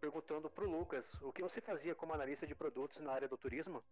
perguntando 0.00 0.50
para 0.50 0.64
o 0.64 0.70
Lucas 0.70 1.08
o 1.22 1.32
que 1.32 1.42
você 1.42 1.60
fazia 1.60 1.94
como 1.94 2.12
analista 2.12 2.44
de 2.46 2.54
produtos 2.54 3.00
na 3.00 3.12
área 3.12 3.28
do 3.28 3.36
turismo. 3.36 3.82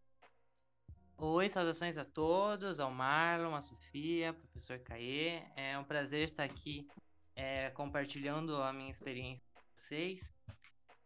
Oi, 1.19 1.49
saudações 1.49 1.97
a 1.97 2.05
todos, 2.05 2.81
ao 2.81 2.91
Marlon, 2.91 3.55
à 3.55 3.61
Sofia, 3.61 4.35
professor 4.35 4.79
Caê. 4.81 5.43
É 5.57 5.79
um 5.79 5.85
prazer 5.85 6.25
estar 6.25 6.45
aqui 6.45 6.89
é, 7.35 7.71
compartilhando 7.71 8.57
a 8.63 8.73
minha 8.73 8.91
experiência 8.91 9.47
com 9.55 9.61
vocês. 9.75 10.21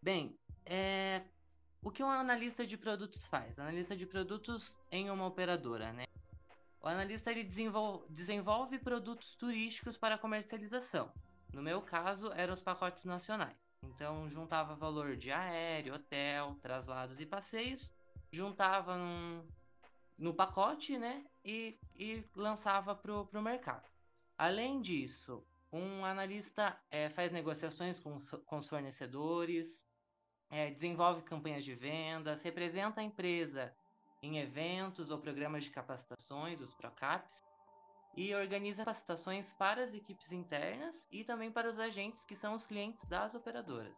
Bem, 0.03 0.39
é, 0.65 1.23
o 1.83 1.91
que 1.91 2.03
um 2.03 2.11
analista 2.11 2.67
de 2.67 2.77
produtos 2.77 3.27
faz? 3.27 3.59
Analista 3.59 3.97
de 3.97 4.07
produtos 4.07 4.79
em 4.91 5.11
uma 5.11 5.27
operadora, 5.27 5.93
né? 5.93 6.05
O 6.81 6.89
analista 6.89 7.31
ele 7.31 7.45
desenvolve, 7.45 8.07
desenvolve 8.11 8.79
produtos 8.79 9.35
turísticos 9.35 9.97
para 9.97 10.19
comercialização. 10.19 11.13
No 11.53 11.63
meu 11.63 11.81
caso, 11.81 12.33
eram 12.33 12.55
os 12.55 12.63
pacotes 12.63 13.05
nacionais. 13.05 13.57
Então, 13.83 14.29
juntava 14.29 14.75
valor 14.75 15.17
de 15.17 15.31
aéreo, 15.31 15.95
hotel, 15.95 16.57
traslados 16.61 17.21
e 17.21 17.27
passeios, 17.27 17.93
juntava 18.31 18.97
num, 18.97 19.47
no 20.19 20.35
pacote, 20.35 20.99
né? 20.99 21.25
E, 21.45 21.79
e 21.95 22.25
lançava 22.35 22.95
para 22.95 23.13
o 23.13 23.43
mercado. 23.43 23.89
Além 24.37 24.81
disso, 24.81 25.43
um 25.77 26.05
analista 26.05 26.77
é, 26.91 27.09
faz 27.11 27.33
negociações 27.33 27.99
com, 28.01 28.21
com 28.47 28.59
os 28.59 28.69
fornecedores, 28.69 29.85
é, 30.51 30.71
desenvolve 30.71 31.23
campanhas 31.23 31.65
de 31.65 31.75
vendas, 31.75 32.43
representa 32.43 33.01
a 33.01 33.05
empresa 33.05 33.75
em 34.23 34.39
eventos 34.39 35.11
ou 35.11 35.19
programas 35.19 35.65
de 35.65 35.71
capacitações, 35.71 36.61
os 36.61 36.75
PROCAPs, 36.75 37.45
e 38.17 38.35
organiza 38.35 38.85
capacitações 38.85 39.53
para 39.53 39.85
as 39.85 39.93
equipes 39.93 40.33
internas 40.33 41.07
e 41.11 41.23
também 41.23 41.53
para 41.53 41.69
os 41.69 41.79
agentes 41.79 42.25
que 42.25 42.35
são 42.35 42.55
os 42.55 42.67
clientes 42.67 43.05
das 43.05 43.35
operadoras. 43.35 43.95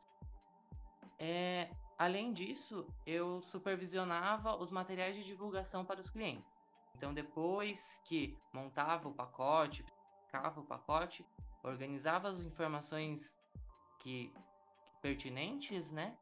É, 1.19 1.71
além 1.97 2.33
disso, 2.33 2.87
eu 3.07 3.41
supervisionava 3.43 4.57
os 4.57 4.71
materiais 4.71 5.15
de 5.15 5.25
divulgação 5.25 5.85
para 5.85 6.01
os 6.01 6.11
clientes. 6.11 6.53
Então, 6.97 7.15
depois 7.15 7.81
que 8.05 8.37
montava 8.53 9.09
o 9.09 9.15
pacote, 9.15 9.85
ficava 10.27 10.61
o 10.61 10.65
pacote, 10.65 11.25
organizava 11.63 12.29
as 12.29 12.41
informações 12.41 13.37
que 14.01 14.33
pertinentes, 15.03 15.91
né? 15.91 16.17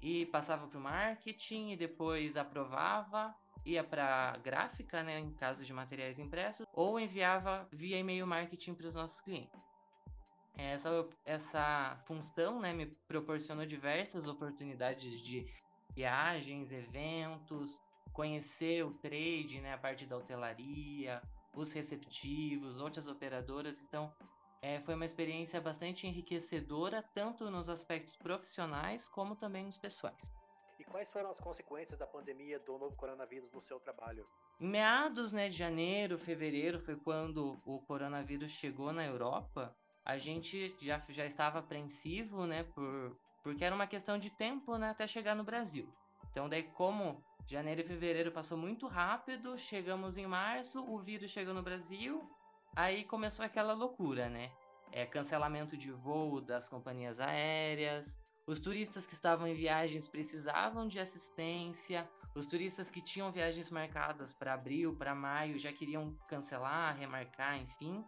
E 0.00 0.26
passava 0.26 0.66
para 0.66 0.78
o 0.78 0.82
marketing 0.82 1.70
e 1.70 1.76
depois 1.76 2.36
aprovava, 2.36 3.34
ia 3.64 3.82
para 3.82 4.36
gráfica, 4.38 5.02
né, 5.02 5.18
em 5.18 5.32
caso 5.32 5.64
de 5.64 5.72
materiais 5.72 6.18
impressos, 6.18 6.66
ou 6.72 7.00
enviava 7.00 7.66
via 7.72 7.98
e-mail 7.98 8.26
marketing 8.26 8.74
para 8.74 8.86
os 8.86 8.94
nossos 8.94 9.20
clientes. 9.20 9.60
Essa, 10.56 11.08
essa 11.24 12.00
função 12.06 12.60
né, 12.60 12.72
me 12.72 12.86
proporcionou 13.08 13.66
diversas 13.66 14.26
oportunidades 14.26 15.20
de 15.20 15.46
viagens, 15.94 16.70
eventos, 16.72 17.70
conhecer 18.12 18.84
o 18.84 18.94
trade, 18.94 19.60
né, 19.60 19.74
a 19.74 19.78
parte 19.78 20.06
da 20.06 20.16
hotelaria, 20.16 21.20
os 21.54 21.72
receptivos, 21.72 22.78
outras 22.78 23.06
operadoras. 23.06 23.82
Então, 23.82 24.12
é, 24.62 24.80
foi 24.80 24.94
uma 24.94 25.04
experiência 25.04 25.60
bastante 25.60 26.06
enriquecedora, 26.06 27.02
tanto 27.14 27.50
nos 27.50 27.68
aspectos 27.68 28.16
profissionais 28.16 29.06
como 29.08 29.36
também 29.36 29.64
nos 29.66 29.78
pessoais. 29.78 30.34
E 30.78 30.84
quais 30.84 31.10
foram 31.10 31.30
as 31.30 31.38
consequências 31.38 31.98
da 31.98 32.06
pandemia 32.06 32.58
do 32.58 32.78
novo 32.78 32.94
coronavírus 32.96 33.50
no 33.52 33.62
seu 33.62 33.80
trabalho? 33.80 34.26
Em 34.60 34.68
meados 34.68 35.32
né, 35.32 35.48
de 35.48 35.56
janeiro, 35.56 36.18
fevereiro, 36.18 36.80
foi 36.80 36.96
quando 36.96 37.60
o 37.64 37.80
coronavírus 37.80 38.52
chegou 38.52 38.92
na 38.92 39.04
Europa. 39.04 39.74
A 40.04 40.18
gente 40.18 40.76
já, 40.80 41.02
já 41.08 41.26
estava 41.26 41.58
apreensivo, 41.58 42.46
né, 42.46 42.64
por, 42.64 43.16
porque 43.42 43.64
era 43.64 43.74
uma 43.74 43.86
questão 43.86 44.18
de 44.18 44.30
tempo 44.30 44.76
né, 44.76 44.90
até 44.90 45.06
chegar 45.06 45.34
no 45.34 45.44
Brasil. 45.44 45.88
Então, 46.30 46.48
daí, 46.48 46.64
como 46.74 47.22
janeiro 47.46 47.80
e 47.80 47.84
fevereiro 47.84 48.30
passou 48.30 48.58
muito 48.58 48.86
rápido, 48.86 49.56
chegamos 49.56 50.18
em 50.18 50.26
março, 50.26 50.84
o 50.84 50.98
vírus 50.98 51.30
chegou 51.30 51.54
no 51.54 51.62
Brasil, 51.62 52.28
Aí 52.76 53.04
começou 53.04 53.42
aquela 53.42 53.72
loucura, 53.72 54.28
né? 54.28 54.52
É, 54.92 55.06
cancelamento 55.06 55.78
de 55.78 55.90
voo 55.90 56.42
das 56.42 56.68
companhias 56.68 57.18
aéreas, 57.18 58.14
os 58.46 58.60
turistas 58.60 59.06
que 59.06 59.14
estavam 59.14 59.48
em 59.48 59.54
viagens 59.54 60.06
precisavam 60.08 60.86
de 60.86 61.00
assistência, 61.00 62.06
os 62.34 62.46
turistas 62.46 62.90
que 62.90 63.00
tinham 63.00 63.32
viagens 63.32 63.70
marcadas 63.70 64.34
para 64.34 64.52
abril, 64.52 64.94
para 64.94 65.14
maio, 65.14 65.58
já 65.58 65.72
queriam 65.72 66.14
cancelar, 66.28 66.94
remarcar, 66.96 67.58
enfim. 67.58 68.04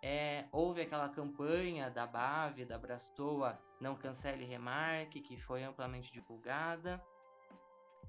É, 0.00 0.46
houve 0.52 0.82
aquela 0.82 1.08
campanha 1.08 1.90
da 1.90 2.06
BAV, 2.06 2.64
da 2.64 2.78
Brastoa, 2.78 3.60
Não 3.80 3.96
Cancele 3.96 4.44
Remarque, 4.44 5.20
que 5.20 5.36
foi 5.36 5.64
amplamente 5.64 6.12
divulgada. 6.12 7.02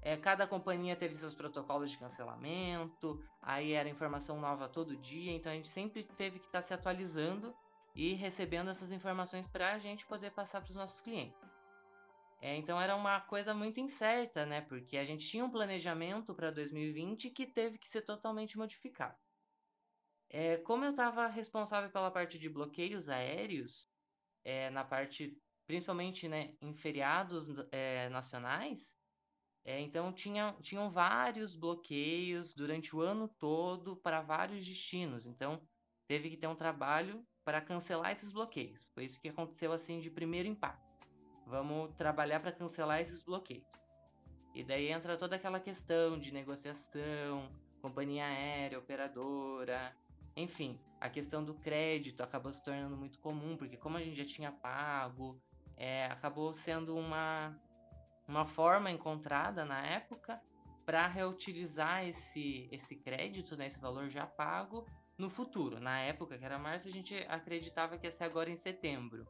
É, 0.00 0.16
cada 0.16 0.46
companhia 0.46 0.94
teve 0.94 1.16
seus 1.16 1.34
protocolos 1.34 1.90
de 1.90 1.98
cancelamento, 1.98 3.22
aí 3.42 3.72
era 3.72 3.88
informação 3.88 4.40
nova 4.40 4.68
todo 4.68 4.96
dia, 4.96 5.32
então 5.32 5.50
a 5.50 5.54
gente 5.54 5.68
sempre 5.68 6.04
teve 6.04 6.38
que 6.38 6.46
estar 6.46 6.62
tá 6.62 6.66
se 6.66 6.74
atualizando 6.74 7.54
e 7.94 8.14
recebendo 8.14 8.70
essas 8.70 8.92
informações 8.92 9.46
para 9.48 9.72
a 9.72 9.78
gente 9.78 10.06
poder 10.06 10.30
passar 10.30 10.60
para 10.60 10.70
os 10.70 10.76
nossos 10.76 11.00
clientes. 11.00 11.58
É, 12.40 12.54
então 12.56 12.80
era 12.80 12.94
uma 12.94 13.20
coisa 13.20 13.52
muito 13.52 13.80
incerta, 13.80 14.46
né? 14.46 14.60
Porque 14.60 14.96
a 14.96 15.04
gente 15.04 15.26
tinha 15.26 15.44
um 15.44 15.50
planejamento 15.50 16.32
para 16.34 16.52
2020 16.52 17.30
que 17.30 17.46
teve 17.46 17.78
que 17.78 17.88
ser 17.88 18.02
totalmente 18.02 18.56
modificado. 18.56 19.16
É, 20.30 20.58
como 20.58 20.84
eu 20.84 20.90
estava 20.90 21.26
responsável 21.26 21.90
pela 21.90 22.10
parte 22.10 22.38
de 22.38 22.48
bloqueios 22.48 23.08
aéreos, 23.08 23.88
é, 24.44 24.70
na 24.70 24.84
parte, 24.84 25.36
principalmente 25.66 26.28
né, 26.28 26.54
em 26.60 26.74
feriados 26.74 27.48
é, 27.72 28.08
nacionais, 28.10 28.97
é, 29.68 29.78
então 29.82 30.10
tinha, 30.10 30.56
tinham 30.62 30.90
vários 30.90 31.54
bloqueios 31.54 32.54
durante 32.54 32.96
o 32.96 33.02
ano 33.02 33.28
todo 33.28 33.96
para 33.96 34.22
vários 34.22 34.64
destinos. 34.66 35.26
Então 35.26 35.60
teve 36.06 36.30
que 36.30 36.38
ter 36.38 36.46
um 36.46 36.54
trabalho 36.54 37.22
para 37.44 37.60
cancelar 37.60 38.12
esses 38.12 38.32
bloqueios. 38.32 38.88
Foi 38.94 39.04
isso 39.04 39.20
que 39.20 39.28
aconteceu 39.28 39.70
assim 39.70 40.00
de 40.00 40.08
primeiro 40.08 40.48
impacto. 40.48 40.88
Vamos 41.46 41.94
trabalhar 41.96 42.40
para 42.40 42.50
cancelar 42.50 43.02
esses 43.02 43.22
bloqueios. 43.22 43.66
E 44.54 44.64
daí 44.64 44.90
entra 44.90 45.18
toda 45.18 45.36
aquela 45.36 45.60
questão 45.60 46.18
de 46.18 46.32
negociação, 46.32 47.46
companhia 47.82 48.24
aérea, 48.24 48.78
operadora, 48.78 49.94
Enfim, 50.34 50.80
a 50.98 51.10
questão 51.10 51.44
do 51.44 51.52
crédito 51.52 52.22
acabou 52.22 52.54
se 52.54 52.64
tornando 52.64 52.96
muito 52.96 53.18
comum, 53.18 53.54
porque 53.54 53.76
como 53.76 53.98
a 53.98 54.02
gente 54.02 54.16
já 54.16 54.24
tinha 54.24 54.50
pago, 54.50 55.38
é, 55.76 56.06
acabou 56.06 56.54
sendo 56.54 56.96
uma, 56.96 57.54
uma 58.28 58.44
forma 58.44 58.90
encontrada 58.90 59.64
na 59.64 59.80
época 59.80 60.40
para 60.84 61.06
reutilizar 61.06 62.06
esse, 62.06 62.68
esse 62.70 62.94
crédito, 62.94 63.56
né, 63.56 63.66
esse 63.66 63.78
valor 63.78 64.08
já 64.08 64.26
pago, 64.26 64.86
no 65.16 65.28
futuro. 65.28 65.80
Na 65.80 65.98
época, 66.00 66.38
que 66.38 66.44
era 66.44 66.58
março, 66.58 66.88
a 66.88 66.92
gente 66.92 67.14
acreditava 67.28 67.98
que 67.98 68.06
ia 68.06 68.12
ser 68.12 68.24
agora 68.24 68.48
em 68.48 68.56
setembro. 68.56 69.26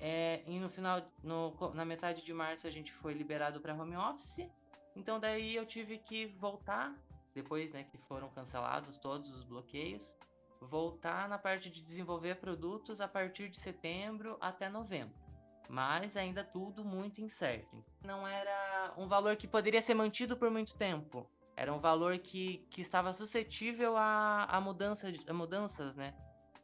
É, 0.00 0.42
e 0.46 0.58
no 0.58 0.70
final, 0.70 1.02
no, 1.22 1.54
na 1.74 1.84
metade 1.84 2.24
de 2.24 2.32
março, 2.32 2.66
a 2.66 2.70
gente 2.70 2.92
foi 2.92 3.12
liberado 3.12 3.60
para 3.60 3.74
home 3.74 3.96
office. 3.96 4.48
Então 4.96 5.20
daí 5.20 5.54
eu 5.54 5.66
tive 5.66 5.98
que 5.98 6.26
voltar, 6.26 6.96
depois 7.34 7.70
né, 7.72 7.84
que 7.84 7.98
foram 8.08 8.30
cancelados 8.30 8.98
todos 8.98 9.30
os 9.32 9.44
bloqueios, 9.44 10.16
voltar 10.60 11.28
na 11.28 11.38
parte 11.38 11.70
de 11.70 11.82
desenvolver 11.82 12.36
produtos 12.36 13.00
a 13.00 13.06
partir 13.06 13.48
de 13.48 13.58
setembro 13.58 14.36
até 14.40 14.68
novembro. 14.68 15.29
Mas 15.68 16.16
ainda 16.16 16.42
tudo 16.42 16.84
muito 16.84 17.20
incerto. 17.20 17.84
Não 18.04 18.26
era 18.26 18.92
um 18.96 19.06
valor 19.06 19.36
que 19.36 19.46
poderia 19.46 19.80
ser 19.80 19.94
mantido 19.94 20.36
por 20.36 20.50
muito 20.50 20.74
tempo. 20.74 21.28
Era 21.56 21.72
um 21.72 21.78
valor 21.78 22.18
que, 22.18 22.66
que 22.70 22.80
estava 22.80 23.12
suscetível 23.12 23.96
a, 23.96 24.44
a, 24.44 24.60
mudança, 24.60 25.12
a 25.26 25.32
mudanças, 25.32 25.94
né? 25.94 26.14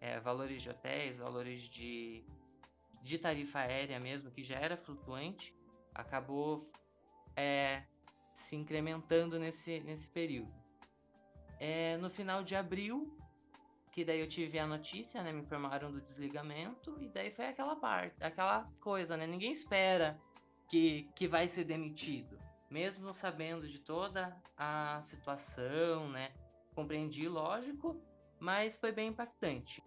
É, 0.00 0.18
valores 0.20 0.62
de 0.62 0.70
hotéis, 0.70 1.18
valores 1.18 1.62
de, 1.62 2.24
de 3.02 3.18
tarifa 3.18 3.60
aérea 3.60 4.00
mesmo, 4.00 4.30
que 4.30 4.42
já 4.42 4.56
era 4.56 4.76
flutuante, 4.76 5.54
acabou 5.94 6.70
é, 7.36 7.82
se 8.36 8.56
incrementando 8.56 9.38
nesse, 9.38 9.80
nesse 9.80 10.08
período. 10.08 10.52
É, 11.58 11.96
no 11.98 12.10
final 12.10 12.42
de 12.42 12.54
abril, 12.54 13.16
que 13.96 14.04
daí 14.04 14.20
eu 14.20 14.28
tive 14.28 14.58
a 14.58 14.66
notícia, 14.66 15.22
né? 15.22 15.32
Me 15.32 15.40
informaram 15.40 15.90
do 15.90 16.02
desligamento 16.02 16.98
e 17.00 17.08
daí 17.08 17.30
foi 17.30 17.46
aquela 17.46 17.76
parte, 17.76 18.22
aquela 18.22 18.70
coisa, 18.78 19.16
né? 19.16 19.26
Ninguém 19.26 19.50
espera 19.50 20.20
que, 20.68 21.08
que 21.14 21.26
vai 21.26 21.48
ser 21.48 21.64
demitido, 21.64 22.38
mesmo 22.70 23.14
sabendo 23.14 23.66
de 23.66 23.80
toda 23.80 24.36
a 24.54 25.02
situação, 25.06 26.10
né? 26.10 26.30
Compreendi, 26.74 27.26
lógico, 27.26 27.98
mas 28.38 28.76
foi 28.76 28.92
bem 28.92 29.08
impactante. 29.08 29.82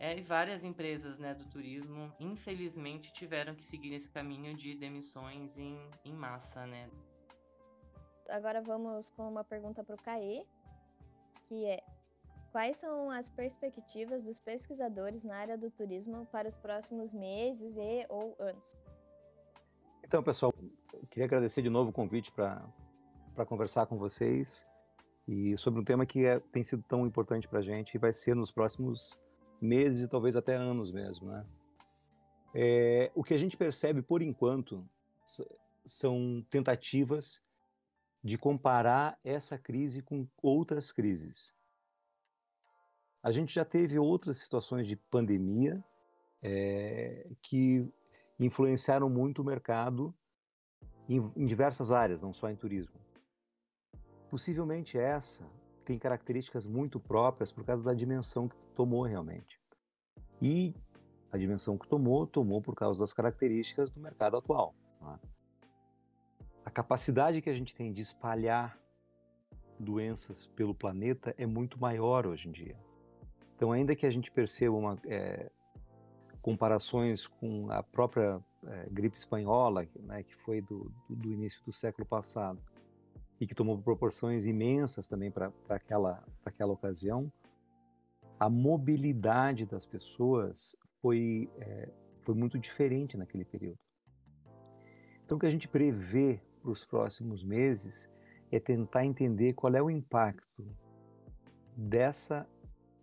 É, 0.00 0.18
e 0.18 0.22
várias 0.22 0.64
empresas 0.64 1.16
né, 1.16 1.34
do 1.34 1.44
turismo, 1.44 2.12
infelizmente, 2.18 3.12
tiveram 3.12 3.54
que 3.54 3.62
seguir 3.62 3.94
esse 3.94 4.10
caminho 4.10 4.56
de 4.56 4.74
demissões 4.74 5.56
em, 5.56 5.78
em 6.04 6.12
massa, 6.12 6.66
né? 6.66 6.90
Agora 8.28 8.60
vamos 8.60 9.08
com 9.10 9.28
uma 9.28 9.44
pergunta 9.44 9.84
para 9.84 9.94
o 9.94 10.02
Caê, 10.02 10.44
que 11.46 11.64
é 11.66 11.80
Quais 12.54 12.76
são 12.76 13.10
as 13.10 13.28
perspectivas 13.28 14.22
dos 14.22 14.38
pesquisadores 14.38 15.24
na 15.24 15.34
área 15.34 15.58
do 15.58 15.72
turismo 15.72 16.24
para 16.26 16.46
os 16.46 16.56
próximos 16.56 17.12
meses 17.12 17.76
e 17.76 18.06
ou 18.08 18.36
anos? 18.38 18.78
Então, 20.04 20.22
pessoal, 20.22 20.54
queria 21.10 21.24
agradecer 21.24 21.62
de 21.62 21.68
novo 21.68 21.90
o 21.90 21.92
convite 21.92 22.30
para 22.30 22.64
conversar 23.48 23.86
com 23.86 23.98
vocês 23.98 24.64
e 25.26 25.56
sobre 25.56 25.80
um 25.80 25.84
tema 25.84 26.06
que 26.06 26.26
é, 26.26 26.38
tem 26.38 26.62
sido 26.62 26.84
tão 26.84 27.04
importante 27.04 27.48
para 27.48 27.58
a 27.58 27.62
gente 27.62 27.96
e 27.96 27.98
vai 27.98 28.12
ser 28.12 28.36
nos 28.36 28.52
próximos 28.52 29.18
meses 29.60 30.04
e 30.04 30.08
talvez 30.08 30.36
até 30.36 30.54
anos 30.54 30.92
mesmo, 30.92 31.26
né? 31.26 31.44
É, 32.54 33.10
o 33.16 33.24
que 33.24 33.34
a 33.34 33.38
gente 33.38 33.56
percebe 33.56 34.00
por 34.00 34.22
enquanto 34.22 34.88
são 35.84 36.46
tentativas 36.48 37.42
de 38.22 38.38
comparar 38.38 39.18
essa 39.24 39.58
crise 39.58 40.00
com 40.02 40.24
outras 40.40 40.92
crises. 40.92 41.52
A 43.24 43.32
gente 43.32 43.54
já 43.54 43.64
teve 43.64 43.98
outras 43.98 44.38
situações 44.38 44.86
de 44.86 44.96
pandemia 44.96 45.82
é, 46.42 47.26
que 47.40 47.90
influenciaram 48.38 49.08
muito 49.08 49.40
o 49.40 49.44
mercado 49.44 50.14
em, 51.08 51.32
em 51.34 51.46
diversas 51.46 51.90
áreas, 51.90 52.22
não 52.22 52.34
só 52.34 52.50
em 52.50 52.56
turismo. 52.56 53.00
Possivelmente 54.30 54.98
essa 54.98 55.42
tem 55.86 55.98
características 55.98 56.66
muito 56.66 57.00
próprias 57.00 57.50
por 57.50 57.64
causa 57.64 57.82
da 57.82 57.94
dimensão 57.94 58.46
que 58.46 58.56
tomou 58.76 59.04
realmente. 59.04 59.58
E 60.42 60.74
a 61.32 61.38
dimensão 61.38 61.78
que 61.78 61.88
tomou, 61.88 62.26
tomou 62.26 62.60
por 62.60 62.74
causa 62.74 63.00
das 63.00 63.14
características 63.14 63.90
do 63.90 64.00
mercado 64.00 64.36
atual. 64.36 64.74
Né? 65.00 65.18
A 66.62 66.70
capacidade 66.70 67.40
que 67.40 67.48
a 67.48 67.54
gente 67.54 67.74
tem 67.74 67.90
de 67.90 68.02
espalhar 68.02 68.78
doenças 69.80 70.46
pelo 70.48 70.74
planeta 70.74 71.34
é 71.38 71.46
muito 71.46 71.80
maior 71.80 72.26
hoje 72.26 72.48
em 72.48 72.52
dia. 72.52 72.76
Então, 73.56 73.72
ainda 73.72 73.94
que 73.94 74.06
a 74.06 74.10
gente 74.10 74.30
perceba 74.30 74.76
uma, 74.76 74.98
é, 75.06 75.50
comparações 76.42 77.26
com 77.26 77.70
a 77.70 77.82
própria 77.82 78.40
é, 78.66 78.88
gripe 78.90 79.16
espanhola, 79.16 79.86
né, 80.00 80.22
que 80.22 80.34
foi 80.36 80.60
do, 80.60 80.92
do, 81.08 81.32
início 81.32 81.64
do 81.64 81.72
século 81.72 82.06
passado, 82.06 82.60
e 83.40 83.46
que 83.46 83.54
tomou 83.54 83.78
proporções 83.78 84.44
imensas 84.46 85.06
também 85.06 85.30
para 85.30 85.52
aquela, 85.68 86.22
aquela 86.44 86.72
ocasião, 86.72 87.32
a 88.38 88.48
mobilidade 88.48 89.66
das 89.66 89.86
pessoas 89.86 90.76
foi, 91.00 91.48
é, 91.58 91.88
foi 92.22 92.34
muito 92.34 92.58
diferente 92.58 93.16
naquele 93.16 93.44
período. 93.44 93.78
Então, 95.24 95.36
o 95.36 95.40
que 95.40 95.46
a 95.46 95.50
gente 95.50 95.68
prevê 95.68 96.40
para 96.60 96.70
os 96.70 96.84
próximos 96.84 97.42
meses 97.42 98.10
é 98.50 98.60
tentar 98.60 99.04
entender 99.04 99.52
qual 99.54 99.74
é 99.74 99.82
o 99.82 99.90
impacto 99.90 100.66
dessa 101.76 102.46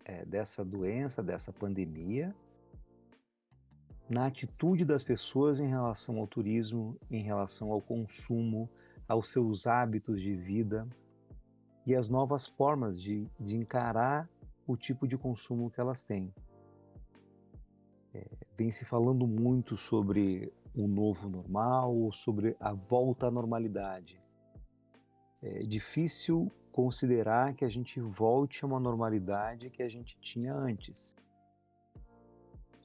é, 0.04 0.24
dessa 0.24 0.64
doença, 0.64 1.22
dessa 1.22 1.52
pandemia, 1.52 2.34
na 4.08 4.26
atitude 4.26 4.84
das 4.84 5.02
pessoas 5.02 5.58
em 5.58 5.68
relação 5.68 6.18
ao 6.18 6.26
turismo, 6.26 6.98
em 7.10 7.22
relação 7.22 7.72
ao 7.72 7.80
consumo, 7.80 8.68
aos 9.08 9.30
seus 9.30 9.66
hábitos 9.66 10.20
de 10.20 10.34
vida 10.36 10.86
e 11.86 11.94
as 11.94 12.08
novas 12.08 12.46
formas 12.46 13.00
de, 13.00 13.26
de 13.40 13.56
encarar 13.56 14.28
o 14.66 14.76
tipo 14.76 15.06
de 15.08 15.16
consumo 15.16 15.70
que 15.70 15.80
elas 15.80 16.02
têm. 16.02 16.32
É, 18.14 18.26
vem 18.56 18.70
se 18.70 18.84
falando 18.84 19.26
muito 19.26 19.76
sobre 19.76 20.52
o 20.74 20.86
novo 20.86 21.28
normal, 21.28 22.12
sobre 22.12 22.56
a 22.60 22.72
volta 22.72 23.26
à 23.26 23.30
normalidade. 23.30 24.20
É 25.42 25.60
difícil 25.60 26.50
considerar 26.72 27.54
que 27.54 27.64
a 27.64 27.68
gente 27.68 28.00
volte 28.00 28.64
a 28.64 28.66
uma 28.66 28.80
normalidade 28.80 29.70
que 29.70 29.82
a 29.82 29.88
gente 29.88 30.18
tinha 30.20 30.54
antes. 30.54 31.14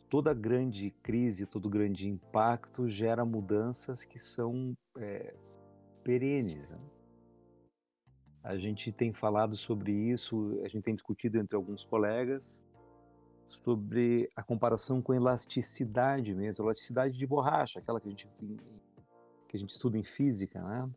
Toda 0.10 0.34
grande 0.34 0.92
crise, 1.02 1.46
todo 1.46 1.70
grande 1.70 2.08
impacto 2.08 2.88
gera 2.88 3.26
mudanças 3.26 4.04
que 4.04 4.20
são 4.20 4.78
é, 4.98 5.34
perenes. 6.04 6.70
Né? 6.70 6.80
A 8.44 8.58
gente 8.58 8.92
tem 8.92 9.14
falado 9.14 9.56
sobre 9.56 9.92
isso, 9.92 10.60
a 10.64 10.68
gente 10.68 10.84
tem 10.84 10.94
discutido 10.94 11.38
entre 11.38 11.56
alguns 11.56 11.84
colegas 11.84 12.60
sobre 13.64 14.30
a 14.36 14.44
comparação 14.44 15.02
com 15.02 15.14
elasticidade 15.14 16.34
mesmo, 16.34 16.64
elasticidade 16.64 17.18
de 17.18 17.26
borracha, 17.26 17.80
aquela 17.80 18.00
que 18.00 18.08
a 18.08 18.12
gente 18.12 18.28
que 19.48 19.56
a 19.56 19.60
gente 19.60 19.70
estuda 19.70 19.98
em 19.98 20.04
física, 20.04 20.62
né? 20.62 20.90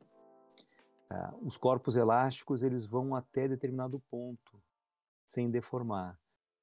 Ah, 1.11 1.35
os 1.43 1.57
corpos 1.57 1.97
elásticos 1.97 2.63
eles 2.63 2.87
vão 2.87 3.17
até 3.17 3.49
determinado 3.49 3.99
ponto, 4.09 4.63
sem 5.25 5.51
deformar. 5.51 6.17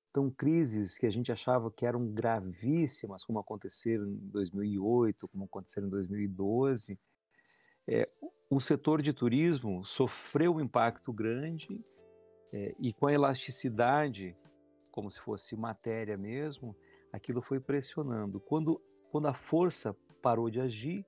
Então, 0.09 0.31
crises 0.31 0.97
que 0.97 1.05
a 1.05 1.09
gente 1.09 1.31
achava 1.31 1.69
que 1.69 1.85
eram 1.85 2.07
gravíssimas, 2.07 3.25
como 3.25 3.39
aconteceram 3.39 4.07
em 4.07 4.15
2008, 4.29 5.27
como 5.27 5.43
aconteceram 5.43 5.87
em 5.87 5.91
2012, 5.91 6.97
é, 7.85 8.07
o 8.49 8.59
setor 8.61 9.01
de 9.01 9.11
turismo 9.11 9.85
sofreu 9.85 10.55
um 10.55 10.61
impacto 10.61 11.11
grande 11.11 11.67
é, 12.53 12.73
e 12.79 12.93
com 12.93 13.07
a 13.07 13.13
elasticidade, 13.13 14.35
como 14.91 15.11
se 15.11 15.19
fosse 15.19 15.57
matéria 15.57 16.17
mesmo, 16.17 16.75
aquilo 17.11 17.41
foi 17.41 17.59
pressionando. 17.59 18.39
Quando, 18.39 18.81
quando 19.11 19.27
a 19.27 19.33
força 19.33 19.93
parou 20.21 20.49
de 20.49 20.61
agir, 20.61 21.05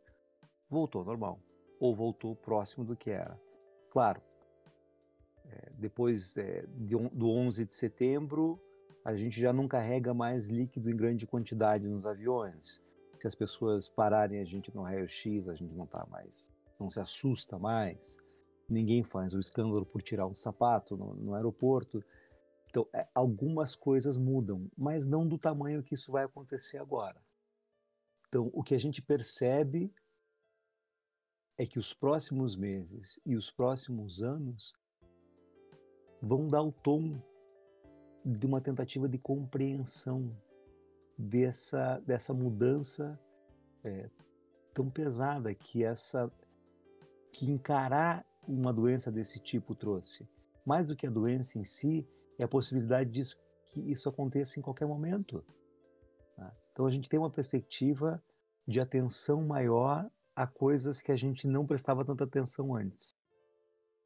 voltou 0.69 0.99
ao 0.99 1.07
normal 1.07 1.39
ou 1.79 1.95
voltou 1.95 2.35
próximo 2.35 2.83
do 2.83 2.95
que 2.95 3.09
era. 3.09 3.39
Claro, 3.89 4.21
é, 5.45 5.71
depois 5.77 6.35
é, 6.37 6.65
de, 6.77 6.95
do 6.95 7.29
11 7.29 7.65
de 7.65 7.73
setembro, 7.73 8.59
a 9.03 9.15
gente 9.15 9.39
já 9.39 9.51
não 9.51 9.67
carrega 9.67 10.13
mais 10.13 10.47
líquido 10.47 10.89
em 10.89 10.95
grande 10.95 11.25
quantidade 11.25 11.87
nos 11.87 12.05
aviões. 12.05 12.81
Se 13.19 13.27
as 13.27 13.35
pessoas 13.35 13.89
pararem 13.89 14.39
a 14.39 14.45
gente 14.45 14.73
no 14.73 14.83
raio-x, 14.83 15.49
a 15.49 15.55
gente 15.55 15.73
não 15.73 15.85
tá 15.85 16.05
mais, 16.09 16.51
não 16.79 16.89
se 16.89 16.99
assusta 16.99 17.57
mais. 17.57 18.17
Ninguém 18.69 19.03
faz 19.03 19.33
o 19.33 19.39
escândalo 19.39 19.85
por 19.85 20.01
tirar 20.01 20.27
um 20.27 20.35
sapato 20.35 20.95
no, 20.95 21.15
no 21.15 21.33
aeroporto. 21.33 22.03
Então, 22.69 22.87
é, 22.93 23.07
algumas 23.15 23.73
coisas 23.73 24.15
mudam, 24.15 24.69
mas 24.77 25.07
não 25.07 25.27
do 25.27 25.37
tamanho 25.37 25.81
que 25.81 25.95
isso 25.95 26.11
vai 26.11 26.23
acontecer 26.25 26.77
agora. 26.77 27.19
Então, 28.27 28.51
o 28.53 28.61
que 28.61 28.75
a 28.75 28.79
gente 28.79 29.01
percebe 29.01 29.91
é 31.59 31.65
que 31.65 31.77
os 31.77 31.93
próximos 31.93 32.55
meses 32.55 33.19
e 33.25 33.35
os 33.35 33.51
próximos 33.51 34.23
anos 34.23 34.73
vão 36.21 36.47
dar 36.47 36.61
o 36.61 36.71
tom 36.71 37.21
de 38.25 38.45
uma 38.45 38.61
tentativa 38.61 39.09
de 39.09 39.17
compreensão 39.17 40.33
dessa, 41.17 41.99
dessa 41.99 42.33
mudança 42.33 43.19
é, 43.83 44.09
tão 44.73 44.89
pesada 44.89 45.53
que 45.53 45.83
essa 45.83 46.31
que 47.33 47.51
encarar 47.51 48.25
uma 48.47 48.71
doença 48.71 49.11
desse 49.11 49.37
tipo 49.37 49.75
trouxe. 49.75 50.25
Mais 50.65 50.87
do 50.87 50.95
que 50.95 51.05
a 51.05 51.11
doença 51.11 51.59
em 51.59 51.65
si, 51.65 52.07
é 52.37 52.43
a 52.45 52.47
possibilidade 52.47 53.11
disso, 53.11 53.37
que 53.65 53.81
isso 53.91 54.07
aconteça 54.07 54.57
em 54.57 54.63
qualquer 54.63 54.87
momento. 54.87 55.43
Tá? 56.37 56.55
Então 56.71 56.85
a 56.85 56.89
gente 56.89 57.09
tem 57.09 57.19
uma 57.19 57.29
perspectiva 57.29 58.23
de 58.65 58.79
atenção 58.79 59.45
maior 59.45 60.09
a 60.39 60.47
coisas 60.47 61.01
que 61.01 61.11
a 61.11 61.17
gente 61.17 61.45
não 61.45 61.67
prestava 61.67 62.05
tanta 62.05 62.23
atenção 62.23 62.73
antes, 62.73 63.13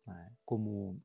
né? 0.03 0.31
como 0.43 0.99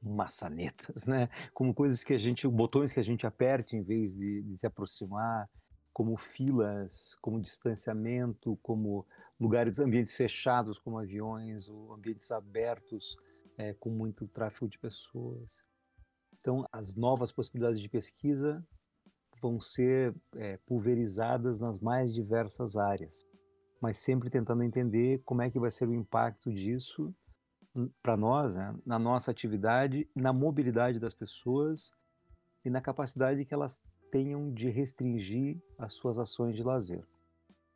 maçanetas, 0.00 1.08
né? 1.08 1.28
Como 1.52 1.74
coisas 1.74 2.04
que 2.04 2.12
a 2.12 2.16
gente, 2.16 2.46
botões 2.46 2.92
que 2.92 3.00
a 3.00 3.02
gente 3.02 3.26
aperte 3.26 3.74
em 3.74 3.82
vez 3.82 4.14
de, 4.14 4.42
de 4.42 4.58
se 4.58 4.64
aproximar, 4.64 5.50
como 5.92 6.16
filas, 6.16 7.16
como 7.20 7.40
distanciamento, 7.40 8.56
como 8.62 9.04
lugares, 9.40 9.80
ambientes 9.80 10.14
fechados, 10.14 10.78
como 10.78 10.96
aviões, 10.96 11.68
ou 11.68 11.94
ambientes 11.94 12.30
abertos, 12.30 13.16
é, 13.58 13.74
com 13.74 13.90
muito 13.90 14.28
tráfego 14.28 14.68
de 14.68 14.78
pessoas. 14.78 15.64
Então, 16.34 16.64
as 16.70 16.94
novas 16.94 17.32
possibilidades 17.32 17.80
de 17.80 17.88
pesquisa 17.88 18.64
vão 19.42 19.60
ser 19.60 20.14
é, 20.36 20.58
pulverizadas 20.58 21.58
nas 21.58 21.80
mais 21.80 22.14
diversas 22.14 22.76
áreas, 22.76 23.26
mas 23.80 23.98
sempre 23.98 24.30
tentando 24.30 24.62
entender 24.62 25.22
como 25.24 25.42
é 25.42 25.50
que 25.50 25.58
vai 25.58 25.70
ser 25.70 25.88
o 25.88 25.94
impacto 25.94 26.52
disso 26.52 27.14
para 28.02 28.16
nós, 28.16 28.56
né, 28.56 28.74
na 28.86 28.98
nossa 28.98 29.30
atividade, 29.30 30.08
na 30.14 30.32
mobilidade 30.32 31.00
das 31.00 31.12
pessoas 31.12 31.92
e 32.64 32.70
na 32.70 32.80
capacidade 32.80 33.44
que 33.44 33.52
elas 33.52 33.82
tenham 34.10 34.52
de 34.52 34.70
restringir 34.70 35.60
as 35.76 35.94
suas 35.94 36.18
ações 36.18 36.54
de 36.54 36.62
lazer. 36.62 37.04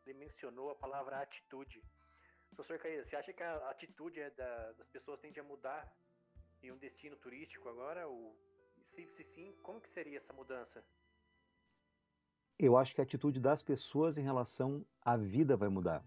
Ele 0.06 0.18
mencionou 0.18 0.70
a 0.70 0.74
palavra 0.76 1.20
atitude. 1.20 1.82
Professor 2.54 2.78
Caíra, 2.78 3.04
você 3.04 3.16
acha 3.16 3.32
que 3.32 3.42
a 3.42 3.70
atitude 3.70 4.20
é 4.20 4.30
da, 4.30 4.72
das 4.72 4.88
pessoas 4.88 5.20
tende 5.20 5.40
a 5.40 5.44
mudar 5.44 5.92
em 6.62 6.70
um 6.70 6.78
destino 6.78 7.16
turístico 7.16 7.68
agora? 7.68 8.06
Ou, 8.06 8.36
se, 8.94 9.06
se 9.16 9.24
sim, 9.34 9.52
como 9.62 9.80
que 9.80 9.90
seria 9.90 10.18
essa 10.18 10.32
mudança? 10.32 10.84
Eu 12.58 12.76
acho 12.76 12.94
que 12.94 13.00
a 13.00 13.04
atitude 13.04 13.40
das 13.40 13.62
pessoas 13.62 14.18
em 14.18 14.22
relação 14.22 14.84
à 15.02 15.16
vida 15.16 15.56
vai 15.56 15.68
mudar 15.68 16.04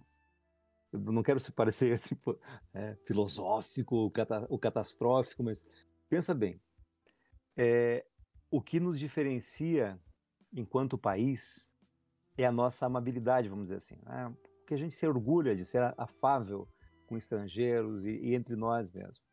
eu 0.91 0.99
não 0.99 1.23
quero 1.23 1.39
se 1.39 1.51
parecer 1.53 1.93
assim, 1.93 2.15
é, 2.73 2.95
filosófico 3.05 3.95
ou, 3.95 4.11
cata, 4.11 4.47
catastrófico, 4.59 5.43
mas 5.43 5.63
pensa 6.09 6.33
bem. 6.33 6.59
É, 7.55 8.05
o 8.49 8.61
que 8.61 8.79
nos 8.79 8.99
diferencia 8.99 9.99
enquanto 10.53 10.97
país 10.97 11.71
é 12.37 12.45
a 12.45 12.51
nossa 12.51 12.85
amabilidade, 12.85 13.49
vamos 13.49 13.65
dizer 13.65 13.77
assim. 13.77 13.97
Né? 14.03 14.33
Porque 14.59 14.73
a 14.73 14.77
gente 14.77 14.95
se 14.95 15.07
orgulha 15.07 15.55
de 15.55 15.65
ser 15.65 15.81
afável 15.97 16.67
com 17.07 17.17
estrangeiros 17.17 18.05
e, 18.05 18.11
e 18.11 18.35
entre 18.35 18.55
nós 18.55 18.91
mesmo. 18.91 19.23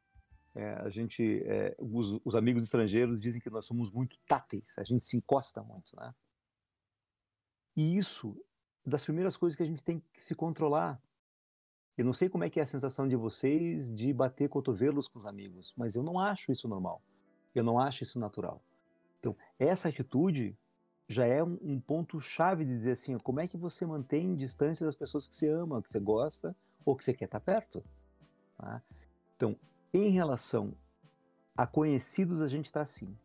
É, 0.55 0.73
a 0.75 0.89
gente, 0.89 1.43
é, 1.45 1.77
os, 1.79 2.21
os, 2.25 2.35
amigos 2.35 2.65
estrangeiros 2.65 3.21
dizem 3.21 3.41
que 3.41 3.51
nós 3.51 3.65
somos 3.65 3.93
muito 3.93 4.19
táteis, 4.27 4.77
a 4.77 4.83
gente 4.83 5.05
se 5.05 5.17
encosta 5.17 5.63
muito, 5.63 5.95
né? 5.95 6.13
E 7.79 7.97
isso, 7.97 8.37
das 8.85 9.05
primeiras 9.05 9.37
coisas 9.37 9.57
que 9.57 9.63
a 9.63 9.67
gente 9.67 9.85
tem 9.85 10.03
que 10.13 10.21
se 10.21 10.35
controlar, 10.35 11.01
eu 11.97 12.05
não 12.05 12.13
sei 12.13 12.29
como 12.29 12.43
é 12.43 12.51
que 12.51 12.59
é 12.59 12.65
a 12.65 12.67
sensação 12.67 13.07
de 13.07 13.15
vocês 13.15 13.89
de 13.95 14.13
bater 14.13 14.49
cotovelos 14.49 15.07
com 15.07 15.17
os 15.17 15.25
amigos, 15.25 15.73
mas 15.77 15.95
eu 15.95 16.03
não 16.03 16.19
acho 16.19 16.51
isso 16.51 16.67
normal. 16.67 17.01
Eu 17.55 17.63
não 17.63 17.79
acho 17.79 18.03
isso 18.03 18.19
natural. 18.19 18.61
Então, 19.21 19.37
essa 19.61 19.91
atitude 19.91 20.59
já 21.07 21.25
é 21.25 21.41
um, 21.41 21.79
ponto 21.79 22.21
chave 22.21 22.65
de 22.65 22.77
dizer 22.77 22.91
assim, 22.91 23.17
como 23.17 23.39
é 23.39 23.47
que 23.47 23.57
você 23.57 23.87
mantém 23.87 24.35
distância 24.35 24.85
das 24.85 24.97
pessoas 24.97 25.29
que 25.29 25.37
você 25.37 25.49
ama, 25.49 25.81
que 25.81 25.89
você 25.89 26.01
gosta 26.01 26.57
ou 26.85 26.97
que 26.97 27.05
você 27.05 27.15
quer 27.15 27.27
estar 27.27 27.39
perto. 27.39 27.85
Tá? 28.57 28.83
Então, 29.37 29.57
em 29.95 30.11
relação 30.11 30.75
a 31.57 31.65
conhecidos, 31.65 32.43
a 32.43 32.49
gente 32.49 32.67
está 32.67 32.81
assim. 32.81 33.17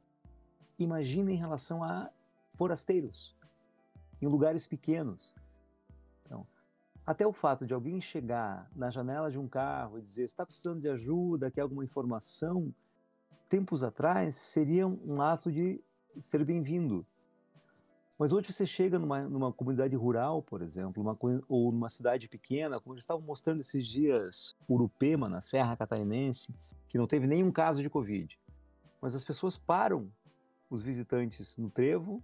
Imagina 0.78 1.32
em 1.32 1.38
relação 1.38 1.84
a 1.84 2.12
forasteiros, 2.54 3.36
em 4.24 4.28
lugares 4.28 4.66
pequenos. 4.66 5.34
Até 7.06 7.28
o 7.28 7.34
fato 7.34 7.68
de 7.68 7.74
alguém 7.74 8.00
chegar 8.00 8.72
na 8.74 8.90
janela 8.90 9.30
de 9.30 9.38
um 9.38 9.46
carro 9.46 10.00
e 10.00 10.02
dizer 10.02 10.24
está 10.24 10.46
precisando 10.46 10.80
de 10.80 10.88
ajuda, 10.88 11.52
quer 11.52 11.60
alguma 11.60 11.84
informação, 11.84 12.74
tempos 13.50 13.84
atrás 13.84 14.38
seria 14.38 14.88
um 14.88 15.22
ato 15.22 15.52
de 15.52 15.84
ser 16.22 16.46
bem-vindo. 16.46 17.06
Mas 18.18 18.32
hoje 18.32 18.54
você 18.54 18.66
chega 18.66 18.98
numa, 18.98 19.24
numa 19.24 19.52
comunidade 19.52 19.94
rural, 19.98 20.42
por 20.42 20.62
exemplo, 20.62 21.04
uma, 21.04 21.18
ou 21.50 21.74
numa 21.74 21.90
cidade 21.90 22.30
pequena, 22.30 22.80
como 22.80 22.96
eles 22.96 23.04
estavam 23.04 23.22
mostrando 23.22 23.60
esses 23.60 23.86
dias, 23.86 24.56
Urupema, 24.66 25.28
na 25.28 25.42
Serra 25.42 25.76
Catarinense, 25.76 26.56
que 26.88 26.98
não 26.98 27.06
teve 27.06 27.28
nenhum 27.28 27.52
caso 27.52 27.82
de 27.82 27.90
Covid. 27.90 28.40
Mas 29.02 29.14
as 29.14 29.26
pessoas 29.26 29.58
param 29.58 30.10
os 30.70 30.82
visitantes 30.82 31.58
no 31.58 31.70
trevo 31.70 32.24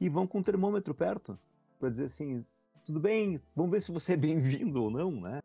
e 0.00 0.08
vão 0.08 0.26
com 0.26 0.40
o 0.40 0.44
termômetro 0.44 0.94
perto 0.94 1.38
para 1.78 1.90
dizer 1.90 2.04
assim: 2.04 2.44
tudo 2.84 3.00
bem, 3.00 3.40
vamos 3.54 3.72
ver 3.72 3.80
se 3.80 3.92
você 3.92 4.14
é 4.14 4.16
bem-vindo 4.16 4.82
ou 4.82 4.90
não, 4.90 5.10
né? 5.10 5.42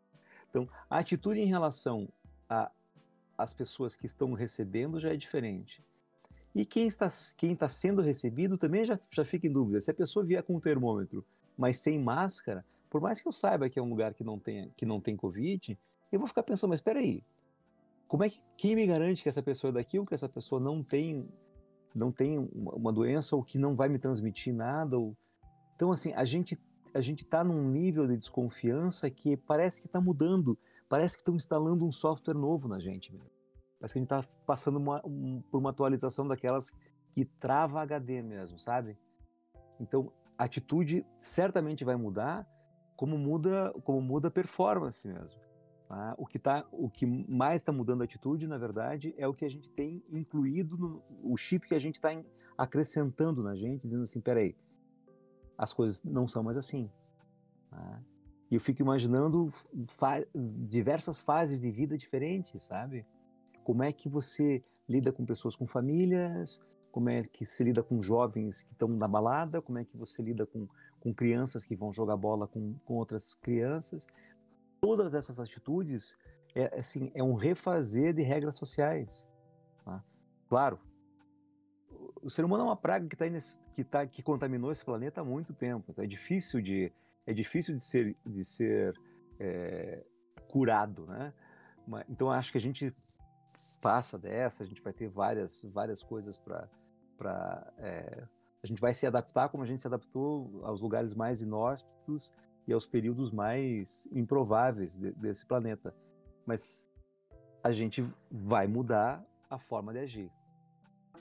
Então, 0.48 0.68
a 0.88 0.98
atitude 0.98 1.40
em 1.40 1.46
relação 1.46 2.08
às 3.36 3.52
pessoas 3.52 3.96
que 3.96 4.06
estão 4.06 4.32
recebendo 4.32 5.00
já 5.00 5.12
é 5.12 5.16
diferente. 5.16 5.82
E 6.54 6.64
quem 6.64 6.86
está, 6.86 7.08
quem 7.36 7.52
está 7.52 7.68
sendo 7.68 8.00
recebido 8.00 8.56
também 8.56 8.84
já, 8.84 8.96
já 9.10 9.24
fica 9.24 9.46
em 9.46 9.52
dúvida. 9.52 9.80
Se 9.80 9.90
a 9.90 9.94
pessoa 9.94 10.24
vier 10.24 10.42
com 10.44 10.54
um 10.54 10.60
termômetro, 10.60 11.24
mas 11.58 11.78
sem 11.78 11.98
máscara, 11.98 12.64
por 12.88 13.00
mais 13.00 13.20
que 13.20 13.26
eu 13.26 13.32
saiba 13.32 13.68
que 13.68 13.78
é 13.78 13.82
um 13.82 13.90
lugar 13.90 14.14
que 14.14 14.22
não 14.22 14.38
tem, 14.38 14.70
que 14.76 14.86
não 14.86 15.00
tem 15.00 15.16
Covid, 15.16 15.76
eu 16.12 16.18
vou 16.18 16.28
ficar 16.28 16.44
pensando, 16.44 16.70
mas 16.70 16.78
espera 16.78 17.00
aí, 17.00 17.24
como 18.06 18.22
é 18.22 18.30
que, 18.30 18.40
quem 18.56 18.76
me 18.76 18.86
garante 18.86 19.22
que 19.22 19.28
essa 19.28 19.42
pessoa 19.42 19.70
é 19.70 19.74
daqui 19.74 19.98
ou 19.98 20.06
que 20.06 20.14
essa 20.14 20.28
pessoa 20.28 20.60
não 20.60 20.82
tem 20.82 21.28
não 21.94 22.10
tem 22.10 22.38
uma 22.52 22.92
doença 22.92 23.36
ou 23.36 23.42
que 23.42 23.58
não 23.58 23.74
vai 23.74 23.88
me 23.88 23.98
transmitir 23.98 24.52
nada 24.54 24.98
ou... 24.98 25.16
então 25.74 25.92
assim 25.92 26.12
a 26.14 26.24
gente 26.24 26.58
a 26.94 27.00
gente 27.00 27.24
está 27.24 27.42
num 27.42 27.68
nível 27.68 28.06
de 28.06 28.16
desconfiança 28.16 29.10
que 29.10 29.36
parece 29.36 29.80
que 29.80 29.88
está 29.88 30.00
mudando, 30.00 30.56
parece 30.88 31.16
que 31.16 31.22
estão 31.22 31.34
instalando 31.34 31.84
um 31.84 31.90
software 31.90 32.34
novo 32.34 32.68
na 32.68 32.78
gente. 32.78 33.12
Mesmo. 33.12 33.28
Parece 33.80 33.94
que 33.94 33.98
a 33.98 34.02
gente 34.02 34.12
está 34.12 34.28
passando 34.46 34.76
uma, 34.76 35.04
um, 35.04 35.42
por 35.50 35.58
uma 35.58 35.70
atualização 35.70 36.28
daquelas 36.28 36.72
que 37.12 37.24
trava 37.24 37.82
HD 37.82 38.22
mesmo, 38.22 38.60
sabe? 38.60 38.96
Então, 39.80 40.12
a 40.38 40.44
atitude 40.44 41.04
certamente 41.20 41.84
vai 41.84 41.96
mudar, 41.96 42.48
como 42.96 43.18
muda, 43.18 43.72
como 43.82 44.00
muda 44.00 44.28
a 44.28 44.30
performance 44.30 45.06
mesmo. 45.06 45.40
Tá? 45.94 46.12
O, 46.18 46.26
que 46.26 46.40
tá, 46.40 46.66
o 46.72 46.90
que 46.90 47.06
mais 47.06 47.62
está 47.62 47.70
mudando 47.70 48.00
a 48.00 48.04
atitude, 48.04 48.48
na 48.48 48.58
verdade, 48.58 49.14
é 49.16 49.28
o 49.28 49.32
que 49.32 49.44
a 49.44 49.48
gente 49.48 49.70
tem 49.70 50.02
incluído, 50.10 50.76
no, 50.76 51.00
o 51.22 51.36
chip 51.36 51.68
que 51.68 51.74
a 51.74 51.78
gente 51.78 51.94
está 51.94 52.10
acrescentando 52.58 53.44
na 53.44 53.54
gente, 53.54 53.82
dizendo 53.82 54.02
assim, 54.02 54.20
peraí, 54.20 54.56
as 55.56 55.72
coisas 55.72 56.02
não 56.02 56.26
são 56.26 56.42
mais 56.42 56.58
assim. 56.58 56.90
Né? 57.70 58.02
E 58.50 58.56
eu 58.56 58.60
fico 58.60 58.82
imaginando 58.82 59.52
fa 59.86 60.26
diversas 60.68 61.16
fases 61.16 61.60
de 61.60 61.70
vida 61.70 61.96
diferentes, 61.96 62.64
sabe? 62.64 63.06
Como 63.62 63.84
é 63.84 63.92
que 63.92 64.08
você 64.08 64.64
lida 64.88 65.12
com 65.12 65.24
pessoas 65.24 65.54
com 65.54 65.64
famílias, 65.64 66.60
como 66.90 67.08
é 67.08 67.22
que 67.22 67.46
se 67.46 67.62
lida 67.62 67.84
com 67.84 68.02
jovens 68.02 68.64
que 68.64 68.72
estão 68.72 68.88
na 68.88 69.06
balada, 69.06 69.62
como 69.62 69.78
é 69.78 69.84
que 69.84 69.96
você 69.96 70.20
lida 70.22 70.44
com, 70.44 70.66
com 70.98 71.14
crianças 71.14 71.64
que 71.64 71.76
vão 71.76 71.92
jogar 71.92 72.16
bola 72.16 72.48
com, 72.48 72.74
com 72.84 72.94
outras 72.94 73.34
crianças. 73.34 74.08
Todas 74.80 75.14
essas 75.14 75.40
atitudes 75.40 76.16
é, 76.54 76.78
assim, 76.78 77.10
é 77.14 77.22
um 77.22 77.34
refazer 77.34 78.14
de 78.14 78.22
regras 78.22 78.56
sociais. 78.56 79.26
Tá? 79.84 80.02
Claro, 80.48 80.78
o 82.22 82.30
ser 82.30 82.44
humano 82.44 82.64
é 82.64 82.66
uma 82.66 82.76
praga 82.76 83.06
que, 83.06 83.16
tá 83.16 83.28
nesse, 83.28 83.58
que, 83.74 83.84
tá, 83.84 84.06
que 84.06 84.22
contaminou 84.22 84.72
esse 84.72 84.84
planeta 84.84 85.20
há 85.20 85.24
muito 85.24 85.52
tempo. 85.52 85.86
Então 85.90 86.04
é 86.04 86.06
difícil 86.06 86.60
de, 86.60 86.92
é 87.26 87.32
difícil 87.32 87.76
de 87.76 87.82
ser, 87.82 88.16
de 88.24 88.44
ser 88.44 88.98
é, 89.38 90.04
curado, 90.48 91.06
né? 91.06 91.32
Então 92.08 92.30
acho 92.30 92.50
que 92.50 92.58
a 92.58 92.60
gente 92.60 92.94
passa 93.80 94.18
dessa, 94.18 94.62
a 94.62 94.66
gente 94.66 94.80
vai 94.80 94.92
ter 94.92 95.08
várias, 95.08 95.62
várias 95.64 96.02
coisas 96.02 96.38
para. 96.38 97.72
É, 97.78 98.26
a 98.62 98.66
gente 98.66 98.80
vai 98.80 98.94
se 98.94 99.06
adaptar 99.06 99.50
como 99.50 99.62
a 99.62 99.66
gente 99.66 99.82
se 99.82 99.86
adaptou 99.86 100.64
aos 100.64 100.80
lugares 100.80 101.14
mais 101.14 101.42
inóspitos 101.42 102.32
e 102.66 102.72
aos 102.72 102.86
períodos 102.86 103.30
mais 103.30 104.08
improváveis 104.12 104.96
de, 104.96 105.12
desse 105.12 105.44
planeta. 105.44 105.94
Mas 106.46 106.88
a 107.62 107.72
gente 107.72 108.04
vai 108.30 108.66
mudar 108.66 109.24
a 109.48 109.58
forma 109.58 109.92
de 109.92 109.98
agir 110.00 110.30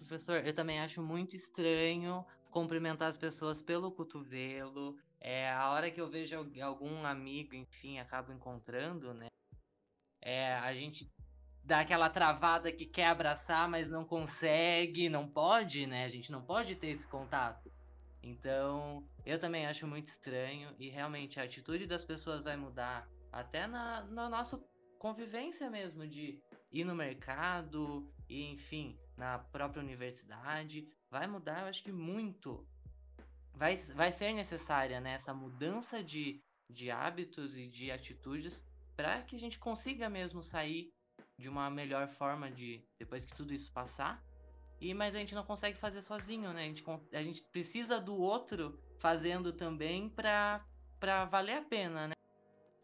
professor, 0.04 0.46
eu 0.46 0.54
também 0.54 0.80
acho 0.80 1.02
muito 1.02 1.36
estranho 1.36 2.26
cumprimentar 2.52 3.10
as 3.10 3.18
pessoas 3.18 3.60
pelo 3.60 3.92
cotovelo. 3.92 4.96
É, 5.20 5.52
a 5.52 5.72
hora 5.72 5.90
que 5.90 6.00
eu 6.00 6.10
vejo 6.10 6.36
algum 6.62 7.06
amigo, 7.06 7.56
enfim, 7.56 7.98
acabo 7.98 8.32
encontrando, 8.32 9.14
né? 9.14 9.28
É, 10.22 10.54
a 10.56 10.74
gente 10.74 11.10
dá 11.64 11.80
aquela 11.80 12.10
travada 12.10 12.72
que 12.72 12.86
quer 12.86 13.08
abraçar, 13.08 13.68
mas 13.68 13.90
não 13.90 14.06
consegue, 14.06 15.10
não 15.10 15.28
pode, 15.28 15.88
né? 15.88 16.06
A 16.06 16.10
gente 16.10 16.32
não 16.32 16.44
pode 16.44 16.76
ter 16.76 16.88
esse 16.88 17.08
contato. 17.08 17.72
Então, 18.24 19.06
eu 19.26 19.38
também 19.38 19.66
acho 19.66 19.86
muito 19.86 20.08
estranho 20.08 20.74
e 20.80 20.90
realmente 20.90 21.40
a 21.40 21.44
atitude 21.44 21.86
das 21.86 22.06
pessoas 22.06 22.42
vai 22.42 22.56
mudar 22.56 23.08
até 23.32 23.68
na, 23.68 24.02
na 24.04 24.30
nossa 24.30 24.58
convivência 24.98 25.70
mesmo 25.70 26.08
de 26.08 26.42
ir 26.72 26.86
no 26.86 26.96
mercado 26.96 28.10
e 28.30 28.50
enfim, 28.52 28.98
na 29.18 29.40
própria 29.40 29.84
universidade, 29.84 30.88
vai 31.12 31.28
mudar, 31.28 31.64
eu 31.64 31.68
acho 31.68 31.84
que 31.84 31.92
muito. 31.92 32.66
Vai, 33.54 33.76
vai 33.78 34.12
ser 34.12 34.34
necessária 34.34 35.02
né, 35.02 35.16
essa 35.16 35.34
mudança 35.34 36.02
de, 36.02 36.42
de 36.70 36.90
hábitos 36.90 37.58
e 37.58 37.68
de 37.68 37.92
atitudes 37.92 38.66
para 38.96 39.22
que 39.22 39.36
a 39.36 39.40
gente 39.40 39.60
consiga 39.60 40.10
mesmo 40.10 40.42
sair 40.42 40.92
de 41.38 41.50
uma 41.50 41.70
melhor 41.70 42.08
forma 42.08 42.50
de 42.50 42.84
depois 42.98 43.26
que 43.26 43.36
tudo 43.36 43.54
isso 43.54 43.72
passar. 43.72 44.24
E 44.84 44.94
mas 44.94 45.16
a 45.16 45.18
gente 45.18 45.34
não 45.34 45.46
consegue 45.46 45.78
fazer 45.78 46.02
sozinho, 46.02 46.52
né? 46.52 46.64
A 46.64 46.68
gente, 46.68 46.84
a 47.14 47.24
gente 47.24 47.42
precisa 47.44 48.02
do 48.02 48.18
outro 48.18 48.78
fazendo 49.00 49.54
também 49.54 50.10
para 50.10 50.62
para 51.00 51.24
valer 51.24 51.58
a 51.58 51.62
pena, 51.62 52.10
né? 52.10 52.14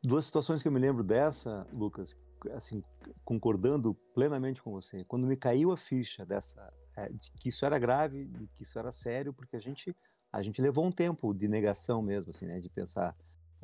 Duas 0.02 0.26
situações 0.26 0.62
que 0.62 0.68
eu 0.70 0.72
me 0.72 0.80
lembro 0.80 1.04
dessa, 1.04 1.68
Lucas, 1.74 2.18
assim, 2.54 2.82
concordando 3.26 3.94
plenamente 4.14 4.62
com 4.62 4.72
você. 4.72 5.04
Quando 5.04 5.28
me 5.28 5.36
caiu 5.36 5.74
a 5.74 5.78
ficha 5.78 6.26
dessa 6.26 6.74
é, 6.96 7.10
de 7.10 7.32
que 7.34 7.50
isso 7.50 7.66
era 7.66 7.78
grave, 7.78 8.26
de 8.26 8.48
que 8.48 8.64
isso 8.64 8.80
era 8.80 8.94
sério, 8.94 9.34
porque 9.34 9.58
a 9.58 9.60
gente 9.60 9.94
a 10.32 10.42
gente 10.42 10.62
levou 10.62 10.86
um 10.86 10.92
tempo 10.92 11.34
de 11.34 11.50
negação 11.50 12.02
mesmo, 12.02 12.30
assim, 12.30 12.46
né? 12.46 12.62
De 12.62 12.70
pensar, 12.70 13.14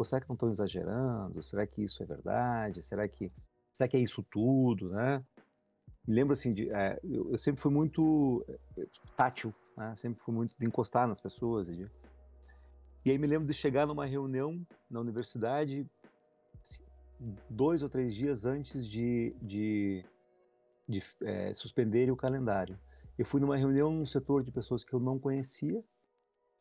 será 0.03 0.19
que 0.19 0.27
não 0.27 0.33
estão 0.33 0.49
exagerando? 0.49 1.41
Será 1.41 1.65
que 1.65 1.81
isso 1.85 2.03
é 2.03 2.05
verdade? 2.05 2.83
Será 2.83 3.07
que 3.07 3.31
será 3.71 3.87
que 3.87 3.95
é 3.95 4.01
isso 4.01 4.21
tudo, 4.23 4.89
né? 4.89 5.23
Me 6.07 6.13
lembro 6.13 6.33
assim 6.33 6.53
de, 6.53 6.69
é, 6.69 6.99
eu, 7.03 7.31
eu, 7.31 7.37
sempre 7.37 7.61
fui 7.61 7.71
muito 7.71 8.45
é, 8.77 8.85
tátil, 9.17 9.53
né? 9.75 9.95
Sempre 9.95 10.21
fui 10.21 10.33
muito 10.33 10.55
de 10.57 10.65
encostar 10.65 11.07
nas 11.07 11.19
pessoas. 11.19 11.67
E, 11.67 11.89
aí 13.11 13.17
me 13.17 13.27
lembro 13.27 13.47
de 13.47 13.53
chegar 13.53 13.87
numa 13.87 14.05
reunião 14.05 14.65
na 14.89 14.99
universidade 14.99 15.89
assim, 16.61 16.83
dois 17.49 17.81
ou 17.81 17.89
três 17.89 18.13
dias 18.13 18.45
antes 18.45 18.87
de, 18.87 19.35
de, 19.41 20.05
de 20.87 21.03
é, 21.23 21.51
o 22.11 22.15
calendário. 22.15 22.79
Eu 23.17 23.25
fui 23.25 23.41
numa 23.41 23.57
reunião 23.57 23.91
num 23.91 24.05
setor 24.05 24.43
de 24.43 24.51
pessoas 24.51 24.83
que 24.83 24.93
eu 24.93 24.99
não 24.99 25.17
conhecia, 25.17 25.83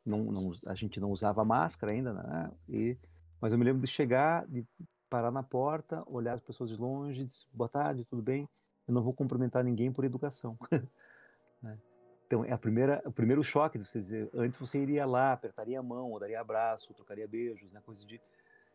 não, 0.06 0.18
não, 0.18 0.52
a 0.66 0.74
gente 0.74 1.00
não 1.00 1.10
usava 1.10 1.44
máscara 1.44 1.92
ainda, 1.92 2.12
né? 2.12 2.50
E, 2.68 2.96
mas 3.40 3.52
eu 3.52 3.58
me 3.58 3.64
lembro 3.64 3.82
de 3.82 3.88
chegar, 3.88 4.46
de 4.46 4.64
parar 5.10 5.30
na 5.30 5.42
porta, 5.42 6.02
olhar 6.06 6.34
as 6.34 6.42
pessoas 6.42 6.70
de 6.70 6.76
longe, 6.76 7.24
dizer, 7.24 7.46
boa 7.52 7.68
tarde, 7.68 8.04
tudo 8.04 8.22
bem? 8.22 8.48
Eu 8.86 8.94
não 8.94 9.02
vou 9.02 9.12
cumprimentar 9.12 9.64
ninguém 9.64 9.92
por 9.92 10.04
educação. 10.04 10.58
né? 11.62 11.78
Então, 12.26 12.44
é 12.44 12.52
a 12.52 12.58
primeira, 12.58 13.02
o 13.04 13.12
primeiro 13.12 13.42
choque 13.42 13.78
de 13.78 13.86
você 13.86 13.98
dizer, 13.98 14.30
antes 14.34 14.58
você 14.58 14.78
iria 14.78 15.06
lá, 15.06 15.32
apertaria 15.32 15.78
a 15.78 15.82
mão, 15.82 16.18
daria 16.18 16.40
abraço, 16.40 16.92
trocaria 16.94 17.28
beijos, 17.28 17.72
né, 17.72 17.80
coisa 17.84 18.04
de 18.04 18.20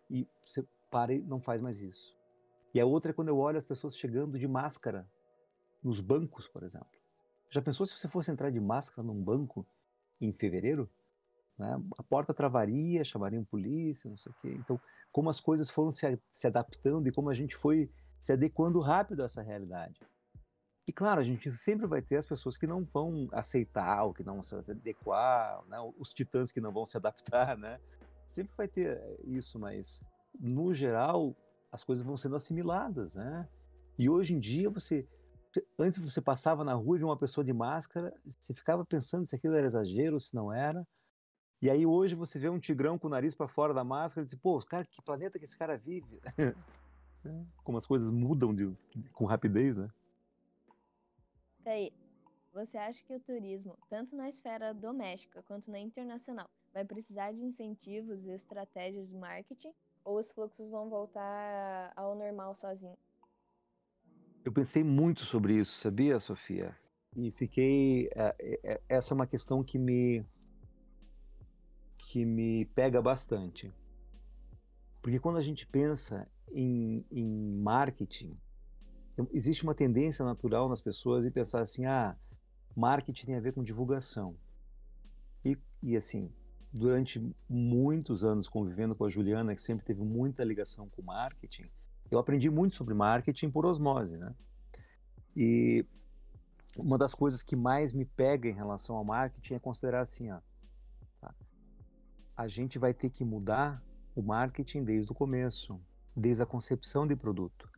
e 0.10 0.28
você 0.46 0.66
para 0.90 1.14
e 1.14 1.20
não 1.20 1.40
faz 1.40 1.62
mais 1.62 1.82
isso. 1.82 2.18
E 2.74 2.80
a 2.80 2.86
outra 2.86 3.12
é 3.12 3.14
quando 3.14 3.30
eu 3.30 3.38
olho 3.38 3.58
as 3.58 3.66
pessoas 3.66 3.96
chegando 3.96 4.40
de 4.40 4.48
máscara 4.48 5.08
nos 5.84 6.00
bancos, 6.00 6.48
por 6.48 6.64
exemplo. 6.64 6.88
Já 7.50 7.62
pensou 7.62 7.86
se 7.86 7.98
você 7.98 8.08
fosse 8.08 8.32
entrar 8.32 8.52
de 8.52 8.60
máscara 8.60 9.06
num 9.06 9.22
banco 9.22 9.66
em 10.22 10.32
fevereiro? 10.32 10.90
Né? 11.58 11.80
A 11.98 12.04
porta 12.04 12.34
travaria, 12.34 13.04
chamariam 13.04 13.44
polícia, 13.44 14.10
não 14.10 14.18
sei 14.18 14.32
o 14.32 14.36
quê. 14.42 14.56
Então, 14.60 14.80
como 15.12 15.30
as 15.30 15.40
coisas 15.40 15.70
foram 15.70 15.94
se, 15.94 16.20
se 16.34 16.48
adaptando 16.48 17.08
e 17.08 17.12
como 17.12 17.30
a 17.30 17.34
gente 17.34 17.56
foi 17.56 17.90
se 18.20 18.34
adequando 18.34 18.80
rápido 18.80 19.22
a 19.22 19.26
essa 19.26 19.42
realidade. 19.42 20.00
E 20.88 20.92
claro, 20.92 21.22
a 21.22 21.24
gente 21.24 21.52
sempre 21.52 21.86
vai 21.86 22.02
ter 22.02 22.18
as 22.18 22.26
pessoas 22.26 22.58
que 22.58 22.66
não 22.66 22.84
vão 22.84 23.28
aceitar, 23.32 24.04
ou 24.04 24.14
que 24.14 24.24
não 24.24 24.34
vão 24.36 24.44
se 24.44 24.56
adequar, 24.56 25.64
né? 25.68 25.78
os 25.98 26.10
titãs 26.10 26.52
que 26.52 26.60
não 26.60 26.72
vão 26.72 26.86
se 26.86 26.98
adaptar, 26.98 27.56
né? 27.56 27.80
Sempre 28.28 28.54
vai 28.58 28.68
ter 28.68 29.00
isso, 29.24 29.60
mas 29.60 30.04
no 30.40 30.74
geral 30.74 31.36
as 31.72 31.84
coisas 31.84 32.04
vão 32.04 32.18
sendo 32.18 32.36
assimiladas, 32.36 33.16
né? 33.16 33.48
E 33.98 34.10
hoje 34.10 34.34
em 34.34 34.40
dia 34.40 34.70
você 34.70 35.08
antes 35.78 36.00
você 36.00 36.22
passava 36.22 36.64
na 36.64 36.74
rua 36.74 36.96
e 36.96 37.00
via 37.00 37.08
uma 37.08 37.18
pessoa 37.18 37.44
de 37.44 37.54
máscara, 37.54 38.14
você 38.26 38.54
ficava 38.54 38.86
pensando 38.86 39.28
se 39.28 39.36
aquilo 39.36 39.56
era 39.56 39.66
exagero, 39.66 40.20
se 40.20 40.34
não 40.36 40.52
era. 40.52 40.88
E 41.62 41.70
aí 41.70 41.86
hoje 41.86 42.16
você 42.16 42.40
vê 42.40 42.50
um 42.50 42.60
tigrão 42.60 42.98
com 42.98 43.08
o 43.08 43.10
nariz 43.12 43.36
para 43.36 43.48
fora 43.48 43.74
da 43.74 43.84
máscara 43.84 44.26
e 44.26 44.28
diz, 44.28 44.40
pô, 44.40 44.60
cara, 44.60 44.86
que 44.86 45.02
planeta 45.02 45.38
que 45.38 45.46
esse 45.46 45.58
cara 45.58 45.78
vive? 45.78 46.20
Como 47.64 47.78
as 47.78 47.86
coisas 47.86 48.12
mudam 48.12 48.56
de, 48.56 48.74
com 49.14 49.26
rapidez, 49.26 49.76
né? 49.76 49.90
Aí, 51.66 51.92
você 52.54 52.78
acha 52.78 53.04
que 53.04 53.14
o 53.14 53.20
turismo, 53.20 53.78
tanto 53.90 54.16
na 54.16 54.28
esfera 54.28 54.74
doméstica 54.74 55.44
quanto 55.44 55.70
na 55.70 55.80
internacional, 55.80 56.50
vai 56.74 56.84
precisar 56.84 57.32
de 57.32 57.44
incentivos 57.44 58.26
e 58.26 58.32
estratégias 58.32 59.10
de 59.10 59.18
marketing 59.18 59.72
ou 60.04 60.18
os 60.18 60.32
fluxos 60.32 60.70
vão 60.70 60.90
voltar 60.90 61.94
ao 61.96 62.16
normal 62.16 62.56
sozinho? 62.56 62.98
Eu 64.44 64.52
pensei 64.52 64.84
muito 64.84 65.22
sobre 65.22 65.54
isso, 65.54 65.74
sabia, 65.74 66.20
Sofia? 66.20 66.76
E 67.16 67.32
fiquei. 67.32 68.10
É, 68.16 68.36
é, 68.40 68.60
é, 68.64 68.82
essa 68.90 69.14
é 69.14 69.16
uma 69.16 69.28
questão 69.28 69.64
que 69.64 69.78
me. 69.78 70.26
que 71.98 72.26
me 72.26 72.66
pega 72.66 73.02
bastante. 73.02 73.72
Porque 75.02 75.20
quando 75.20 75.38
a 75.38 75.42
gente 75.42 75.68
pensa 75.68 76.28
em, 76.52 77.06
em 77.12 77.62
marketing, 77.62 78.38
existe 79.32 79.64
uma 79.64 79.76
tendência 79.76 80.24
natural 80.24 80.70
nas 80.70 80.82
pessoas 80.82 81.26
de 81.26 81.32
pensar 81.32 81.62
assim: 81.62 81.86
ah, 81.86 82.16
marketing 82.76 83.26
tem 83.26 83.36
a 83.36 83.42
ver 83.42 83.54
com 83.54 83.64
divulgação. 83.64 84.36
E, 85.44 85.58
e 85.82 85.96
assim, 85.96 86.32
durante 86.72 87.22
muitos 87.48 88.24
anos 88.24 88.48
convivendo 88.48 88.96
com 88.96 89.06
a 89.06 89.10
Juliana, 89.10 89.56
que 89.56 89.62
sempre 89.62 89.86
teve 89.86 90.02
muita 90.02 90.44
ligação 90.44 90.90
com 90.90 91.02
marketing, 91.02 91.70
eu 92.12 92.20
aprendi 92.20 92.50
muito 92.50 92.76
sobre 92.76 92.94
marketing 92.94 93.50
por 93.50 93.66
osmose, 93.66 94.18
né? 94.18 94.34
E 95.36 95.86
uma 96.78 96.98
das 96.98 97.14
coisas 97.14 97.44
que 97.44 97.56
mais 97.56 97.94
me 97.94 98.06
pega 98.06 98.48
em 98.48 98.54
relação 98.54 98.96
ao 98.96 99.04
marketing 99.04 99.56
é 99.56 99.60
considerar 99.60 100.02
assim, 100.02 100.32
ó, 100.32 100.40
tá? 101.20 101.34
a 102.38 102.48
gente 102.48 102.80
vai 102.80 102.94
ter 102.94 103.10
que 103.10 103.24
mudar 103.24 103.84
o 104.16 104.22
marketing 104.22 104.84
desde 104.84 105.12
o 105.12 105.16
começo, 105.16 105.80
desde 106.16 106.44
a 106.44 106.46
concepção 106.46 107.08
de 107.08 107.16
produto, 107.16 107.70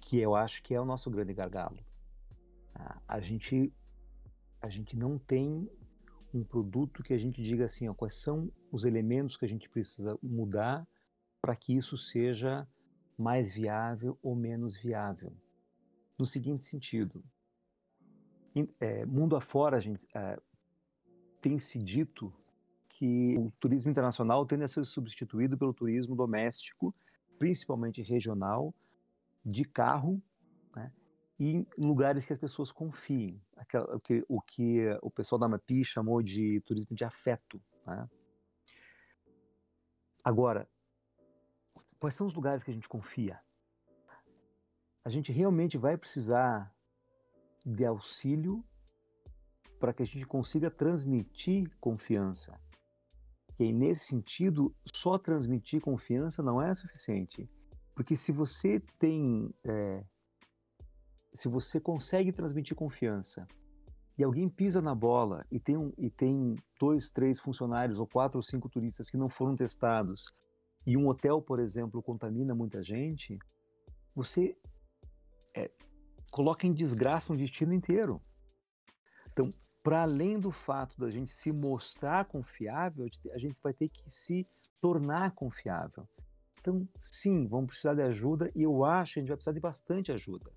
que 0.00 0.18
eu 0.18 0.34
acho 0.34 0.62
que 0.62 0.74
é 0.74 0.80
o 0.80 0.84
nosso 0.84 1.10
grande 1.10 1.34
gargalo. 1.34 1.78
A 3.06 3.20
gente 3.20 3.72
a 4.60 4.68
gente 4.68 4.96
não 4.96 5.18
tem 5.18 5.70
um 6.32 6.42
produto 6.42 7.02
que 7.02 7.12
a 7.12 7.18
gente 7.18 7.42
diga 7.42 7.66
assim, 7.66 7.86
ó, 7.86 7.94
quais 7.94 8.14
são 8.14 8.50
os 8.72 8.84
elementos 8.84 9.36
que 9.36 9.44
a 9.44 9.48
gente 9.48 9.68
precisa 9.68 10.18
mudar 10.22 10.86
para 11.40 11.54
que 11.54 11.76
isso 11.76 11.98
seja 11.98 12.66
mais 13.16 13.52
viável 13.52 14.18
ou 14.22 14.34
menos 14.34 14.76
viável. 14.76 15.32
No 16.18 16.24
seguinte 16.24 16.64
sentido, 16.64 17.22
é, 18.80 19.04
mundo 19.04 19.36
afora, 19.36 19.76
a 19.76 19.80
gente 19.80 20.06
é, 20.14 20.40
tem 21.40 21.58
se 21.58 21.78
dito 21.78 22.32
que 22.88 23.36
o 23.36 23.52
turismo 23.60 23.90
internacional 23.90 24.46
tende 24.46 24.64
a 24.64 24.68
ser 24.68 24.84
substituído 24.84 25.58
pelo 25.58 25.74
turismo 25.74 26.16
doméstico, 26.16 26.94
principalmente 27.38 28.02
regional, 28.02 28.74
de 29.44 29.64
carro, 29.64 30.22
né, 30.74 30.92
e 31.38 31.56
em 31.56 31.66
lugares 31.76 32.24
que 32.24 32.32
as 32.32 32.38
pessoas 32.38 32.72
confiem, 32.72 33.40
aquela, 33.56 33.96
o, 33.96 34.00
que, 34.00 34.24
o 34.28 34.40
que 34.40 34.98
o 35.02 35.10
pessoal 35.10 35.38
da 35.38 35.48
MAPI 35.48 35.84
chamou 35.84 36.22
de 36.22 36.60
turismo 36.60 36.96
de 36.96 37.04
afeto. 37.04 37.60
Né? 37.86 38.08
Agora, 40.24 40.68
quais 41.98 42.14
são 42.14 42.26
os 42.26 42.34
lugares 42.34 42.62
que 42.62 42.70
a 42.70 42.74
gente 42.74 42.88
confia? 42.88 43.40
A 45.04 45.10
gente 45.10 45.32
realmente 45.32 45.76
vai 45.76 45.98
precisar 45.98 46.74
de 47.64 47.84
auxílio 47.84 48.64
para 49.78 49.92
que 49.92 50.02
a 50.02 50.06
gente 50.06 50.24
consiga 50.24 50.70
transmitir 50.70 51.70
confiança. 51.78 52.58
E 53.58 53.64
aí, 53.64 53.72
nesse 53.72 54.06
sentido, 54.06 54.74
só 54.92 55.16
transmitir 55.16 55.80
confiança 55.80 56.42
não 56.42 56.60
é 56.60 56.74
suficiente. 56.74 57.48
Porque 57.94 58.16
se 58.16 58.32
você 58.32 58.80
tem 58.98 59.54
é, 59.64 60.02
se 61.34 61.48
você 61.48 61.80
consegue 61.80 62.32
transmitir 62.32 62.76
confiança 62.76 63.44
e 64.16 64.22
alguém 64.22 64.48
pisa 64.48 64.80
na 64.80 64.94
bola 64.94 65.44
e 65.50 65.58
tem, 65.58 65.76
um, 65.76 65.92
e 65.98 66.08
tem 66.08 66.54
dois, 66.78 67.10
três 67.10 67.40
funcionários 67.40 67.98
ou 67.98 68.06
quatro 68.06 68.38
ou 68.38 68.42
cinco 68.42 68.68
turistas 68.68 69.10
que 69.10 69.16
não 69.16 69.28
foram 69.28 69.56
testados 69.56 70.32
e 70.86 70.96
um 70.96 71.08
hotel, 71.08 71.42
por 71.42 71.58
exemplo, 71.58 72.02
contamina 72.02 72.54
muita 72.54 72.82
gente, 72.82 73.36
você 74.14 74.56
é, 75.56 75.70
coloca 76.30 76.66
em 76.66 76.72
desgraça 76.72 77.32
um 77.32 77.36
destino 77.36 77.74
inteiro. 77.74 78.20
Então, 79.34 79.50
para 79.82 80.02
além 80.02 80.38
do 80.38 80.52
fato 80.52 80.96
da 80.96 81.10
gente 81.10 81.32
se 81.32 81.50
mostrar 81.50 82.24
confiável, 82.24 83.04
a 83.32 83.38
gente 83.38 83.56
vai 83.60 83.74
ter 83.74 83.88
que 83.88 84.00
se 84.08 84.46
tornar 84.80 85.32
confiável. 85.32 86.08
Então, 86.60 86.88
sim, 87.00 87.48
vamos 87.48 87.66
precisar 87.66 87.94
de 87.94 88.02
ajuda 88.02 88.48
e 88.54 88.62
eu 88.62 88.84
acho 88.84 89.14
que 89.14 89.18
a 89.18 89.22
gente 89.22 89.28
vai 89.28 89.36
precisar 89.36 89.52
de 89.52 89.60
bastante 89.60 90.12
ajuda. 90.12 90.50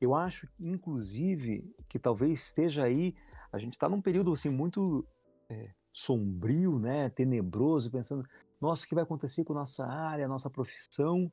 eu 0.00 0.16
acho, 0.16 0.48
inclusive, 0.58 1.64
que 1.88 1.96
talvez 1.96 2.40
esteja 2.40 2.82
aí. 2.82 3.14
A 3.52 3.58
gente 3.58 3.74
está 3.74 3.88
num 3.88 4.02
período 4.02 4.32
assim 4.32 4.48
muito 4.48 5.06
é, 5.48 5.70
sombrio, 5.92 6.80
né, 6.80 7.08
tenebroso, 7.08 7.88
pensando, 7.88 8.28
nossa, 8.60 8.84
o 8.84 8.88
que 8.88 8.96
vai 8.96 9.04
acontecer 9.04 9.44
com 9.44 9.54
nossa 9.54 9.86
área, 9.86 10.26
nossa 10.26 10.50
profissão? 10.50 11.30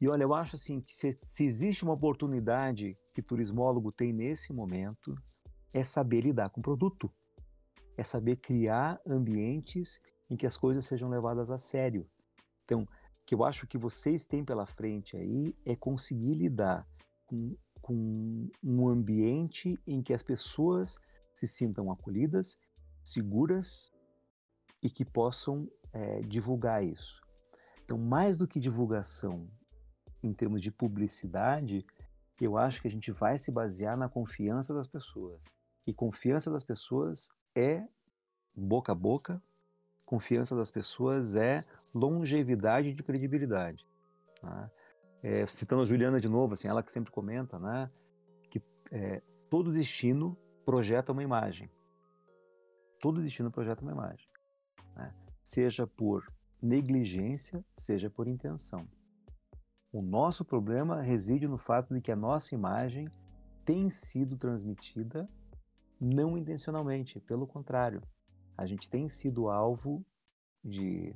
E 0.00 0.08
olha, 0.08 0.24
eu 0.24 0.34
acho 0.34 0.56
assim 0.56 0.80
que 0.80 0.96
se, 0.96 1.18
se 1.30 1.44
existe 1.44 1.84
uma 1.84 1.92
oportunidade 1.92 2.96
que 3.12 3.20
turismólogo 3.20 3.92
tem 3.92 4.10
nesse 4.10 4.54
momento, 4.54 5.14
é 5.74 5.84
saber 5.84 6.22
lidar 6.22 6.50
com 6.50 6.60
o 6.60 6.62
produto, 6.62 7.10
é 7.96 8.04
saber 8.04 8.36
criar 8.36 9.00
ambientes 9.06 10.00
em 10.28 10.36
que 10.36 10.46
as 10.46 10.56
coisas 10.56 10.84
sejam 10.84 11.08
levadas 11.08 11.50
a 11.50 11.58
sério. 11.58 12.08
Então, 12.64 12.82
o 12.82 12.88
que 13.26 13.34
eu 13.34 13.44
acho 13.44 13.66
que 13.66 13.78
vocês 13.78 14.24
têm 14.24 14.44
pela 14.44 14.66
frente 14.66 15.16
aí 15.16 15.54
é 15.64 15.76
conseguir 15.76 16.34
lidar 16.34 16.86
com, 17.26 17.56
com 17.80 18.48
um 18.62 18.88
ambiente 18.88 19.78
em 19.86 20.02
que 20.02 20.12
as 20.12 20.22
pessoas 20.22 20.98
se 21.34 21.46
sintam 21.46 21.90
acolhidas, 21.90 22.58
seguras 23.02 23.92
e 24.82 24.90
que 24.90 25.04
possam 25.04 25.68
é, 25.92 26.20
divulgar 26.20 26.84
isso. 26.84 27.20
Então, 27.84 27.98
mais 27.98 28.38
do 28.38 28.46
que 28.46 28.60
divulgação 28.60 29.48
em 30.22 30.32
termos 30.32 30.62
de 30.62 30.70
publicidade, 30.70 31.84
eu 32.40 32.56
acho 32.56 32.80
que 32.80 32.88
a 32.88 32.90
gente 32.90 33.10
vai 33.10 33.38
se 33.38 33.50
basear 33.50 33.96
na 33.96 34.08
confiança 34.08 34.72
das 34.72 34.86
pessoas. 34.86 35.52
E 35.86 35.92
confiança 35.92 36.50
das 36.50 36.64
pessoas 36.64 37.30
é 37.54 37.86
boca 38.54 38.92
a 38.92 38.94
boca, 38.94 39.42
confiança 40.06 40.54
das 40.54 40.70
pessoas 40.70 41.34
é 41.34 41.60
longevidade 41.94 42.92
de 42.92 43.02
credibilidade. 43.02 43.86
Né? 44.42 44.70
É, 45.22 45.46
citando 45.46 45.82
a 45.82 45.86
Juliana 45.86 46.20
de 46.20 46.28
novo, 46.28 46.54
assim, 46.54 46.68
ela 46.68 46.82
que 46.82 46.92
sempre 46.92 47.12
comenta, 47.12 47.58
né, 47.58 47.90
que 48.50 48.60
é, 48.90 49.20
todo 49.48 49.72
destino 49.72 50.36
projeta 50.64 51.12
uma 51.12 51.22
imagem. 51.22 51.70
Todo 53.00 53.22
destino 53.22 53.50
projeta 53.50 53.82
uma 53.82 53.92
imagem. 53.92 54.26
Né? 54.96 55.14
Seja 55.42 55.86
por 55.86 56.26
negligência, 56.60 57.64
seja 57.76 58.10
por 58.10 58.28
intenção. 58.28 58.86
O 59.92 60.00
nosso 60.00 60.44
problema 60.44 61.02
reside 61.02 61.46
no 61.46 61.58
fato 61.58 61.92
de 61.92 62.00
que 62.00 62.12
a 62.12 62.16
nossa 62.16 62.54
imagem 62.54 63.08
tem 63.64 63.90
sido 63.90 64.36
transmitida 64.36 65.26
não 66.02 66.36
intencionalmente, 66.36 67.20
pelo 67.20 67.46
contrário, 67.46 68.02
a 68.58 68.66
gente 68.66 68.90
tem 68.90 69.08
sido 69.08 69.48
alvo 69.48 70.04
de 70.64 71.14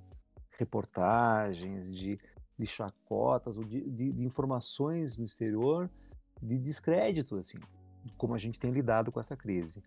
reportagens, 0.58 1.92
de, 1.92 2.16
de 2.56 2.66
chacotas, 2.66 3.56
ou 3.56 3.64
de, 3.64 3.80
de, 3.90 4.12
de 4.12 4.24
informações 4.24 5.18
no 5.18 5.24
exterior 5.24 5.90
de 6.40 6.56
descrédito, 6.56 7.36
assim, 7.36 7.58
como 8.16 8.34
a 8.34 8.38
gente 8.38 8.60
tem 8.60 8.70
lidado 8.70 9.10
com 9.10 9.18
essa 9.18 9.36
crise. 9.36 9.82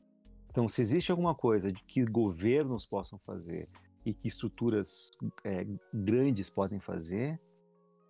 Então, 0.50 0.68
se 0.68 0.82
existe 0.82 1.12
alguma 1.12 1.34
coisa 1.34 1.72
de 1.72 1.82
que 1.84 2.04
governos 2.04 2.86
possam 2.86 3.18
fazer 3.20 3.68
e 4.06 4.14
que 4.14 4.28
estruturas 4.28 5.12
é, 5.46 5.66
grandes 5.94 6.50
podem 6.50 6.80
fazer, 6.80 7.40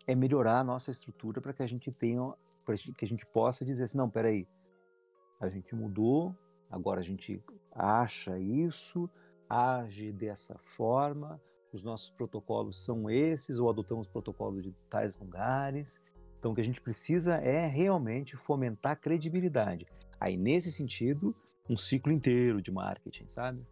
é 0.07 0.15
melhorar 0.15 0.59
a 0.61 0.63
nossa 0.63 0.89
estrutura 0.89 1.39
para 1.39 1.53
que 1.53 1.61
a 1.61 1.67
gente 1.67 1.91
tenha, 1.91 2.33
para 2.65 2.75
que 2.75 3.05
a 3.05 3.07
gente 3.07 3.25
possa 3.27 3.63
dizer 3.63 3.83
assim, 3.83 3.97
não, 3.97 4.09
peraí, 4.09 4.47
a 5.39 5.49
gente 5.49 5.75
mudou, 5.75 6.35
agora 6.69 6.99
a 6.99 7.03
gente 7.03 7.43
acha 7.71 8.37
isso, 8.39 9.09
age 9.49 10.11
dessa 10.11 10.57
forma, 10.57 11.41
os 11.71 11.83
nossos 11.83 12.09
protocolos 12.09 12.83
são 12.83 13.09
esses, 13.09 13.59
ou 13.59 13.69
adotamos 13.69 14.07
protocolos 14.07 14.63
de 14.63 14.71
tais 14.89 15.17
lugares. 15.19 16.01
Então, 16.37 16.51
o 16.51 16.55
que 16.55 16.61
a 16.61 16.65
gente 16.65 16.81
precisa 16.81 17.35
é 17.35 17.67
realmente 17.67 18.35
fomentar 18.35 18.99
credibilidade. 18.99 19.85
Aí, 20.19 20.35
nesse 20.35 20.71
sentido, 20.71 21.35
um 21.69 21.77
ciclo 21.77 22.11
inteiro 22.11 22.61
de 22.61 22.71
marketing, 22.71 23.27
sabe? 23.27 23.67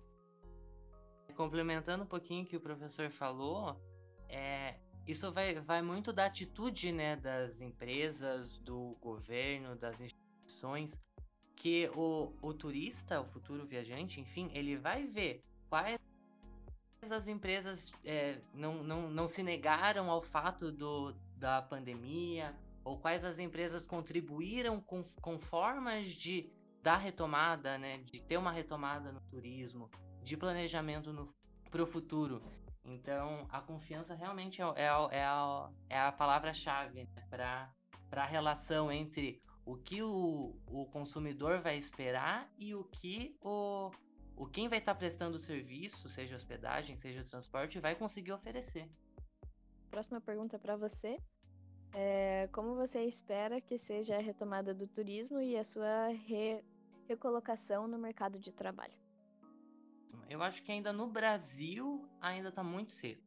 Complementando 1.35 2.03
um 2.03 2.07
pouquinho 2.07 2.43
o 2.43 2.47
que 2.47 2.57
o 2.57 2.61
professor 2.61 3.09
falou, 3.11 3.79
é, 4.29 4.75
isso 5.07 5.31
vai, 5.31 5.59
vai 5.61 5.81
muito 5.81 6.11
da 6.11 6.25
atitude 6.25 6.91
né, 6.91 7.15
das 7.15 7.59
empresas, 7.61 8.57
do 8.59 8.91
governo, 8.99 9.75
das 9.75 9.99
instituições, 9.99 10.91
que 11.57 11.89
o, 11.95 12.31
o 12.41 12.53
turista, 12.53 13.19
o 13.19 13.25
futuro 13.25 13.65
viajante, 13.65 14.21
enfim, 14.21 14.49
ele 14.53 14.77
vai 14.77 15.05
ver 15.05 15.41
quais 15.69 15.99
as 17.09 17.27
empresas 17.27 17.91
é, 18.05 18.39
não, 18.53 18.83
não, 18.83 19.09
não 19.09 19.27
se 19.27 19.43
negaram 19.43 20.09
ao 20.09 20.21
fato 20.21 20.71
do, 20.71 21.13
da 21.35 21.61
pandemia, 21.61 22.55
ou 22.83 22.97
quais 22.97 23.25
as 23.25 23.39
empresas 23.39 23.85
contribuíram 23.85 24.79
com, 24.79 25.03
com 25.21 25.37
formas 25.37 26.07
de 26.07 26.49
dar 26.81 26.97
retomada, 26.97 27.77
né, 27.77 27.97
de 27.99 28.21
ter 28.21 28.37
uma 28.37 28.51
retomada 28.51 29.11
no 29.11 29.19
turismo, 29.21 29.89
de 30.23 30.37
planejamento 30.37 31.33
para 31.69 31.83
o 31.83 31.87
futuro. 31.87 32.39
Então, 32.85 33.45
a 33.49 33.59
confiança 33.59 34.13
realmente 34.13 34.61
é, 34.61 34.65
é, 34.65 34.85
é 34.85 35.25
a, 35.25 35.69
é 35.89 35.99
a 35.99 36.11
palavra-chave 36.11 37.03
né, 37.03 37.07
para 37.29 37.69
a 38.11 38.25
relação 38.25 38.89
entre 38.91 39.41
o 39.67 39.75
que 39.75 40.01
o, 40.01 40.55
o 40.67 40.85
consumidor 40.85 41.59
vai 41.59 41.77
esperar 41.77 42.49
e 42.57 42.73
o 42.73 42.85
que 42.85 43.35
o, 43.43 43.91
o 44.33 44.45
quem 44.47 44.69
vai 44.69 44.79
estar 44.79 44.93
tá 44.93 44.97
prestando 44.97 45.35
o 45.35 45.39
serviço, 45.39 46.07
seja 46.07 46.37
hospedagem, 46.37 46.95
seja 46.95 47.21
transporte, 47.25 47.77
vai 47.77 47.93
conseguir 47.93 48.31
oferecer. 48.31 48.87
Próxima 49.91 50.21
pergunta 50.21 50.57
para 50.57 50.77
você. 50.77 51.17
É, 51.93 52.47
como 52.53 52.75
você 52.75 53.03
espera 53.03 53.59
que 53.59 53.77
seja 53.77 54.15
a 54.15 54.21
retomada 54.21 54.73
do 54.73 54.87
turismo 54.87 55.41
e 55.41 55.57
a 55.57 55.65
sua 55.65 56.07
re, 56.07 56.63
recolocação 57.05 57.89
no 57.89 57.97
mercado 57.97 58.39
de 58.39 58.53
trabalho? 58.53 58.97
Eu 60.29 60.41
acho 60.41 60.63
que 60.63 60.71
ainda 60.71 60.93
no 60.93 61.07
Brasil 61.07 62.07
ainda 62.21 62.49
está 62.49 62.63
muito 62.63 62.93
cedo. 62.93 63.21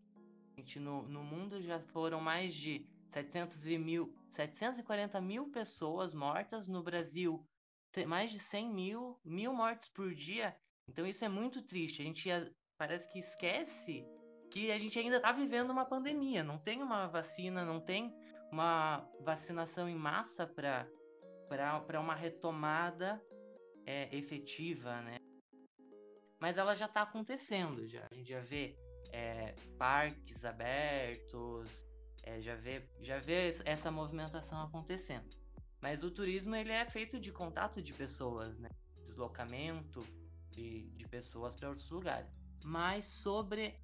Gente, 0.57 0.81
no, 0.81 1.03
no 1.03 1.23
mundo 1.23 1.61
já 1.61 1.81
foram 1.81 2.19
mais 2.19 2.55
de 2.55 2.87
700 3.13 3.67
mil, 3.79 4.15
740 4.31 5.21
mil 5.21 5.51
pessoas 5.51 6.15
mortas. 6.15 6.69
No 6.69 6.83
Brasil, 6.83 7.47
mais 8.07 8.31
de 8.31 8.39
100 8.39 8.73
mil, 8.73 9.21
mil 9.25 9.53
mortes 9.53 9.89
por 9.89 10.15
dia. 10.15 10.57
Então 10.89 11.07
isso 11.07 11.25
é 11.25 11.29
muito 11.29 11.63
triste. 11.63 12.03
A 12.03 12.05
gente 12.05 12.29
parece 12.79 13.11
que 13.13 13.19
esquece 13.19 14.05
que 14.51 14.73
a 14.73 14.79
gente 14.79 14.99
ainda 14.99 15.17
está 15.17 15.33
vivendo 15.33 15.71
uma 15.71 15.85
pandemia. 15.85 16.43
Não 16.43 16.59
tem 16.59 16.83
uma 16.83 17.07
vacina, 17.07 17.65
não 17.65 17.81
tem 17.81 18.15
uma 18.51 19.09
vacinação 19.21 19.89
em 19.89 19.95
massa 19.95 20.47
para 20.47 22.01
uma 22.01 22.15
retomada 22.15 23.23
é, 23.87 24.15
efetiva, 24.17 25.01
né? 25.03 25.19
mas 26.41 26.57
ela 26.57 26.75
já 26.75 26.87
está 26.87 27.03
acontecendo. 27.03 27.87
Já. 27.87 28.09
A 28.11 28.15
gente 28.15 28.31
já 28.31 28.41
vê 28.41 28.75
é, 29.13 29.55
parques 29.79 30.45
abertos, 30.45 31.87
é, 32.23 32.41
já, 32.41 32.55
vê, 32.55 32.83
já 33.01 33.19
vê 33.19 33.55
essa 33.65 33.91
movimentação 33.91 34.63
acontecendo. 34.63 35.29
Mas 35.81 36.05
o 36.05 36.11
turismo 36.11 36.55
ele 36.55 36.73
é 36.73 36.85
feito 36.85 37.19
de 37.19 37.33
contato 37.33 37.83
de 37.83 37.93
pessoas, 37.93 38.59
né? 38.59 38.69
deslocamento 39.05 40.05
de, 40.51 40.91
de 40.91 41.09
pessoas 41.09 41.55
para 41.55 41.71
outros 41.71 41.91
lugares. 41.91 42.31
Mas 42.63 43.05
sobre 43.05 43.75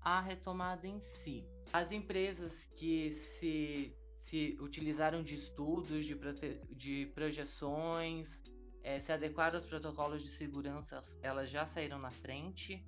a 0.00 0.20
retomada 0.20 0.86
em 0.86 1.00
si. 1.00 1.46
As 1.72 1.92
empresas 1.92 2.66
que 2.76 3.10
se, 3.10 3.94
se 4.22 4.56
utilizaram 4.60 5.22
de 5.22 5.34
estudos, 5.34 6.04
de, 6.04 6.18
de 6.70 7.06
projeções, 7.14 8.40
é, 8.82 8.98
se 9.00 9.12
adequar 9.12 9.54
aos 9.54 9.66
protocolos 9.66 10.22
de 10.22 10.28
segurança, 10.30 11.02
elas 11.22 11.50
já 11.50 11.66
saíram 11.66 11.98
na 11.98 12.10
frente. 12.10 12.84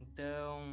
Então, 0.00 0.72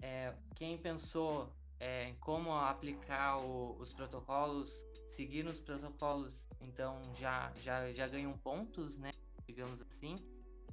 é, 0.00 0.34
quem 0.54 0.78
pensou 0.78 1.52
é, 1.82 2.14
como 2.20 2.54
aplicar 2.54 3.38
o, 3.38 3.76
os 3.80 3.92
protocolos, 3.92 4.70
seguir 5.08 5.44
os 5.48 5.60
protocolos, 5.60 6.48
então 6.60 7.02
já, 7.16 7.52
já, 7.60 7.92
já 7.92 8.06
ganham 8.06 8.38
pontos, 8.38 8.96
né? 8.96 9.10
Digamos 9.44 9.82
assim. 9.82 10.16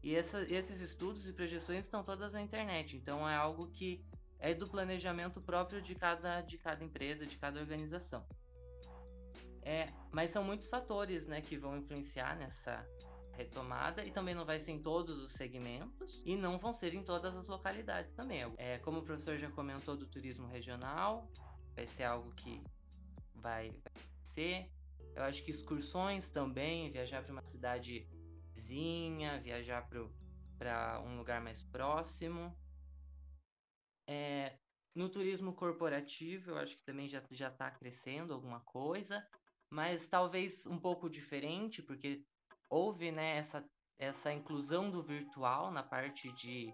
E 0.03 0.15
essa, 0.15 0.43
esses 0.43 0.81
estudos 0.81 1.27
e 1.27 1.33
projeções 1.33 1.85
estão 1.85 2.03
todas 2.03 2.31
na 2.31 2.43
internet. 2.43 2.95
Então 2.95 3.27
é 3.27 3.35
algo 3.35 3.71
que 3.71 4.05
é 4.37 4.53
do 4.53 4.67
planejamento 4.67 5.41
próprio 5.41 5.81
de 5.81 5.95
cada, 5.95 6.41
de 6.41 6.59
cada 6.59 6.83
empresa, 6.83 7.25
de 7.25 7.39
cada 7.39 7.59
organização. 7.59 8.23
É, 9.63 9.89
mas 10.11 10.29
são 10.29 10.43
muitos 10.43 10.69
fatores 10.69 11.25
né, 11.25 11.41
que 11.41 11.57
vão 11.57 11.75
influenciar 11.75 12.37
nessa 12.37 12.87
retomada 13.39 14.05
e 14.05 14.11
também 14.11 14.35
não 14.35 14.45
vai 14.45 14.59
ser 14.59 14.71
em 14.71 14.81
todos 14.81 15.17
os 15.23 15.33
segmentos 15.33 16.21
e 16.25 16.35
não 16.35 16.59
vão 16.59 16.73
ser 16.73 16.93
em 16.93 17.03
todas 17.03 17.35
as 17.35 17.47
localidades 17.47 18.11
também. 18.13 18.41
É, 18.57 18.77
como 18.79 18.99
o 18.99 19.03
professor 19.03 19.37
já 19.37 19.49
comentou 19.51 19.95
do 19.95 20.05
turismo 20.05 20.45
regional, 20.47 21.31
vai 21.73 21.87
ser 21.87 22.03
algo 22.03 22.29
que 22.35 22.61
vai, 23.35 23.71
vai 23.71 24.03
ser. 24.33 24.69
Eu 25.15 25.23
acho 25.23 25.43
que 25.43 25.51
excursões 25.51 26.29
também, 26.29 26.91
viajar 26.91 27.23
para 27.23 27.31
uma 27.31 27.41
cidade 27.43 28.07
vizinha, 28.53 29.39
viajar 29.41 29.87
para 30.57 31.01
um 31.01 31.17
lugar 31.17 31.41
mais 31.41 31.63
próximo. 31.63 32.53
É, 34.07 34.57
no 34.93 35.07
turismo 35.07 35.53
corporativo, 35.53 36.51
eu 36.51 36.57
acho 36.57 36.75
que 36.75 36.83
também 36.83 37.07
já 37.07 37.19
está 37.47 37.71
crescendo 37.71 38.33
alguma 38.33 38.59
coisa. 38.61 39.25
mas 39.71 40.07
talvez 40.07 40.65
um 40.65 40.79
pouco 40.79 41.07
diferente, 41.09 41.83
porque 41.83 42.25
houve 42.69 43.11
né, 43.11 43.37
essa, 43.37 43.63
essa 43.97 44.31
inclusão 44.31 44.89
do 44.89 45.01
virtual 45.01 45.71
na 45.71 45.83
parte 45.83 46.31
de, 46.33 46.73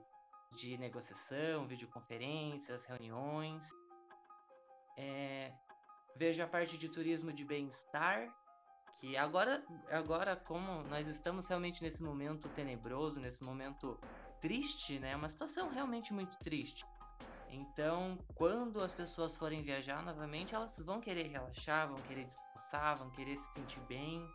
de 0.56 0.78
negociação, 0.78 1.68
videoconferências, 1.68 2.84
reuniões. 2.86 3.64
É, 4.98 5.52
vejo 6.16 6.44
a 6.44 6.48
parte 6.48 6.78
de 6.78 6.90
turismo 6.90 7.32
de 7.32 7.44
bem-estar, 7.44 8.34
que 9.00 9.18
agora, 9.18 9.64
agora 9.90 10.36
como 10.36 10.84
nós 10.84 11.08
estamos 11.08 11.48
realmente 11.48 11.84
nesse 11.84 12.02
momento 12.02 12.48
tenebroso, 12.50 13.20
nesse 13.20 13.44
momento 13.44 14.00
triste, 14.40 15.00
né? 15.00 15.12
É 15.12 15.16
uma 15.16 15.30
situação 15.30 15.70
realmente 15.70 16.14
muito 16.14 16.38
triste. 16.38 16.86
Então, 17.50 18.18
quando 18.36 18.82
as 18.82 18.94
pessoas 18.94 19.36
forem 19.36 19.62
viajar 19.62 20.04
novamente, 20.04 20.56
elas 20.56 20.78
vão 20.80 21.00
querer 21.00 21.28
relaxar, 21.28 21.88
vão 21.88 22.02
querer 22.04 22.26
descansar, 22.26 22.98
vão 22.98 23.10
querer 23.12 23.38
se 23.38 23.54
sentir 23.54 23.80
bem. 23.82 24.28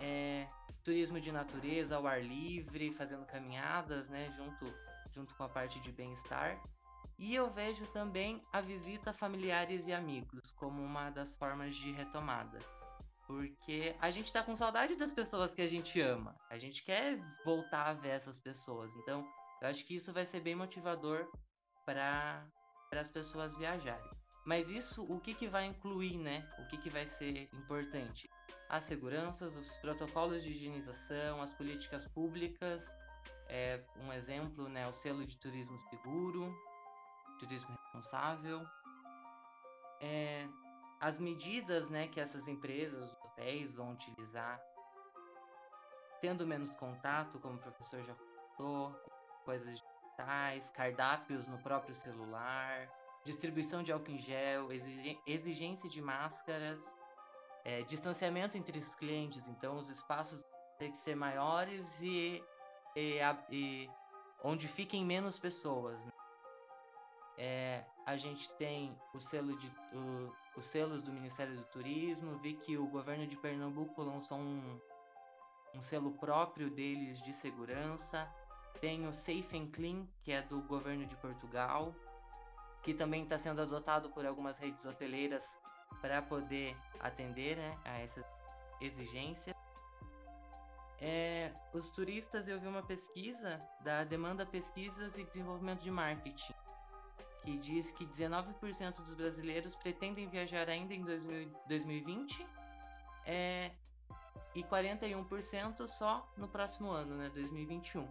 É, 0.00 0.46
turismo 0.82 1.20
de 1.20 1.30
natureza, 1.30 1.96
ao 1.96 2.06
ar 2.06 2.22
livre, 2.22 2.92
fazendo 2.94 3.24
caminhadas, 3.26 4.08
né? 4.08 4.32
Junto, 4.36 4.74
junto 5.14 5.34
com 5.34 5.44
a 5.44 5.48
parte 5.48 5.78
de 5.80 5.92
bem-estar. 5.92 6.60
E 7.18 7.34
eu 7.34 7.50
vejo 7.50 7.86
também 7.88 8.42
a 8.50 8.62
visita 8.62 9.10
a 9.10 9.12
familiares 9.12 9.86
e 9.86 9.92
amigos 9.92 10.50
como 10.52 10.82
uma 10.82 11.10
das 11.10 11.34
formas 11.34 11.76
de 11.76 11.92
retomada. 11.92 12.58
Porque 13.26 13.94
a 14.00 14.10
gente 14.10 14.32
tá 14.32 14.42
com 14.42 14.56
saudade 14.56 14.96
das 14.96 15.12
pessoas 15.12 15.54
que 15.54 15.62
a 15.62 15.66
gente 15.66 16.00
ama. 16.00 16.34
A 16.48 16.58
gente 16.58 16.82
quer 16.82 17.18
voltar 17.44 17.88
a 17.88 17.92
ver 17.92 18.08
essas 18.08 18.38
pessoas. 18.38 18.90
Então, 18.96 19.24
eu 19.60 19.68
acho 19.68 19.86
que 19.86 19.94
isso 19.94 20.12
vai 20.12 20.24
ser 20.24 20.40
bem 20.40 20.56
motivador 20.56 21.30
para 21.84 22.42
as 22.92 23.08
pessoas 23.08 23.56
viajarem. 23.56 24.19
Mas 24.50 24.68
isso, 24.68 25.04
o 25.04 25.20
que, 25.20 25.32
que 25.32 25.46
vai 25.46 25.66
incluir, 25.66 26.18
né? 26.18 26.44
O 26.58 26.66
que, 26.66 26.76
que 26.76 26.90
vai 26.90 27.06
ser 27.06 27.48
importante? 27.54 28.28
As 28.68 28.84
seguranças, 28.84 29.54
os 29.56 29.76
protocolos 29.76 30.42
de 30.42 30.50
higienização, 30.50 31.40
as 31.40 31.54
políticas 31.54 32.04
públicas. 32.08 32.84
É, 33.46 33.80
um 34.04 34.12
exemplo, 34.12 34.68
né? 34.68 34.88
O 34.88 34.92
selo 34.92 35.24
de 35.24 35.36
turismo 35.36 35.78
seguro, 35.78 36.52
turismo 37.38 37.68
responsável. 37.80 38.66
É, 40.00 40.48
as 41.00 41.20
medidas 41.20 41.88
né, 41.88 42.08
que 42.08 42.18
essas 42.18 42.48
empresas, 42.48 43.08
os 43.08 43.20
hotéis 43.26 43.72
vão 43.72 43.92
utilizar, 43.92 44.60
tendo 46.20 46.44
menos 46.44 46.72
contato, 46.72 47.38
como 47.38 47.54
o 47.54 47.58
professor 47.58 48.02
já 48.02 48.16
contou, 48.16 49.00
coisas 49.44 49.80
digitais, 49.80 50.68
cardápios 50.70 51.46
no 51.46 51.58
próprio 51.58 51.94
celular, 51.94 52.88
distribuição 53.24 53.82
de 53.82 53.92
álcool 53.92 54.12
em 54.12 54.18
gel, 54.18 54.68
exigência 55.26 55.88
de 55.88 56.00
máscaras, 56.00 56.80
é, 57.64 57.82
distanciamento 57.82 58.56
entre 58.56 58.78
os 58.78 58.94
clientes, 58.94 59.46
então 59.48 59.76
os 59.76 59.88
espaços 59.88 60.44
têm 60.78 60.92
que 60.92 61.00
ser 61.00 61.14
maiores 61.14 61.86
e, 62.00 62.42
e, 62.96 63.18
e 63.50 63.90
onde 64.42 64.66
fiquem 64.66 65.04
menos 65.04 65.38
pessoas. 65.38 65.98
Né? 66.04 66.12
É, 67.36 67.84
a 68.06 68.16
gente 68.16 68.50
tem 68.54 68.96
o 69.14 69.20
selo 69.20 69.56
de, 69.56 69.66
o, 69.92 70.32
os 70.56 70.66
selos 70.66 71.02
do 71.02 71.12
Ministério 71.12 71.54
do 71.56 71.64
Turismo. 71.64 72.38
Vi 72.38 72.54
que 72.54 72.76
o 72.76 72.86
governo 72.86 73.26
de 73.26 73.36
Pernambuco 73.36 74.02
lançou 74.02 74.38
um, 74.38 74.80
um 75.74 75.82
selo 75.82 76.12
próprio 76.12 76.70
deles 76.70 77.20
de 77.22 77.32
segurança. 77.32 78.28
Tem 78.80 79.06
o 79.06 79.12
Safe 79.12 79.56
and 79.56 79.70
Clean, 79.70 80.06
que 80.22 80.32
é 80.32 80.42
do 80.42 80.60
governo 80.62 81.06
de 81.06 81.14
Portugal, 81.16 81.94
que 82.82 82.94
também 82.94 83.24
está 83.24 83.38
sendo 83.38 83.60
adotado 83.62 84.10
por 84.10 84.24
algumas 84.26 84.58
redes 84.58 84.84
hoteleiras 84.84 85.44
para 86.00 86.22
poder 86.22 86.76
atender 87.00 87.56
né, 87.56 87.78
a 87.84 87.98
essas 87.98 88.24
exigências. 88.80 89.56
É, 90.98 91.52
os 91.72 91.88
turistas, 91.90 92.46
eu 92.46 92.60
vi 92.60 92.66
uma 92.66 92.82
pesquisa 92.82 93.60
da 93.82 94.04
Demanda 94.04 94.44
Pesquisas 94.44 95.16
e 95.16 95.24
Desenvolvimento 95.24 95.80
de 95.80 95.90
Marketing, 95.90 96.54
que 97.42 97.56
diz 97.58 97.90
que 97.92 98.04
19% 98.06 98.96
dos 98.96 99.14
brasileiros 99.14 99.74
pretendem 99.76 100.28
viajar 100.28 100.68
ainda 100.68 100.92
em 100.92 101.02
2020 101.66 102.46
é, 103.24 103.70
e 104.54 104.62
41% 104.62 105.88
só 105.88 106.28
no 106.36 106.48
próximo 106.48 106.90
ano, 106.90 107.16
né, 107.16 107.30
2021. 107.34 108.06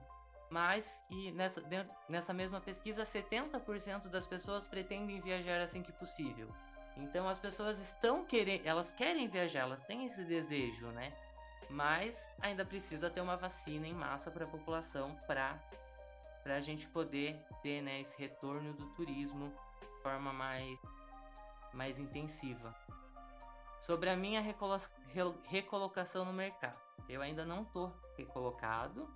Mas 0.49 0.85
que 1.07 1.31
nessa, 1.31 1.63
nessa 2.07 2.33
mesma 2.33 2.59
pesquisa, 2.59 3.05
70% 3.05 4.07
das 4.07 4.25
pessoas 4.25 4.67
pretendem 4.67 5.21
viajar 5.21 5.61
assim 5.61 5.83
que 5.83 5.91
possível. 5.91 6.49
Então 6.97 7.29
as 7.29 7.39
pessoas 7.39 7.77
estão 7.77 8.25
querendo, 8.25 8.65
elas 8.65 8.91
querem 8.91 9.27
viajar, 9.27 9.61
elas 9.61 9.83
têm 9.85 10.05
esse 10.05 10.23
desejo, 10.23 10.87
né? 10.87 11.13
Mas 11.69 12.15
ainda 12.41 12.65
precisa 12.65 13.09
ter 13.09 13.21
uma 13.21 13.37
vacina 13.37 13.87
em 13.87 13.93
massa 13.93 14.31
para 14.31 14.45
a 14.45 14.47
população 14.47 15.15
para 15.27 15.57
para 16.43 16.55
a 16.55 16.61
gente 16.61 16.87
poder 16.87 17.39
ter 17.61 17.81
né, 17.81 18.01
esse 18.01 18.17
retorno 18.19 18.73
do 18.73 18.85
turismo 18.95 19.53
de 19.81 20.01
forma 20.01 20.31
mais, 20.31 20.79
mais 21.73 21.99
intensiva. 21.99 22.73
Sobre 23.81 24.09
a 24.09 24.15
minha 24.15 24.41
recolo 24.41 24.81
recolocação 25.43 26.25
no 26.25 26.33
mercado, 26.33 26.79
eu 27.07 27.21
ainda 27.21 27.45
não 27.45 27.63
estou 27.63 27.93
recolocado, 28.17 29.07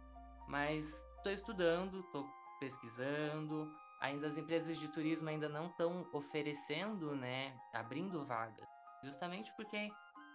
mas 0.48 0.86
estou 1.24 1.32
estudando, 1.32 2.00
estou 2.02 2.26
pesquisando. 2.60 3.72
Ainda 4.02 4.28
as 4.28 4.38
empresas 4.38 4.78
de 4.78 4.88
turismo 4.90 5.30
ainda 5.30 5.48
não 5.48 5.68
estão 5.68 6.06
oferecendo, 6.12 7.16
né, 7.16 7.56
abrindo 7.74 8.26
vagas, 8.26 8.68
justamente 9.02 9.52
porque 9.56 9.90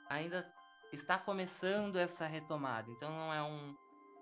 ainda 0.09 0.51
está 0.93 1.19
começando 1.19 1.97
essa 1.97 2.27
retomada. 2.27 2.91
Então 2.91 3.11
não 3.11 3.33
é 3.33 3.43
um 3.43 3.77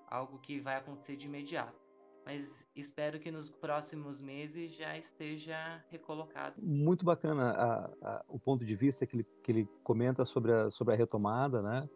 algo 0.08 0.38
que 0.40 0.60
vai 0.60 0.76
acontecer 0.76 1.16
de 1.16 1.26
imediato 1.26 1.86
mas 2.26 2.44
espero 2.74 3.20
que 3.20 3.30
nos 3.30 3.48
próximos 3.48 4.20
meses 4.20 4.74
já 4.74 4.98
esteja 4.98 5.80
recolocado. 5.88 6.60
Muito 6.60 7.04
bacana 7.04 7.52
a, 7.52 7.84
a, 8.02 8.24
o 8.28 8.36
ponto 8.36 8.64
de 8.64 8.74
vista 8.74 9.06
que 9.06 9.18
ele, 9.18 9.26
que 9.44 9.52
ele 9.52 9.68
comenta 9.84 10.24
sobre 10.24 10.52
a, 10.52 10.68
sobre 10.68 10.92
a 10.92 10.96
retomada, 10.96 11.62
né? 11.62 11.88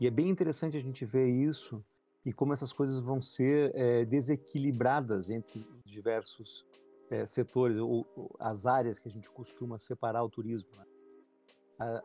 E 0.00 0.06
é 0.06 0.10
bem 0.10 0.28
interessante 0.28 0.76
a 0.76 0.80
gente 0.80 1.04
ver 1.04 1.28
isso 1.28 1.82
e 2.26 2.32
como 2.32 2.52
essas 2.52 2.72
coisas 2.72 2.98
vão 2.98 3.22
ser 3.22 3.70
é, 3.76 4.04
desequilibradas 4.04 5.30
entre 5.30 5.64
diversos 5.84 6.66
é, 7.08 7.24
setores 7.24 7.78
ou, 7.78 8.04
ou, 8.16 8.34
as 8.40 8.66
áreas 8.66 8.98
que 8.98 9.08
a 9.08 9.10
gente 9.12 9.30
costuma 9.30 9.78
separar 9.78 10.24
o 10.24 10.28
turismo. 10.28 10.68
Né? 10.76 10.84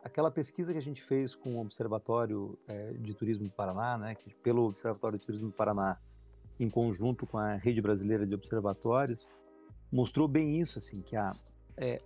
aquela 0.04 0.30
pesquisa 0.30 0.70
que 0.70 0.78
a 0.78 0.82
gente 0.82 1.02
fez 1.02 1.34
com 1.34 1.56
o 1.56 1.60
Observatório 1.60 2.58
é, 2.68 2.92
de 2.92 3.14
Turismo 3.14 3.46
do 3.46 3.50
Paraná, 3.50 3.96
né, 3.96 4.14
pelo 4.42 4.66
Observatório 4.66 5.18
de 5.18 5.24
Turismo 5.24 5.48
do 5.48 5.56
Paraná, 5.56 5.98
em 6.60 6.68
conjunto 6.68 7.26
com 7.26 7.38
a 7.38 7.54
Rede 7.54 7.80
Brasileira 7.80 8.26
de 8.26 8.34
Observatórios, 8.34 9.26
mostrou 9.90 10.28
bem 10.28 10.60
isso, 10.60 10.78
assim, 10.78 11.00
que 11.00 11.16
é, 11.78 12.02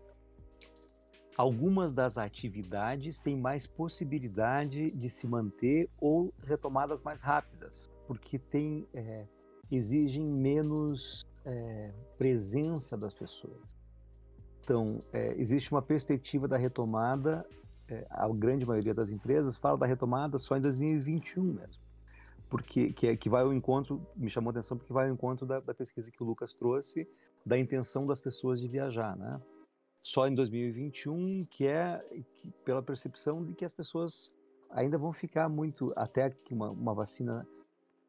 algumas 1.36 1.92
das 1.92 2.16
atividades 2.16 3.18
têm 3.18 3.36
mais 3.36 3.66
possibilidade 3.66 4.92
de 4.92 5.10
se 5.10 5.26
manter 5.26 5.90
ou 5.98 6.32
retomadas 6.44 7.02
mais 7.02 7.20
rápidas, 7.20 7.90
porque 8.06 8.38
tem, 8.38 8.86
é, 8.94 9.26
exigem 9.70 10.24
menos 10.24 11.26
é, 11.44 11.92
presença 12.16 12.96
das 12.96 13.14
pessoas. 13.14 13.76
Então, 14.62 15.02
é, 15.12 15.34
existe 15.40 15.70
uma 15.70 15.82
perspectiva 15.82 16.48
da 16.48 16.56
retomada, 16.56 17.46
é, 17.88 18.06
a 18.10 18.28
grande 18.28 18.66
maioria 18.66 18.94
das 18.94 19.10
empresas 19.10 19.56
fala 19.56 19.78
da 19.78 19.86
retomada 19.86 20.38
só 20.38 20.56
em 20.56 20.60
2021 20.60 21.42
mesmo 21.44 21.86
porque 22.48 22.92
que, 22.92 23.06
é, 23.06 23.16
que 23.16 23.28
vai 23.28 23.42
ao 23.42 23.52
encontro, 23.52 24.04
me 24.16 24.30
chamou 24.30 24.50
a 24.50 24.52
atenção 24.52 24.76
porque 24.76 24.92
vai 24.92 25.08
ao 25.08 25.14
encontro 25.14 25.46
da, 25.46 25.60
da, 25.60 25.74
pesquisa 25.74 26.10
que 26.10 26.22
o 26.22 26.26
Lucas 26.26 26.54
trouxe, 26.54 27.08
da 27.44 27.58
intenção 27.58 28.06
das 28.06 28.20
pessoas 28.20 28.60
de 28.60 28.68
viajar, 28.68 29.16
né? 29.16 29.40
Só 30.02 30.28
em 30.28 30.34
2021, 30.34 31.44
que 31.50 31.66
é 31.66 31.98
que, 32.36 32.50
pela 32.64 32.82
percepção 32.82 33.44
de 33.44 33.54
que 33.54 33.64
as 33.64 33.72
pessoas 33.72 34.32
ainda 34.70 34.96
vão 34.96 35.12
ficar 35.12 35.48
muito, 35.48 35.92
até 35.96 36.30
que 36.30 36.54
uma, 36.54 36.70
uma 36.70 36.94
vacina 36.94 37.46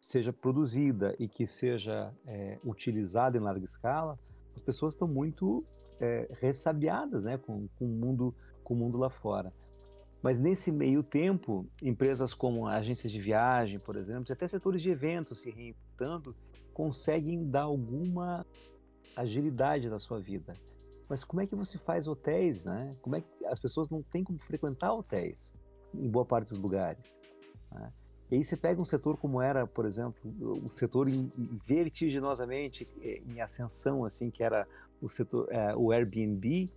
seja 0.07 0.31
produzida 0.31 1.13
e 1.19 1.27
que 1.27 1.45
seja 1.45 2.13
é, 2.25 2.57
utilizada 2.63 3.37
em 3.37 3.41
larga 3.41 3.65
escala, 3.65 4.17
as 4.55 4.61
pessoas 4.61 4.93
estão 4.93 5.05
muito 5.05 5.65
é, 5.99 6.29
ressabiadas 6.39 7.25
né, 7.25 7.37
com, 7.37 7.67
com, 7.77 7.83
o 7.83 7.89
mundo, 7.89 8.33
com 8.63 8.73
o 8.73 8.77
mundo 8.77 8.97
lá 8.97 9.09
fora. 9.09 9.51
Mas 10.23 10.39
nesse 10.39 10.71
meio 10.71 11.03
tempo, 11.03 11.67
empresas 11.83 12.33
como 12.33 12.67
agências 12.67 13.11
de 13.11 13.19
viagem, 13.19 13.81
por 13.81 13.97
exemplo, 13.97 14.23
e 14.29 14.31
até 14.31 14.47
setores 14.47 14.81
de 14.81 14.89
eventos 14.89 15.41
se 15.41 15.51
reinventando, 15.51 16.33
conseguem 16.73 17.45
dar 17.45 17.63
alguma 17.63 18.45
agilidade 19.13 19.89
na 19.89 19.99
sua 19.99 20.21
vida. 20.21 20.53
Mas 21.09 21.25
como 21.25 21.41
é 21.41 21.45
que 21.45 21.55
você 21.55 21.77
faz 21.77 22.07
hotéis, 22.07 22.63
né? 22.63 22.95
Como 23.01 23.17
é 23.17 23.21
que 23.21 23.45
as 23.45 23.59
pessoas 23.59 23.89
não 23.89 24.01
têm 24.01 24.23
como 24.23 24.39
frequentar 24.39 24.93
hotéis 24.93 25.53
em 25.93 26.09
boa 26.09 26.25
parte 26.25 26.47
dos 26.47 26.59
lugares? 26.59 27.19
Né? 27.73 27.91
E 28.29 28.35
aí 28.35 28.43
você 28.43 28.57
pega 28.57 28.81
um 28.81 28.85
setor 28.85 29.17
como 29.17 29.41
era, 29.41 29.65
por 29.65 29.85
exemplo, 29.85 30.19
o 30.63 30.69
setor 30.69 31.07
em, 31.07 31.29
em 31.37 31.59
vertiginosamente 31.65 32.85
eh, 33.01 33.21
em 33.25 33.39
ascensão, 33.39 34.03
assim, 34.03 34.29
que 34.29 34.43
era 34.43 34.67
o 35.01 35.07
setor, 35.07 35.47
é, 35.49 35.75
o 35.75 35.91
Airbnb. 35.91 36.69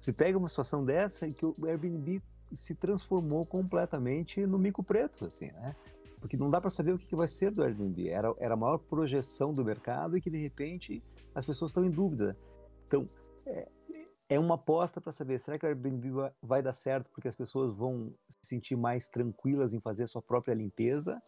Você 0.00 0.12
pega 0.12 0.36
uma 0.36 0.48
situação 0.48 0.84
dessa 0.84 1.26
em 1.26 1.32
que 1.32 1.46
o 1.46 1.54
Airbnb 1.64 2.20
se 2.52 2.74
transformou 2.74 3.46
completamente 3.46 4.44
no 4.46 4.58
mico 4.58 4.82
preto, 4.82 5.26
assim, 5.26 5.46
né? 5.52 5.76
Porque 6.20 6.36
não 6.36 6.50
dá 6.50 6.60
para 6.60 6.70
saber 6.70 6.92
o 6.92 6.98
que 6.98 7.14
vai 7.14 7.28
ser 7.28 7.50
do 7.50 7.62
Airbnb. 7.62 8.08
Era, 8.08 8.34
era 8.38 8.54
a 8.54 8.56
maior 8.56 8.78
projeção 8.78 9.54
do 9.54 9.64
mercado 9.64 10.16
e 10.16 10.20
que, 10.20 10.28
de 10.28 10.38
repente, 10.38 11.02
as 11.34 11.46
pessoas 11.46 11.70
estão 11.70 11.84
em 11.84 11.90
dúvida. 11.90 12.36
Então, 12.86 13.08
é, 13.46 13.68
é 14.28 14.38
uma 14.38 14.54
aposta 14.54 15.00
para 15.00 15.12
saber, 15.12 15.40
será 15.40 15.58
que 15.58 15.64
o 15.64 15.68
Airbnb 15.68 16.30
vai, 16.42 16.62
dar 16.62 16.72
certo 16.72 17.10
porque 17.10 17.26
as 17.26 17.36
pessoas 17.36 17.72
vão 17.72 18.12
sentir 18.42 18.76
mais 18.76 19.08
tranquilas 19.08 19.74
em 19.74 19.80
fazer 19.80 20.04
a 20.04 20.06
sua 20.06 20.22
própria 20.22 20.54
limpeza? 20.54 21.20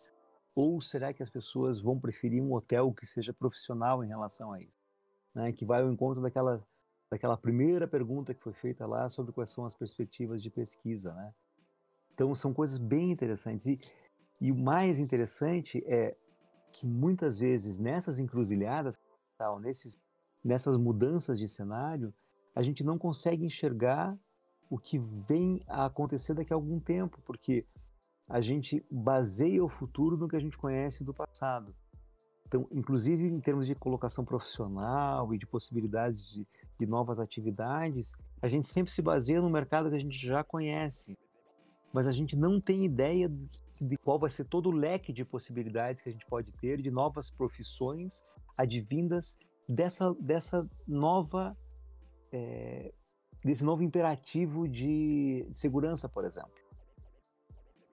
Ou 0.54 0.80
será 0.80 1.12
que 1.12 1.22
as 1.22 1.30
pessoas 1.30 1.80
vão 1.80 1.98
preferir 1.98 2.42
um 2.42 2.52
hotel 2.52 2.92
que 2.92 3.06
seja 3.06 3.32
profissional 3.32 4.04
em 4.04 4.08
relação 4.08 4.52
a 4.52 4.60
isso? 4.60 4.82
Né? 5.34 5.52
Que 5.52 5.64
vai 5.64 5.82
ao 5.82 5.90
encontro 5.90 6.20
daquela, 6.20 6.62
daquela 7.10 7.36
primeira 7.36 7.88
pergunta 7.88 8.34
que 8.34 8.42
foi 8.42 8.52
feita 8.52 8.86
lá 8.86 9.08
sobre 9.08 9.32
quais 9.32 9.50
são 9.50 9.64
as 9.64 9.74
perspectivas 9.74 10.42
de 10.42 10.50
pesquisa, 10.50 11.12
né? 11.14 11.32
Então, 12.14 12.34
são 12.34 12.52
coisas 12.52 12.76
bem 12.76 13.10
interessantes. 13.10 13.66
E, 13.66 13.78
e 14.38 14.52
o 14.52 14.56
mais 14.56 14.98
interessante 14.98 15.82
é 15.86 16.14
que 16.70 16.86
muitas 16.86 17.38
vezes 17.38 17.78
nessas 17.78 18.18
encruzilhadas, 18.18 19.00
tal, 19.38 19.58
nesses, 19.58 19.96
nessas 20.44 20.76
mudanças 20.76 21.38
de 21.38 21.48
cenário, 21.48 22.12
a 22.54 22.62
gente 22.62 22.84
não 22.84 22.98
consegue 22.98 23.46
enxergar 23.46 24.16
o 24.72 24.78
que 24.78 24.98
vem 24.98 25.60
a 25.68 25.84
acontecer 25.84 26.32
daqui 26.32 26.50
a 26.50 26.56
algum 26.56 26.80
tempo, 26.80 27.20
porque 27.26 27.66
a 28.26 28.40
gente 28.40 28.82
baseia 28.90 29.62
o 29.62 29.68
futuro 29.68 30.16
no 30.16 30.26
que 30.26 30.36
a 30.36 30.40
gente 30.40 30.56
conhece 30.56 31.04
do 31.04 31.12
passado. 31.12 31.74
Então, 32.46 32.66
inclusive 32.72 33.26
em 33.26 33.38
termos 33.38 33.66
de 33.66 33.74
colocação 33.74 34.24
profissional 34.24 35.34
e 35.34 35.36
de 35.36 35.46
possibilidades 35.46 36.24
de, 36.32 36.46
de 36.80 36.86
novas 36.86 37.20
atividades, 37.20 38.12
a 38.40 38.48
gente 38.48 38.66
sempre 38.66 38.90
se 38.90 39.02
baseia 39.02 39.42
no 39.42 39.50
mercado 39.50 39.90
que 39.90 39.96
a 39.96 40.00
gente 40.00 40.16
já 40.16 40.42
conhece 40.42 41.18
mas 41.92 42.06
a 42.06 42.10
gente 42.10 42.34
não 42.34 42.58
tem 42.58 42.86
ideia 42.86 43.30
de 43.78 43.96
qual 43.98 44.18
vai 44.18 44.30
ser 44.30 44.46
todo 44.46 44.70
o 44.70 44.72
leque 44.72 45.12
de 45.12 45.24
possibilidades 45.24 46.00
que 46.00 46.08
a 46.08 46.12
gente 46.12 46.24
pode 46.24 46.50
ter 46.54 46.80
de 46.80 46.90
novas 46.90 47.30
profissões 47.30 48.22
advindas 48.56 49.36
dessa, 49.68 50.14
dessa 50.14 50.66
nova 50.88 51.54
é, 52.32 52.94
desse 53.44 53.64
novo 53.64 53.82
imperativo 53.82 54.68
de 54.68 55.46
segurança, 55.52 56.08
por 56.08 56.24
exemplo. 56.24 56.52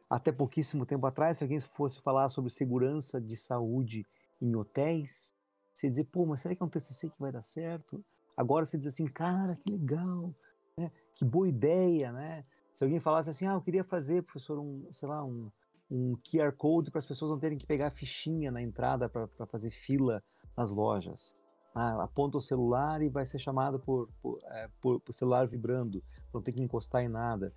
Até 0.10 0.32
pouquíssimo 0.32 0.86
tempo 0.86 1.06
atrás, 1.06 1.38
se 1.38 1.44
alguém 1.44 1.60
fosse 1.60 2.02
falar 2.02 2.30
sobre 2.30 2.50
segurança 2.50 3.22
de 3.22 3.38
saúde 3.38 4.06
em 4.42 4.56
hotéis, 4.56 5.36
você 5.74 5.90
dizer, 5.90 6.06
pô, 6.06 6.26
mas 6.26 6.42
será 6.42 6.56
que 6.56 6.62
é 6.62 6.66
um 6.66 6.70
TCC 6.70 7.10
que 7.10 7.20
vai 7.20 7.32
dar 7.32 7.44
certo? 7.44 8.04
Agora 8.36 8.66
você 8.66 8.78
diz 8.78 8.88
assim, 8.88 9.06
cara, 9.06 9.56
que 9.56 9.72
legal, 9.72 10.34
né? 10.78 10.92
que 11.16 11.26
boa 11.26 11.48
ideia, 11.48 12.12
né? 12.12 12.46
Se 12.74 12.84
alguém 12.84 13.00
falasse 13.00 13.30
assim, 13.30 13.46
ah, 13.46 13.54
eu 13.54 13.62
queria 13.62 13.84
fazer, 13.84 14.24
professor, 14.24 14.58
um, 14.58 14.88
sei 14.92 15.08
lá, 15.10 15.24
um, 15.24 15.52
um 15.92 16.16
QR 16.18 16.54
Code 16.54 16.92
para 16.92 17.00
as 17.00 17.06
pessoas 17.06 17.30
não 17.32 17.40
terem 17.40 17.58
que 17.58 17.68
pegar 17.68 17.88
a 17.88 17.92
fichinha 17.92 18.52
na 18.52 18.62
entrada 18.62 19.10
para 19.10 19.28
fazer 19.48 19.70
fila 19.70 20.24
nas 20.56 20.72
lojas. 20.72 21.36
Ah, 21.80 22.04
aponta 22.04 22.38
o 22.38 22.42
celular 22.42 23.02
e 23.02 23.10
vai 23.10 23.26
ser 23.26 23.40
chamado 23.40 23.80
por, 23.80 24.10
por, 24.22 24.40
é, 24.44 24.70
por, 24.82 25.00
por 25.00 25.14
celular 25.14 25.48
vibrando, 25.48 26.04
não 26.34 26.42
tem 26.42 26.54
que 26.54 26.62
encostar 26.62 27.04
em 27.04 27.08
nada. 27.08 27.54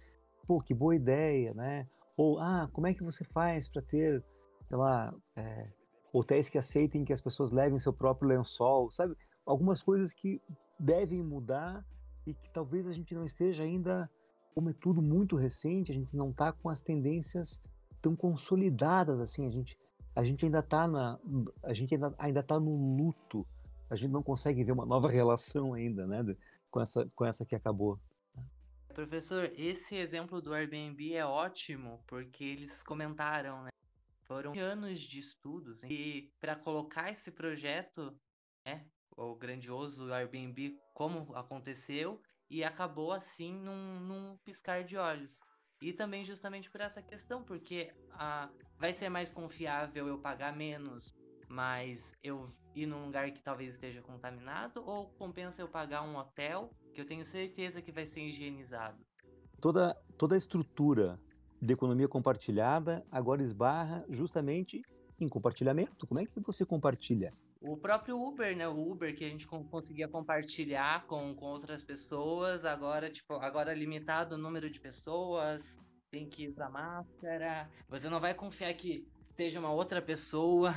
Pô, 0.47 0.59
que 0.59 0.73
boa 0.73 0.95
ideia, 0.95 1.53
né? 1.55 1.89
Ou, 2.17 2.39
ah, 2.39 2.69
como 2.73 2.87
é 2.87 2.95
que 2.95 3.03
você 3.03 3.25
faz 3.25 3.67
para 3.67 3.83
ter, 3.83 4.23
sei 4.69 4.79
lá, 4.79 5.13
é, 5.35 5.69
hotéis 6.13 6.49
que 6.49 6.59
aceitem 6.59 7.05
que 7.05 7.13
as 7.13 7.21
pessoas 7.21 7.51
levem 7.51 7.79
seu 7.79 7.93
próprio 7.93 8.29
lençol, 8.29 8.91
sabe? 8.91 9.17
Algumas 9.45 9.83
coisas 9.83 10.13
que 10.13 10.41
devem 10.79 11.23
mudar 11.23 11.85
e 12.27 12.35
que 12.35 12.51
talvez 12.51 12.87
a 12.87 12.93
gente 12.93 13.15
não 13.15 13.25
esteja 13.25 13.65
ainda 13.65 14.09
como 14.55 14.71
é 14.71 14.75
tudo 14.75 15.01
muito 15.01 15.37
recente, 15.37 15.91
a 15.91 15.95
gente 15.95 16.15
não 16.17 16.31
está 16.31 16.53
com 16.53 16.69
as 16.69 16.83
tendências 16.83 17.63
tão 18.01 18.15
consolidadas 18.15 19.21
assim. 19.21 19.47
A 19.47 19.51
gente, 19.51 19.79
a 20.15 20.23
gente 20.23 20.45
ainda 20.45 20.59
está 20.59 20.87
na, 20.87 21.19
a 21.63 21.73
gente 21.73 21.95
ainda 21.95 22.15
ainda 22.19 22.43
tá 22.43 22.61
no 22.61 22.97
luto. 22.97 23.47
A 23.93 23.95
gente 23.95 24.11
não 24.11 24.23
consegue 24.23 24.65
ver 24.65 24.73
uma 24.73 24.87
nova 24.87 25.07
relação 25.07 25.75
ainda, 25.75 26.07
né, 26.07 26.35
com 26.71 26.81
essa 26.81 27.07
com 27.15 27.27
essa 27.27 27.45
que 27.45 27.55
acabou. 27.55 28.01
Professor, 28.95 29.53
esse 29.55 29.97
exemplo 29.97 30.41
do 30.41 30.55
Airbnb 30.55 31.13
é 31.13 31.27
ótimo 31.27 32.03
porque 32.07 32.43
eles 32.43 32.83
comentaram, 32.83 33.65
né? 33.65 33.69
Foram 34.23 34.55
anos 34.59 34.99
de 34.99 35.21
estudos 35.21 35.83
e 35.83 36.33
para 36.41 36.57
colocar 36.57 37.11
esse 37.13 37.31
projeto, 37.31 38.19
né, 38.67 38.87
o 39.15 39.35
grandioso 39.35 40.11
Airbnb 40.11 40.79
como 40.95 41.37
aconteceu 41.37 42.19
e 42.49 42.65
acabou 42.65 43.13
assim 43.13 43.53
num, 43.53 44.01
num 44.01 44.39
piscar 44.39 44.85
de 44.85 44.97
olhos. 44.97 45.39
E 45.83 45.93
também 45.93 46.25
justamente 46.25 46.71
por 46.71 46.81
essa 46.81 47.03
questão, 47.03 47.45
porque 47.45 47.93
a, 48.13 48.49
vai 48.79 48.95
ser 48.95 49.11
mais 49.11 49.31
confiável 49.31 50.09
eu 50.09 50.19
pagar 50.19 50.57
menos, 50.57 51.15
mas 51.47 52.01
eu 52.23 52.51
ir 52.75 52.87
num 52.87 53.05
lugar 53.05 53.31
que 53.31 53.43
talvez 53.43 53.75
esteja 53.75 54.01
contaminado, 54.03 54.83
ou 54.87 55.07
compensa 55.19 55.61
eu 55.61 55.69
pagar 55.69 56.03
um 56.03 56.17
hotel 56.17 56.71
que 56.95 57.01
eu 57.01 57.07
tenho 57.07 57.25
certeza 57.25 57.83
que 57.83 57.93
vai 57.93 58.07
ser 58.07 58.21
higienizado? 58.21 58.99
Toda, 59.61 59.95
toda 60.17 60.35
a 60.35 60.39
estrutura 60.39 61.19
de 61.61 61.73
economia 61.73 62.09
compartilhada 62.09 63.05
agora 63.11 63.43
esbarra 63.43 64.05
justamente 64.09 64.83
em 65.21 65.29
compartilhamento. 65.29 66.07
Como 66.07 66.21
é 66.21 66.27
que 66.27 66.41
você 66.41 66.65
compartilha? 66.65 67.29
O 67.61 67.77
próprio 67.77 68.21
Uber, 68.21 68.57
né? 68.57 68.67
O 68.69 68.91
Uber 68.91 69.15
que 69.15 69.25
a 69.25 69.29
gente 69.29 69.47
conseguia 69.47 70.09
compartilhar 70.09 71.07
com, 71.07 71.35
com 71.35 71.47
outras 71.47 71.85
pessoas, 71.85 72.65
agora, 72.65 73.09
tipo, 73.09 73.35
agora 73.35 73.73
limitado 73.73 74.35
o 74.35 74.39
número 74.39 74.69
de 74.69 74.81
pessoas, 74.81 75.79
tem 76.11 76.29
que 76.29 76.49
usar 76.49 76.69
máscara. 76.69 77.71
Você 77.89 78.09
não 78.09 78.21
vai 78.21 78.35
confiar 78.35 78.75
que 78.75 79.07
esteja 79.31 79.61
uma 79.61 79.73
outra 79.73 80.03
pessoa 80.03 80.75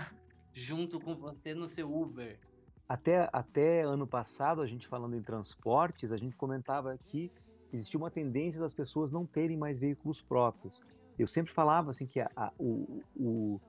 junto 0.56 1.00
com 1.02 1.14
você 1.16 1.54
no 1.54 1.68
seu 1.68 1.94
Uber. 1.94 2.40
Até, 2.88 3.30
até 3.34 3.82
ano 3.82 4.08
passado, 4.08 4.62
a 4.62 4.66
gente 4.66 4.88
falando 4.88 5.16
em 5.16 5.22
transportes, 5.22 6.12
a 6.12 6.18
gente 6.18 6.38
comentava 6.38 6.98
que 6.98 7.30
existia 7.74 8.00
uma 8.00 8.10
tendência 8.10 8.62
das 8.62 8.74
pessoas 8.74 9.12
não 9.12 9.26
terem 9.26 9.58
mais 9.58 9.78
veículos 9.78 10.22
próprios. 10.22 10.82
Eu 11.20 11.28
sempre 11.28 11.52
falava 11.52 11.90
assim 11.90 12.08
que 12.08 12.22
a, 12.22 12.30
a, 12.36 12.54
o, 12.58 13.04
o, 13.16 13.62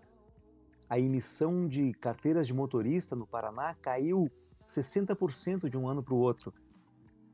a 0.89 0.99
emissão 0.99 1.67
de 1.67 1.93
carteiras 1.95 2.47
de 2.47 2.55
motorista 2.55 3.17
no 3.17 3.27
Paraná 3.27 3.75
caiu 3.75 4.31
60% 4.69 5.69
de 5.69 5.77
um 5.77 5.89
ano 5.89 6.03
para 6.03 6.15
o 6.15 6.19
outro. 6.19 6.55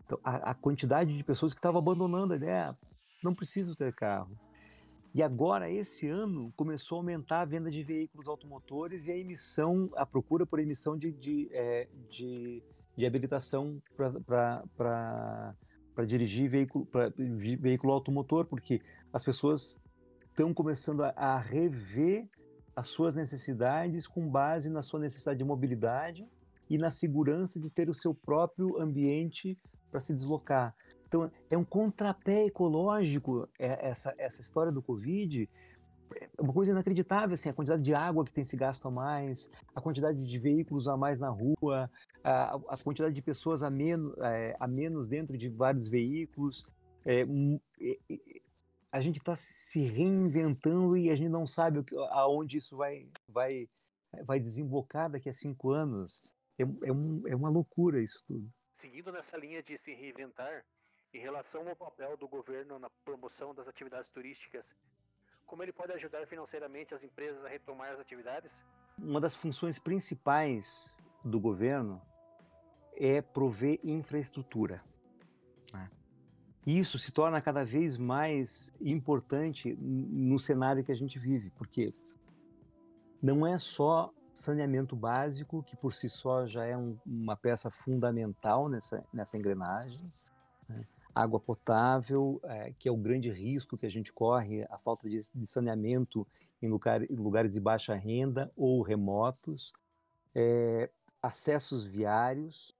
Então, 0.04 0.18
a, 0.24 0.50
a, 0.50 0.54
quantidade 0.54 1.14
de 1.14 1.24
pessoas 1.24 1.52
que 1.52 1.58
estavam 1.58 1.80
abandonando 1.80 2.32
a 2.32 2.36
ideia, 2.36 2.74
não 3.22 3.34
preciso 3.34 3.76
ter 3.76 3.94
carro. 3.94 4.34
E 5.14 5.22
agora, 5.22 5.70
esse 5.70 6.08
ano, 6.08 6.50
começou 6.56 6.96
a 6.96 7.00
aumentar 7.00 7.40
a 7.42 7.44
venda 7.44 7.70
de 7.70 7.82
veículos 7.82 8.26
automotores 8.26 9.06
e 9.06 9.12
a 9.12 9.16
emissão, 9.16 9.90
a 9.94 10.06
procura 10.06 10.46
por 10.46 10.58
emissão 10.58 10.96
de, 10.96 11.12
de, 11.12 11.48
é, 11.52 11.86
de, 12.08 12.62
de 12.96 13.06
habilitação 13.06 13.80
para 13.94 15.54
dirigir 16.06 16.48
veículo, 16.48 16.88
veículo 17.60 17.92
automotor, 17.92 18.46
porque 18.46 18.80
as 19.12 19.22
pessoas 19.22 19.78
estão 20.30 20.54
começando 20.54 21.02
a, 21.04 21.10
a 21.10 21.38
rever 21.38 22.26
as 22.74 22.88
suas 22.88 23.14
necessidades 23.14 24.06
com 24.06 24.26
base 24.26 24.70
na 24.70 24.80
sua 24.80 24.98
necessidade 24.98 25.38
de 25.38 25.44
mobilidade 25.44 26.26
e 26.70 26.78
na 26.78 26.90
segurança 26.90 27.60
de 27.60 27.68
ter 27.68 27.90
o 27.90 27.94
seu 27.94 28.14
próprio 28.14 28.80
ambiente 28.80 29.58
para 29.90 30.00
se 30.00 30.14
deslocar. 30.14 30.74
Então, 31.12 31.30
é 31.50 31.58
um 31.58 31.64
contrapé 31.64 32.46
ecológico 32.46 33.46
é, 33.58 33.90
essa, 33.90 34.14
essa 34.16 34.40
história 34.40 34.72
do 34.72 34.80
Covid. 34.80 35.46
É 36.14 36.40
uma 36.40 36.54
coisa 36.54 36.72
inacreditável, 36.72 37.34
assim, 37.34 37.50
a 37.50 37.52
quantidade 37.52 37.82
de 37.82 37.92
água 37.92 38.24
que 38.24 38.32
tem 38.32 38.46
se 38.46 38.56
gasto 38.56 38.88
a 38.88 38.90
mais, 38.90 39.50
a 39.74 39.80
quantidade 39.80 40.18
de 40.24 40.38
veículos 40.38 40.88
a 40.88 40.96
mais 40.96 41.18
na 41.18 41.28
rua, 41.28 41.90
a, 42.24 42.56
a 42.66 42.76
quantidade 42.82 43.14
de 43.14 43.20
pessoas 43.20 43.62
a 43.62 43.68
menos, 43.68 44.16
é, 44.20 44.56
a 44.58 44.66
menos 44.66 45.06
dentro 45.06 45.36
de 45.36 45.50
vários 45.50 45.86
veículos. 45.86 46.66
É, 47.04 47.24
a 48.90 49.00
gente 49.02 49.18
está 49.18 49.36
se 49.36 49.80
reinventando 49.80 50.96
e 50.96 51.10
a 51.10 51.16
gente 51.16 51.28
não 51.28 51.46
sabe 51.46 51.84
aonde 52.10 52.56
isso 52.56 52.74
vai, 52.74 53.06
vai, 53.28 53.68
vai 54.24 54.40
desembocar 54.40 55.10
daqui 55.10 55.28
a 55.28 55.34
cinco 55.34 55.72
anos. 55.72 56.32
É, 56.58 56.62
é, 56.88 56.92
um, 56.92 57.22
é 57.26 57.36
uma 57.36 57.50
loucura 57.50 58.00
isso 58.02 58.18
tudo. 58.26 58.50
Seguindo 58.78 59.12
nessa 59.12 59.36
linha 59.36 59.62
de 59.62 59.76
se 59.76 59.92
reinventar, 59.92 60.64
em 61.12 61.20
relação 61.20 61.68
ao 61.68 61.76
papel 61.76 62.16
do 62.16 62.26
governo 62.26 62.78
na 62.78 62.88
promoção 63.04 63.54
das 63.54 63.68
atividades 63.68 64.08
turísticas, 64.08 64.64
como 65.46 65.62
ele 65.62 65.72
pode 65.72 65.92
ajudar 65.92 66.26
financeiramente 66.26 66.94
as 66.94 67.02
empresas 67.02 67.44
a 67.44 67.48
retomar 67.48 67.92
as 67.92 68.00
atividades? 68.00 68.50
Uma 68.98 69.20
das 69.20 69.34
funções 69.34 69.78
principais 69.78 70.96
do 71.24 71.38
governo 71.38 72.00
é 72.94 73.20
prover 73.20 73.78
infraestrutura. 73.82 74.78
Né? 75.72 75.90
isso 76.66 76.98
se 76.98 77.10
torna 77.10 77.40
cada 77.40 77.64
vez 77.64 77.96
mais 77.96 78.72
importante 78.80 79.74
no 79.80 80.38
cenário 80.38 80.84
que 80.84 80.92
a 80.92 80.96
gente 80.96 81.18
vive, 81.18 81.50
porque 81.50 81.86
não 83.20 83.46
é 83.46 83.58
só 83.58 84.12
saneamento 84.32 84.96
básico, 84.96 85.62
que 85.62 85.76
por 85.76 85.92
si 85.92 86.08
só 86.08 86.46
já 86.46 86.64
é 86.64 86.76
um, 86.76 86.96
uma 87.04 87.36
peça 87.36 87.70
fundamental 87.70 88.68
nessa, 88.68 89.04
nessa 89.12 89.36
engrenagem? 89.36 90.08
Água 91.14 91.38
potável, 91.38 92.40
é, 92.44 92.72
que 92.78 92.88
é 92.88 92.92
o 92.92 92.96
grande 92.96 93.30
risco 93.30 93.76
que 93.76 93.86
a 93.86 93.90
gente 93.90 94.12
corre, 94.12 94.64
a 94.70 94.78
falta 94.78 95.08
de, 95.08 95.20
saneamento 95.46 96.26
em, 96.60 96.68
lugar, 96.68 97.02
lugares 97.10 97.52
de 97.52 97.60
baixa 97.60 97.94
renda 97.94 98.50
ou 98.56 98.82
remotos, 98.82 99.72
é, 100.34 100.90
acessos 101.22 101.84
viários, 101.84 102.74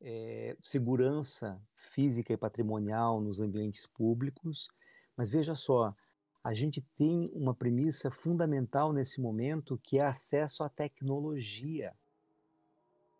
é, 0.00 0.56
segurança 0.60 1.60
física 1.74 2.32
e 2.32 2.36
patrimonial 2.36 3.20
nos 3.20 3.40
ambientes 3.40 3.86
públicos. 3.86 4.68
Mas 5.16 5.30
veja 5.30 5.54
só, 5.54 5.94
a 6.42 6.52
gente 6.52 6.80
tem 6.96 7.30
uma 7.34 7.54
premissa 7.54 8.10
fundamental 8.10 8.92
nesse 8.92 9.20
momento 9.20 9.78
que 9.82 9.98
é 9.98 10.06
acesso 10.06 10.64
à 10.64 10.68
tecnologia. 10.68 11.94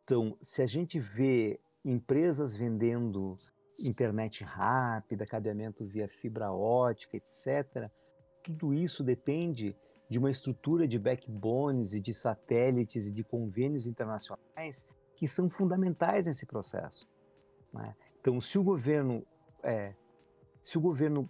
Então, 0.03 0.37
se 0.43 0.61
a 0.61 0.67
gente 0.67 0.99
vê 0.99 1.61
empresas 1.85 2.55
vendendo 2.55 3.35
internet 3.81 4.45
rápida, 4.45 5.27
cabeamento 5.27 5.85
via 5.85 6.09
fibra 6.09 6.53
ótica, 6.53 7.17
etc., 7.17 7.91
tudo 8.43 8.75
isso 8.75 9.03
depende 9.03 9.77
de 10.09 10.19
uma 10.19 10.31
estrutura 10.31 10.87
de 10.87 10.99
backbones 10.99 11.93
e 11.93 12.01
de 12.01 12.13
satélites 12.13 13.07
e 13.07 13.13
de 13.13 13.25
convênios 13.25 13.87
internacionais 13.87 14.85
que 15.17 15.27
são 15.29 15.49
fundamentais 15.49 16.27
nesse 16.27 16.45
processo. 16.45 17.09
Né? 17.73 17.95
Então, 18.21 18.41
se 18.41 18.59
o 18.59 18.65
governo 18.65 19.25
é, 19.63 19.95
se 20.61 20.77
o 20.77 20.81
governo 20.81 21.29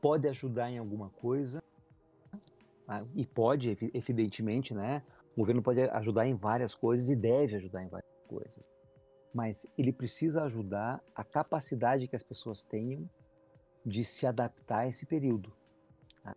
pode 0.00 0.28
ajudar 0.28 0.70
em 0.70 0.78
alguma 0.78 1.08
coisa, 1.10 1.62
né? 2.86 3.02
e 3.14 3.24
pode, 3.26 3.76
evidentemente, 3.94 4.74
né? 4.74 5.02
O 5.34 5.40
governo 5.40 5.62
pode 5.62 5.80
ajudar 5.80 6.26
em 6.26 6.34
várias 6.34 6.74
coisas 6.74 7.08
e 7.08 7.16
deve 7.16 7.56
ajudar 7.56 7.82
em 7.82 7.88
várias 7.88 8.12
coisas. 8.28 8.73
Mas 9.34 9.66
ele 9.76 9.92
precisa 9.92 10.44
ajudar 10.44 11.02
a 11.14 11.24
capacidade 11.24 12.06
que 12.06 12.14
as 12.14 12.22
pessoas 12.22 12.62
tenham 12.62 13.08
de 13.84 14.04
se 14.04 14.26
adaptar 14.26 14.80
a 14.80 14.88
esse 14.88 15.04
período. 15.04 15.52
Tá? 16.22 16.36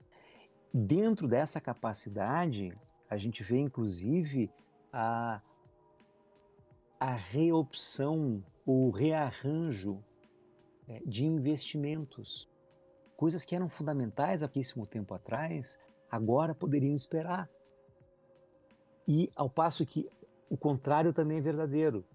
Dentro 0.73 1.27
dessa 1.27 1.61
capacidade, 1.61 2.75
a 3.09 3.15
gente 3.15 3.43
vê 3.43 3.59
inclusive 3.59 4.51
a, 4.91 5.39
a 6.99 7.13
reopção, 7.13 8.43
o 8.65 8.89
rearranjo 8.89 10.03
é, 10.87 11.01
de 11.05 11.25
investimentos 11.25 12.49
coisas 13.17 13.43
que 13.43 13.55
eram 13.55 13.67
fundamentais 13.67 14.43
há 14.43 14.47
pouquíssimo 14.47 14.85
tempo 14.85 15.13
atrás, 15.15 15.79
agora 16.09 16.53
poderiam 16.53 16.95
esperar. 16.95 17.49
E 19.07 19.31
ao 19.35 19.49
passo 19.49 19.85
que 19.85 20.07
o 20.47 20.55
contrário 20.55 21.11
também 21.11 21.39
é 21.39 21.41
verdadeiro. 21.41 22.05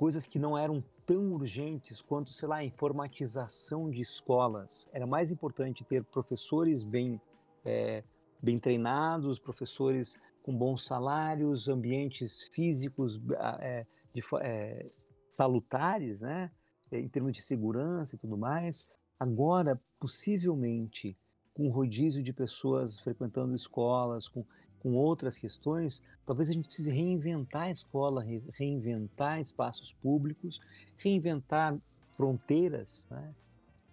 Coisas 0.00 0.26
que 0.26 0.38
não 0.38 0.56
eram 0.56 0.82
tão 1.04 1.32
urgentes 1.34 2.00
quanto, 2.00 2.32
sei 2.32 2.48
lá, 2.48 2.64
informatização 2.64 3.90
de 3.90 4.00
escolas. 4.00 4.88
Era 4.94 5.06
mais 5.06 5.30
importante 5.30 5.84
ter 5.84 6.02
professores 6.04 6.82
bem, 6.82 7.20
é, 7.66 8.02
bem 8.42 8.58
treinados, 8.58 9.38
professores 9.38 10.18
com 10.42 10.56
bons 10.56 10.86
salários, 10.86 11.68
ambientes 11.68 12.48
físicos 12.48 13.20
é, 13.60 13.84
de, 14.10 14.22
é, 14.40 14.86
salutares, 15.28 16.22
né? 16.22 16.50
em 16.90 17.06
termos 17.06 17.32
de 17.34 17.42
segurança 17.42 18.14
e 18.14 18.18
tudo 18.18 18.38
mais, 18.38 18.88
Agora, 19.20 19.78
possivelmente, 20.00 21.14
com 21.52 21.68
rodízio 21.68 22.22
de 22.22 22.32
pessoas 22.32 22.98
frequentando 23.00 23.54
escolas, 23.54 24.26
com, 24.26 24.46
com 24.80 24.94
outras 24.94 25.36
questões, 25.36 26.02
talvez 26.26 26.50
a 26.50 26.52
gente 26.52 26.66
precise 26.66 26.90
reinventar 26.90 27.62
a 27.62 27.70
escola, 27.70 28.22
re, 28.22 28.42
reinventar 28.54 29.40
espaços 29.40 29.92
públicos, 30.02 30.60
reinventar 30.96 31.76
fronteiras. 32.16 33.06
Né? 33.10 33.34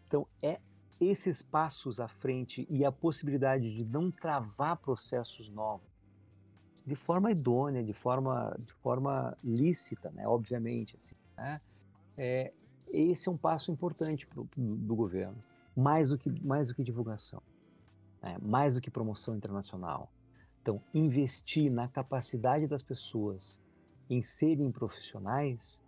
Então, 0.08 0.28
é 0.42 0.60
esses 1.00 1.42
passos 1.42 2.00
à 2.00 2.08
frente 2.08 2.66
e 2.70 2.84
a 2.84 2.92
possibilidade 2.92 3.76
de 3.76 3.84
não 3.84 4.10
travar 4.10 4.78
processos 4.78 5.50
novos 5.50 5.98
de 6.86 6.96
forma 6.96 7.32
idônea, 7.32 7.84
de 7.84 7.94
forma, 7.94 8.56
de 8.58 8.72
forma 8.74 9.38
lícita, 9.44 10.10
né? 10.12 10.28
obviamente, 10.28 10.96
assim, 10.98 11.16
né? 11.38 11.60
é, 12.18 12.54
esse 12.88 13.28
é 13.28 13.32
um 13.32 13.38
passo 13.38 13.72
importante 13.72 14.26
pro, 14.26 14.48
do 14.56 14.96
governo, 14.96 15.36
mais 15.76 16.10
do 16.10 16.18
que, 16.18 16.30
mais 16.44 16.70
do 16.70 16.76
que 16.76 16.84
divulgação, 16.84 17.42
né? 18.22 18.38
mais 18.42 18.76
do 18.76 18.82
que 18.82 18.90
promoção 18.90 19.36
internacional. 19.36 20.10
Então, 20.68 20.82
investir 20.94 21.72
na 21.72 21.88
capacidade 21.88 22.68
das 22.68 22.84
pessoas 22.84 23.58
em 24.10 24.22
serem 24.22 24.70
profissionais 24.70 25.82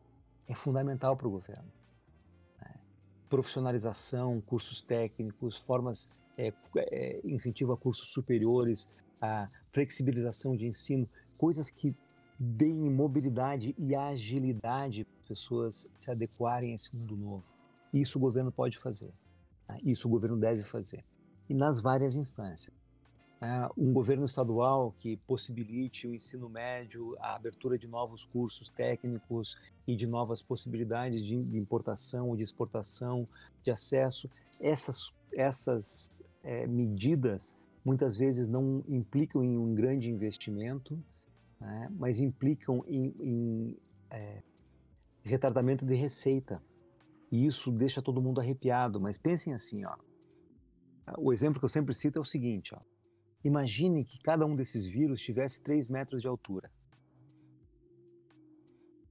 é 0.47 0.55
fundamental 0.55 1.17
para 1.17 1.27
o 1.27 1.31
governo. 1.31 1.69
Né? 2.61 2.73
Profissionalização, 3.29 4.39
cursos 4.39 4.79
técnicos, 4.79 5.57
formas, 5.57 6.21
é, 6.37 6.53
é, 6.77 7.19
incentivo 7.25 7.73
a 7.73 7.77
cursos 7.77 8.07
superiores, 8.13 8.87
a 9.21 9.47
flexibilização 9.73 10.55
de 10.55 10.65
ensino, 10.65 11.05
coisas 11.37 11.69
que 11.69 11.93
deem 12.39 12.89
mobilidade 12.89 13.75
e 13.77 13.93
agilidade 13.93 15.05
pessoas 15.27 15.91
se 15.99 16.09
adequarem 16.09 16.71
a 16.71 16.75
esse 16.75 16.95
mundo 16.95 17.17
novo. 17.17 17.43
Isso 17.93 18.17
o 18.17 18.21
governo 18.21 18.49
pode 18.49 18.79
fazer. 18.79 19.11
Tá? 19.67 19.77
Isso 19.83 20.07
o 20.07 20.09
governo 20.09 20.37
deve 20.37 20.63
fazer. 20.63 21.03
E 21.49 21.53
nas 21.53 21.81
várias 21.81 22.15
instâncias. 22.15 22.78
Tá? 23.39 23.71
Um 23.77 23.93
governo 23.93 24.25
estadual 24.25 24.93
que 24.97 25.15
possibilite 25.15 26.05
o 26.05 26.13
ensino 26.13 26.49
médio, 26.49 27.15
a 27.21 27.35
abertura 27.35 27.77
de 27.77 27.87
novos 27.87 28.25
cursos 28.25 28.69
técnicos 28.69 29.55
e 29.87 29.95
de 29.95 30.05
novas 30.05 30.41
possibilidades 30.41 31.23
de 31.23 31.57
importação 31.57 32.35
de 32.35 32.43
exportação, 32.43 33.25
de 33.63 33.71
acesso. 33.71 34.29
Essas, 34.61 35.13
essas 35.31 36.21
é, 36.43 36.67
medidas 36.67 37.57
muitas 37.85 38.17
vezes 38.17 38.45
não 38.45 38.83
implicam 38.89 39.41
em 39.41 39.57
um 39.57 39.73
grande 39.73 40.09
investimento, 40.09 41.01
né? 41.61 41.87
mas 41.97 42.19
implicam 42.19 42.83
em, 42.85 43.15
em 43.21 43.77
é, 44.09 44.43
retardamento 45.23 45.85
de 45.85 45.95
receita. 45.95 46.61
E 47.31 47.45
isso 47.45 47.71
deixa 47.71 48.01
todo 48.01 48.21
mundo 48.21 48.41
arrepiado. 48.41 48.99
Mas 48.99 49.17
pensem 49.17 49.53
assim, 49.53 49.85
ó. 49.85 49.95
O 51.17 51.31
exemplo 51.31 51.59
que 51.59 51.65
eu 51.65 51.69
sempre 51.69 51.93
cito 51.93 52.19
é 52.19 52.21
o 52.21 52.25
seguinte, 52.25 52.75
ó. 52.75 52.79
Imaginem 53.43 54.03
que 54.03 54.19
cada 54.19 54.45
um 54.45 54.55
desses 54.55 54.85
vírus 54.85 55.21
tivesse 55.21 55.61
3 55.61 55.87
metros 55.87 56.21
de 56.21 56.27
altura. 56.27 56.69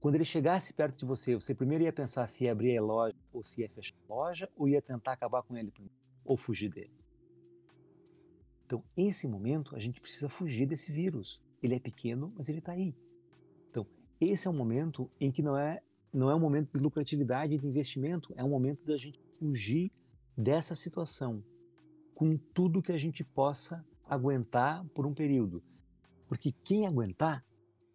Quando 0.01 0.15
ele 0.15 0.25
chegasse 0.25 0.73
perto 0.73 0.99
de 0.99 1.05
você, 1.07 1.35
você 1.35 1.55
primeiro 1.55 1.85
ia 1.85 1.93
pensar 1.93 2.29
se 2.29 2.45
ia 2.45 2.53
abrir 2.53 2.77
a 2.77 2.83
loja 2.83 3.17
ou 3.33 3.43
se 3.43 3.63
ia 3.63 3.69
fechar 3.69 3.97
a 4.09 4.15
loja, 4.15 4.49
ou 4.57 4.69
ia 4.69 4.81
tentar 4.81 5.13
acabar 5.13 5.43
com 5.43 5.57
ele 5.57 5.71
primeiro, 5.71 5.95
ou 6.25 6.37
fugir 6.37 6.71
dele. 6.71 6.95
Então, 8.65 8.85
nesse 8.97 9.27
momento, 9.27 9.75
a 9.75 9.79
gente 9.79 10.01
precisa 10.01 10.29
fugir 10.29 10.67
desse 10.67 10.93
vírus. 10.93 11.41
Ele 11.63 11.75
é 11.75 11.81
pequeno, 11.81 12.33
mas 12.37 12.49
ele 12.49 12.59
está 12.59 12.73
aí. 12.73 12.95
Então, 13.71 13.87
esse 14.21 14.47
é 14.47 14.51
um 14.51 14.55
momento 14.55 15.11
em 15.19 15.33
que 15.33 15.43
não 15.43 15.57
é 15.57 15.83
não 16.13 16.31
é 16.31 16.35
um 16.35 16.41
momento 16.41 16.73
de 16.73 16.81
lucratividade 16.81 17.55
e 17.55 17.59
de 17.59 17.67
investimento, 17.67 18.33
é 18.35 18.43
um 18.43 18.49
momento 18.49 18.83
da 18.87 18.97
gente 18.97 19.21
fugir 19.39 19.93
dessa 20.37 20.75
situação 20.75 21.45
com 22.15 22.37
tudo 22.55 22.81
que 22.81 22.93
a 22.93 22.97
gente 22.97 23.23
possa 23.23 23.85
aguentar 24.09 24.85
por 24.95 25.07
um 25.07 25.15
período. 25.15 25.63
Porque 26.27 26.53
quem 26.53 26.87
aguentar 26.87 27.45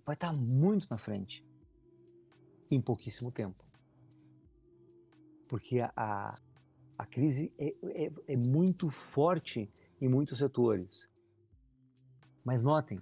vai 0.05 0.15
estar 0.15 0.33
muito 0.33 0.87
na 0.89 0.97
frente 0.97 1.45
em 2.69 2.81
pouquíssimo 2.81 3.31
tempo. 3.31 3.63
Porque 5.47 5.79
a, 5.79 5.91
a, 5.95 6.39
a 6.97 7.05
crise 7.05 7.51
é, 7.57 7.75
é, 7.83 8.11
é 8.27 8.35
muito 8.35 8.89
forte 8.89 9.71
em 10.01 10.07
muitos 10.07 10.37
setores. 10.37 11.09
Mas 12.43 12.61
notem, 12.61 12.99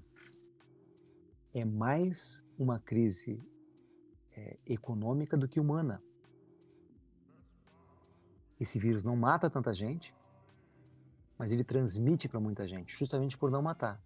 é 1.53 1.65
mais 1.65 2.43
uma 2.57 2.79
crise 2.79 3.41
é, 4.35 4.57
econômica 4.65 5.37
do 5.37 5.47
que 5.47 5.59
humana. 5.59 6.01
Esse 8.59 8.77
vírus 8.77 9.03
não 9.03 9.15
mata 9.15 9.49
tanta 9.49 9.73
gente, 9.73 10.13
mas 11.41 11.51
ele 11.51 11.63
transmite 11.63 12.29
para 12.29 12.39
muita 12.39 12.67
gente, 12.67 12.95
justamente 12.95 13.35
por 13.35 13.49
não 13.49 13.63
matar. 13.63 13.99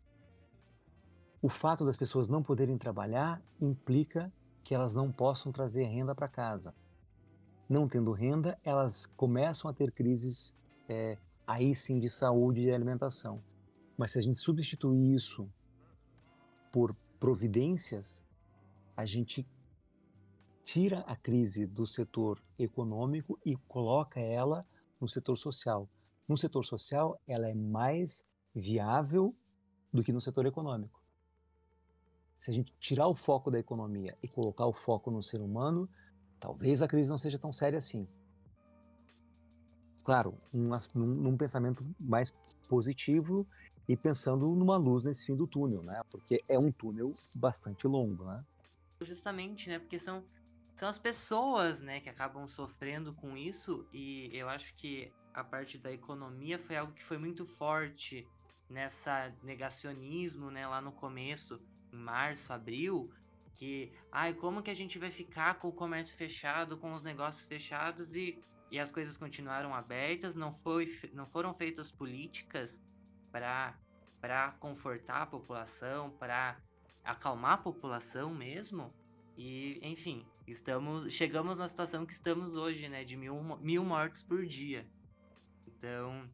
O 1.42 1.50
fato 1.50 1.84
das 1.84 1.98
pessoas 1.98 2.30
não 2.30 2.42
poderem 2.42 2.78
trabalhar 2.78 3.44
implica 3.60 4.32
que 4.64 4.74
elas 4.74 4.96
não 4.96 5.12
possam 5.12 5.52
trazer 5.52 5.84
renda 5.84 6.16
para 6.16 6.30
casa. 6.30 6.74
Não 7.68 7.90
tendo 7.90 8.14
renda, 8.14 8.58
elas 8.64 9.06
começam 9.06 9.70
a 9.70 9.74
ter 9.74 9.92
crises 9.92 10.56
é, 10.88 11.18
aí 11.46 11.76
sim 11.76 12.00
de 12.00 12.10
saúde 12.10 12.62
e 12.62 12.72
alimentação. 12.72 13.44
Mas 13.98 14.14
se 14.14 14.20
a 14.20 14.22
gente 14.22 14.40
substituir 14.40 15.14
isso 15.14 15.46
por 16.72 16.96
providências, 17.20 18.24
a 18.96 19.06
gente 19.06 19.46
tira 20.64 21.02
a 21.02 21.18
crise 21.18 21.66
do 21.66 21.86
setor 21.86 22.42
econômico 22.58 23.38
e 23.46 23.58
coloca 23.68 24.22
ela 24.22 24.66
no 25.02 25.10
setor 25.10 25.36
social. 25.36 25.90
No 26.28 26.38
setor 26.38 26.66
social, 26.66 27.20
ela 27.28 27.48
é 27.48 27.54
mais 27.54 28.26
viável 28.54 29.34
do 29.94 30.04
que 30.04 30.12
no 30.12 30.20
setor 30.20 30.46
econômico. 30.46 31.02
Se 32.40 32.52
a 32.52 32.54
gente 32.54 32.74
tirar 32.80 33.08
o 33.08 33.16
foco 33.16 33.52
da 33.52 33.60
economia 33.60 34.18
e 34.22 34.28
colocar 34.28 34.66
o 34.66 34.74
foco 34.74 35.12
no 35.12 35.22
ser 35.22 35.42
humano, 35.42 35.90
talvez 36.40 36.82
a 36.82 36.88
crise 36.88 37.10
não 37.10 37.18
seja 37.18 37.40
tão 37.40 37.54
séria 37.54 37.78
assim. 37.78 38.08
Claro, 40.04 40.38
um, 40.54 40.70
num 40.96 41.38
pensamento 41.38 41.86
mais 42.00 42.32
positivo 42.70 43.48
e 43.88 43.96
pensando 43.96 44.48
numa 44.48 44.78
luz 44.78 45.04
nesse 45.04 45.26
fim 45.26 45.36
do 45.36 45.48
túnel, 45.48 45.82
né? 45.84 46.02
Porque 46.12 46.44
é 46.48 46.58
um 46.58 46.72
túnel 46.72 47.14
bastante 47.38 47.88
longo, 47.88 48.26
né? 48.26 48.44
Justamente, 49.02 49.70
né? 49.70 49.80
Porque 49.80 50.00
são, 50.00 50.24
são 50.76 50.90
as 50.90 51.00
pessoas, 51.00 51.82
né, 51.82 52.00
que 52.00 52.10
acabam 52.10 52.48
sofrendo 52.48 53.14
com 53.14 53.36
isso 53.36 53.88
e 53.92 54.30
eu 54.34 54.48
acho 54.48 54.76
que 54.76 55.12
a 55.36 55.44
parte 55.44 55.78
da 55.78 55.92
economia 55.92 56.58
foi 56.58 56.78
algo 56.78 56.94
que 56.94 57.04
foi 57.04 57.18
muito 57.18 57.46
forte 57.46 58.26
nessa 58.70 59.34
negacionismo, 59.44 60.50
né, 60.50 60.66
lá 60.66 60.82
no 60.82 60.94
começo, 60.94 61.62
em 61.92 61.98
março, 61.98 62.52
abril, 62.54 63.12
que, 63.58 63.92
ai, 64.12 64.34
como 64.34 64.64
que 64.64 64.72
a 64.72 64.74
gente 64.74 64.98
vai 64.98 65.12
ficar 65.12 65.60
com 65.60 65.68
o 65.68 65.74
comércio 65.74 66.16
fechado, 66.16 66.78
com 66.78 66.94
os 66.94 67.04
negócios 67.04 67.46
fechados 67.46 68.16
e, 68.16 68.42
e 68.72 68.80
as 68.80 68.92
coisas 68.92 69.18
continuaram 69.18 69.76
abertas, 69.76 70.36
não, 70.36 70.54
foi, 70.56 70.98
não 71.14 71.26
foram 71.28 71.54
feitas 71.54 71.92
políticas 71.92 72.82
para 73.32 74.52
confortar 74.60 75.24
a 75.24 75.26
população, 75.26 76.12
para 76.12 76.58
acalmar 77.04 77.54
a 77.54 77.58
população 77.58 78.34
mesmo. 78.34 78.94
E, 79.38 79.80
enfim, 79.84 80.26
estamos 80.48 81.12
chegamos 81.12 81.58
na 81.58 81.68
situação 81.68 82.06
que 82.06 82.14
estamos 82.14 82.56
hoje, 82.56 82.88
né? 82.88 83.04
De 83.04 83.18
mil, 83.18 83.36
mil 83.60 83.84
mortos 83.84 84.24
por 84.24 84.46
dia. 84.46 84.88
Então, 85.86 86.28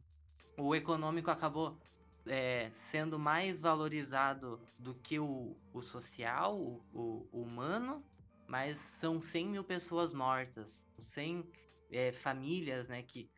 o 0.56 0.74
econômico 0.74 1.30
acabou 1.30 1.78
é, 2.24 2.70
sendo 2.90 3.18
mais 3.18 3.60
valorizado 3.60 4.58
do 4.78 4.94
que 4.94 5.18
o, 5.18 5.54
o 5.74 5.82
social, 5.82 6.58
o, 6.58 6.82
o, 6.90 7.42
humano, 7.42 8.02
mas 8.48 8.78
são 8.78 9.20
100 9.20 9.48
mil 9.48 9.62
pessoas 9.62 10.14
mortas, 10.14 10.82
100 10.98 11.44
é, 11.90 12.12
famílias, 12.12 12.88
né, 12.88 13.02
que 13.02 13.28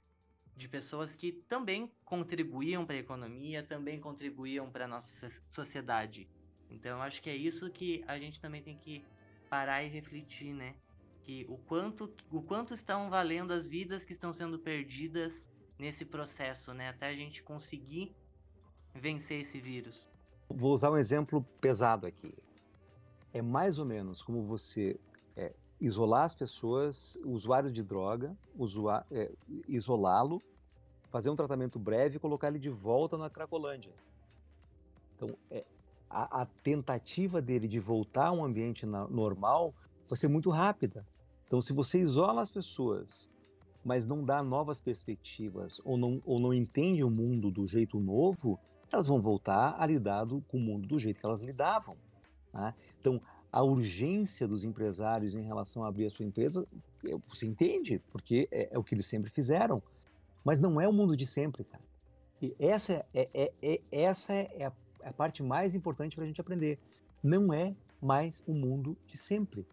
de 0.56 0.68
pessoas 0.68 1.16
que 1.16 1.32
também 1.48 1.90
contribuíam 2.04 2.86
para 2.86 2.94
a 2.94 3.00
economia, 3.00 3.64
também 3.64 3.98
contribuíam 3.98 4.70
para 4.70 4.84
a 4.84 4.88
nossa 4.88 5.28
sociedade. 5.50 6.28
Então, 6.70 7.02
acho 7.02 7.20
que 7.20 7.28
é 7.28 7.34
isso 7.34 7.68
que 7.70 8.04
a 8.06 8.20
gente 8.20 8.40
também 8.40 8.62
tem 8.62 8.78
que 8.78 9.04
parar 9.50 9.82
e 9.82 9.88
refletir, 9.88 10.54
né? 10.54 10.76
Que 11.24 11.44
o 11.48 11.58
quanto, 11.58 12.14
o 12.30 12.40
quanto 12.40 12.72
estão 12.72 13.10
valendo 13.10 13.52
as 13.52 13.66
vidas 13.66 14.04
que 14.04 14.12
estão 14.12 14.32
sendo 14.32 14.60
perdidas 14.60 15.52
nesse 15.84 16.04
processo, 16.04 16.72
né? 16.72 16.88
Até 16.88 17.08
a 17.08 17.14
gente 17.14 17.42
conseguir 17.42 18.16
vencer 18.94 19.42
esse 19.42 19.60
vírus. 19.60 20.08
Vou 20.48 20.72
usar 20.72 20.90
um 20.90 20.96
exemplo 20.96 21.44
pesado 21.60 22.06
aqui. 22.06 22.32
É 23.34 23.42
mais 23.42 23.78
ou 23.78 23.84
menos 23.84 24.22
como 24.22 24.42
você 24.42 24.98
é, 25.36 25.52
isolar 25.78 26.24
as 26.24 26.34
pessoas, 26.34 27.18
usuários 27.22 27.72
de 27.72 27.82
droga, 27.82 28.34
é, 29.10 29.30
isolá-lo, 29.68 30.40
fazer 31.10 31.28
um 31.28 31.36
tratamento 31.36 31.78
breve 31.78 32.16
e 32.16 32.20
colocar 32.20 32.48
ele 32.48 32.58
de 32.58 32.70
volta 32.70 33.18
na 33.18 33.28
Cracolândia. 33.28 33.92
Então, 35.16 35.36
é, 35.50 35.64
a, 36.08 36.42
a, 36.42 36.46
tentativa 36.46 37.42
dele 37.42 37.68
de 37.68 37.78
voltar 37.78 38.28
a 38.28 38.32
um 38.32 38.42
ambiente 38.42 38.86
na, 38.86 39.06
normal 39.08 39.74
vai 40.08 40.18
ser 40.18 40.28
muito 40.28 40.48
rápida. 40.50 41.06
Então, 41.46 41.60
se 41.60 41.74
você 41.74 42.00
isola 42.00 42.40
as 42.40 42.50
pessoas, 42.50 43.28
mas 43.84 44.06
não 44.06 44.24
dá 44.24 44.42
novas 44.42 44.80
perspectivas 44.80 45.80
ou 45.84 45.98
não, 45.98 46.22
ou 46.24 46.40
não 46.40 46.54
entende 46.54 47.04
o 47.04 47.10
mundo 47.10 47.50
do 47.50 47.66
jeito 47.66 48.00
novo, 48.00 48.58
elas 48.90 49.06
vão 49.06 49.20
voltar 49.20 49.76
a 49.78 49.86
lidar 49.86 50.26
com 50.48 50.56
o 50.56 50.60
mundo 50.60 50.88
do 50.88 50.98
jeito 50.98 51.20
que 51.20 51.26
elas 51.26 51.42
lidavam. 51.42 51.96
Né? 52.52 52.74
Então, 53.00 53.20
a 53.52 53.62
urgência 53.62 54.48
dos 54.48 54.64
empresários 54.64 55.34
em 55.34 55.42
relação 55.42 55.84
a 55.84 55.88
abrir 55.88 56.06
a 56.06 56.10
sua 56.10 56.24
empresa, 56.24 56.66
você 57.28 57.46
entende, 57.46 58.00
porque 58.10 58.48
é, 58.50 58.74
é 58.74 58.78
o 58.78 58.82
que 58.82 58.94
eles 58.94 59.06
sempre 59.06 59.30
fizeram. 59.30 59.82
Mas 60.44 60.58
não 60.58 60.80
é 60.80 60.88
o 60.88 60.92
mundo 60.92 61.16
de 61.16 61.26
sempre, 61.26 61.64
cara. 61.64 61.82
E 62.40 62.54
essa 62.58 62.92
é, 62.92 63.06
é, 63.14 63.52
é, 63.62 63.80
é 63.92 64.02
essa 64.02 64.32
é 64.34 64.66
a, 64.66 64.72
a 65.04 65.12
parte 65.12 65.42
mais 65.42 65.74
importante 65.74 66.16
para 66.16 66.24
a 66.24 66.26
gente 66.26 66.40
aprender. 66.40 66.78
Não 67.22 67.52
é 67.52 67.74
mais 68.02 68.42
o 68.46 68.52
mundo 68.52 68.96
de 69.06 69.16
sempre. 69.16 69.66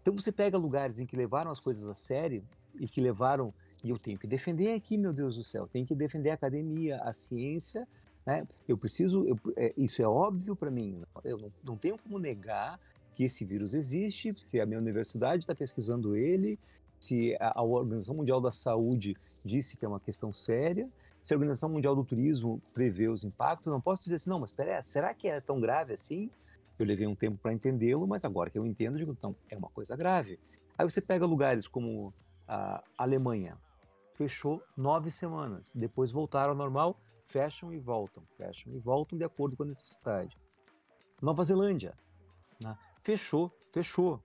Então 0.00 0.14
você 0.14 0.32
pega 0.32 0.56
lugares 0.56 0.98
em 0.98 1.06
que 1.06 1.16
levaram 1.16 1.50
as 1.50 1.60
coisas 1.60 1.86
a 1.86 1.94
sério 1.94 2.42
e 2.78 2.88
que 2.88 3.00
levaram 3.00 3.52
e 3.82 3.90
eu 3.90 3.98
tenho 3.98 4.18
que 4.18 4.26
defender 4.26 4.74
aqui, 4.74 4.96
meu 4.98 5.12
Deus 5.12 5.36
do 5.36 5.44
céu, 5.44 5.68
tenho 5.68 5.86
que 5.86 5.94
defender 5.94 6.30
a 6.30 6.34
academia, 6.34 6.98
a 6.98 7.12
ciência, 7.12 7.86
né? 8.26 8.46
Eu 8.66 8.76
preciso, 8.76 9.24
eu, 9.24 9.38
é, 9.56 9.72
isso 9.76 10.02
é 10.02 10.06
óbvio 10.06 10.56
para 10.56 10.70
mim. 10.70 11.00
Eu 11.24 11.38
não, 11.38 11.52
não, 11.62 11.76
tenho 11.76 11.96
como 11.96 12.18
negar 12.18 12.78
que 13.12 13.24
esse 13.24 13.44
vírus 13.44 13.74
existe, 13.74 14.32
que 14.32 14.60
a 14.60 14.66
minha 14.66 14.80
universidade 14.80 15.44
está 15.44 15.54
pesquisando 15.54 16.16
ele, 16.16 16.58
se 17.00 17.36
a, 17.40 17.60
a 17.60 17.62
Organização 17.62 18.16
Mundial 18.16 18.40
da 18.40 18.50
Saúde 18.50 19.16
disse 19.44 19.76
que 19.76 19.84
é 19.84 19.88
uma 19.88 20.00
questão 20.00 20.32
séria, 20.32 20.88
se 21.22 21.32
a 21.32 21.36
Organização 21.36 21.68
Mundial 21.68 21.94
do 21.94 22.04
Turismo 22.04 22.60
prevê 22.74 23.08
os 23.08 23.22
impactos, 23.22 23.72
não 23.72 23.80
posso 23.80 24.02
dizer 24.02 24.16
assim, 24.16 24.30
não, 24.30 24.40
mas 24.40 24.50
espera, 24.50 24.82
será 24.82 25.14
que 25.14 25.28
é 25.28 25.40
tão 25.40 25.60
grave 25.60 25.92
assim? 25.92 26.30
Eu 26.78 26.86
levei 26.86 27.06
um 27.06 27.14
tempo 27.14 27.38
para 27.38 27.52
entendê-lo, 27.52 28.06
mas 28.06 28.24
agora 28.24 28.50
que 28.50 28.58
eu 28.58 28.66
entendo, 28.66 28.94
eu 28.94 28.98
digo, 28.98 29.12
então, 29.12 29.34
é 29.48 29.56
uma 29.56 29.68
coisa 29.68 29.96
grave. 29.96 30.38
Aí 30.76 30.88
você 30.88 31.00
pega 31.00 31.26
lugares 31.26 31.66
como 31.66 32.12
a 32.48 32.82
Alemanha, 32.96 33.56
fechou 34.14 34.62
nove 34.76 35.10
semanas, 35.10 35.72
depois 35.74 36.10
voltaram 36.10 36.50
ao 36.50 36.56
normal, 36.56 36.98
fecham 37.26 37.72
e 37.72 37.78
voltam, 37.78 38.22
fecham 38.36 38.72
e 38.72 38.78
voltam 38.78 39.18
de 39.18 39.24
acordo 39.24 39.56
com 39.56 39.62
a 39.62 39.66
necessidade. 39.66 40.36
Nova 41.20 41.44
Zelândia, 41.44 41.94
né? 42.60 42.76
fechou, 43.02 43.52
fechou. 43.70 44.20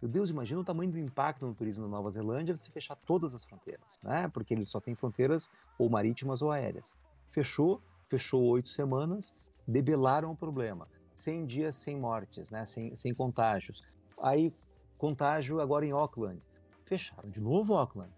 Meu 0.00 0.10
Deus, 0.10 0.30
imagina 0.30 0.60
o 0.60 0.64
tamanho 0.64 0.92
do 0.92 0.98
impacto 0.98 1.46
no 1.46 1.54
turismo 1.54 1.84
na 1.84 1.90
Nova 1.90 2.10
Zelândia 2.10 2.54
se 2.56 2.70
fechar 2.70 2.96
todas 3.06 3.34
as 3.34 3.44
fronteiras, 3.44 3.98
né? 4.02 4.28
Porque 4.28 4.52
ele 4.52 4.64
só 4.64 4.78
tem 4.78 4.94
fronteiras 4.94 5.50
ou 5.78 5.88
marítimas 5.88 6.42
ou 6.42 6.50
aéreas. 6.50 6.96
Fechou, 7.30 7.80
fechou 8.08 8.42
oito 8.44 8.68
semanas, 8.68 9.52
debelaram 9.66 10.30
o 10.30 10.36
problema. 10.36 10.86
100 11.16 11.46
dias 11.46 11.76
sem 11.76 11.98
mortes, 11.98 12.50
né? 12.50 12.66
Sem, 12.66 12.94
sem 12.94 13.14
contágios. 13.14 13.90
Aí, 14.22 14.52
contágio 14.98 15.60
agora 15.60 15.86
em 15.86 15.92
Auckland. 15.92 16.40
Fecharam 16.86 17.30
de 17.30 17.40
novo 17.40 17.74
Auckland. 17.74 18.12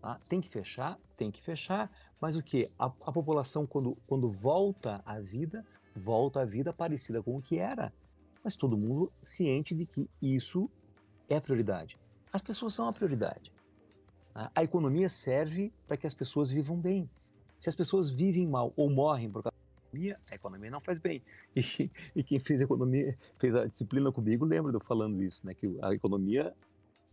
Tá? 0.00 0.18
Tem 0.28 0.40
que 0.40 0.48
fechar, 0.48 0.98
tem 1.16 1.30
que 1.30 1.42
fechar, 1.42 1.90
mas 2.20 2.34
o 2.34 2.42
que? 2.42 2.68
A, 2.78 2.86
a 2.86 3.12
população, 3.12 3.66
quando, 3.66 3.94
quando 4.06 4.30
volta 4.30 5.02
à 5.04 5.20
vida, 5.20 5.64
volta 5.94 6.40
à 6.40 6.44
vida 6.44 6.72
parecida 6.72 7.22
com 7.22 7.36
o 7.36 7.42
que 7.42 7.58
era 7.58 7.92
mas 8.46 8.54
todo 8.54 8.76
mundo 8.76 9.10
ciente 9.24 9.74
de 9.74 9.84
que 9.84 10.08
isso 10.22 10.70
é 11.28 11.34
a 11.34 11.40
prioridade. 11.40 11.98
As 12.32 12.40
pessoas 12.40 12.74
são 12.74 12.86
a 12.86 12.92
prioridade. 12.92 13.52
Tá? 14.32 14.52
A 14.54 14.62
economia 14.62 15.08
serve 15.08 15.72
para 15.84 15.96
que 15.96 16.06
as 16.06 16.14
pessoas 16.14 16.48
vivam 16.48 16.78
bem. 16.78 17.10
Se 17.58 17.68
as 17.68 17.74
pessoas 17.74 18.08
vivem 18.08 18.46
mal 18.46 18.72
ou 18.76 18.88
morrem 18.88 19.28
por 19.28 19.42
causa 19.42 19.56
da 19.56 19.82
economia, 19.82 20.16
a 20.30 20.34
economia 20.36 20.70
não 20.70 20.80
faz 20.80 21.00
bem. 21.00 21.20
E, 21.56 21.90
e 22.14 22.22
quem 22.22 22.38
fez 22.38 22.60
economia, 22.60 23.18
fez 23.36 23.56
a 23.56 23.66
disciplina 23.66 24.12
comigo, 24.12 24.44
lembra 24.44 24.70
de 24.70 24.76
eu 24.76 24.80
falando 24.80 25.20
isso, 25.24 25.44
né? 25.44 25.52
Que 25.52 25.76
a 25.82 25.92
economia 25.92 26.54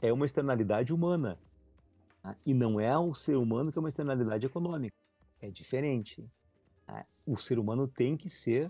é 0.01 0.11
uma 0.11 0.25
externalidade 0.25 0.93
humana. 0.93 1.37
Tá? 2.21 2.35
E 2.45 2.53
não 2.53 2.79
é 2.79 2.97
o 2.97 3.13
ser 3.13 3.37
humano 3.37 3.71
que 3.71 3.77
é 3.77 3.81
uma 3.81 3.89
externalidade 3.89 4.45
econômica. 4.45 4.95
É 5.41 5.49
diferente. 5.49 6.23
Tá? 6.85 7.05
O 7.27 7.37
ser 7.37 7.59
humano 7.59 7.87
tem 7.87 8.17
que 8.17 8.29
ser 8.29 8.69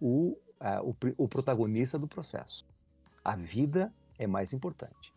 o 0.00 0.36
uh, 0.62 0.88
o, 1.18 1.24
o 1.24 1.28
protagonista 1.28 1.98
do 1.98 2.06
processo. 2.06 2.64
A 3.24 3.34
vida 3.34 3.92
é 4.18 4.26
mais 4.26 4.52
importante. 4.52 5.12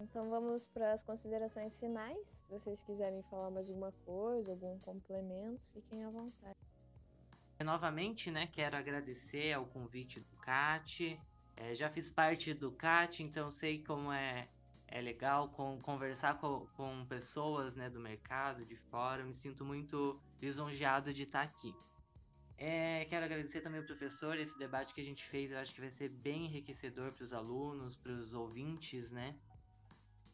Então 0.00 0.28
vamos 0.28 0.66
para 0.66 0.92
as 0.92 1.02
considerações 1.02 1.78
finais. 1.78 2.28
Se 2.28 2.50
vocês 2.50 2.82
quiserem 2.82 3.22
falar 3.24 3.50
mais 3.50 3.68
alguma 3.68 3.92
coisa, 4.04 4.52
algum 4.52 4.78
complemento, 4.80 5.60
fiquem 5.72 6.04
à 6.04 6.10
vontade. 6.10 6.54
Novamente, 7.64 8.30
né, 8.30 8.46
quero 8.48 8.76
agradecer 8.76 9.52
ao 9.54 9.64
convite 9.66 10.20
do 10.20 10.36
CAT. 10.36 11.18
É, 11.56 11.74
já 11.74 11.88
fiz 11.88 12.10
parte 12.10 12.52
do 12.52 12.70
CAT, 12.70 13.22
então 13.22 13.50
sei 13.50 13.82
como 13.82 14.12
é, 14.12 14.46
é 14.88 15.00
legal 15.00 15.48
com, 15.50 15.78
conversar 15.80 16.38
com, 16.38 16.66
com 16.76 17.04
pessoas 17.06 17.74
né, 17.74 17.90
do 17.90 18.00
mercado, 18.00 18.64
de 18.64 18.76
fora. 18.76 19.22
Eu 19.22 19.26
me 19.26 19.34
sinto 19.34 19.64
muito 19.64 20.20
lisonjeado 20.40 21.12
de 21.12 21.24
estar 21.24 21.42
aqui. 21.42 21.74
É, 22.58 23.04
quero 23.06 23.24
agradecer 23.24 23.60
também 23.60 23.80
ao 23.80 23.86
professor, 23.86 24.38
esse 24.38 24.58
debate 24.58 24.94
que 24.94 25.00
a 25.00 25.04
gente 25.04 25.24
fez, 25.24 25.50
eu 25.50 25.58
acho 25.58 25.74
que 25.74 25.80
vai 25.80 25.90
ser 25.90 26.08
bem 26.08 26.46
enriquecedor 26.46 27.12
para 27.12 27.24
os 27.24 27.32
alunos, 27.32 27.96
para 27.96 28.12
os 28.12 28.32
ouvintes, 28.32 29.10
né? 29.10 29.36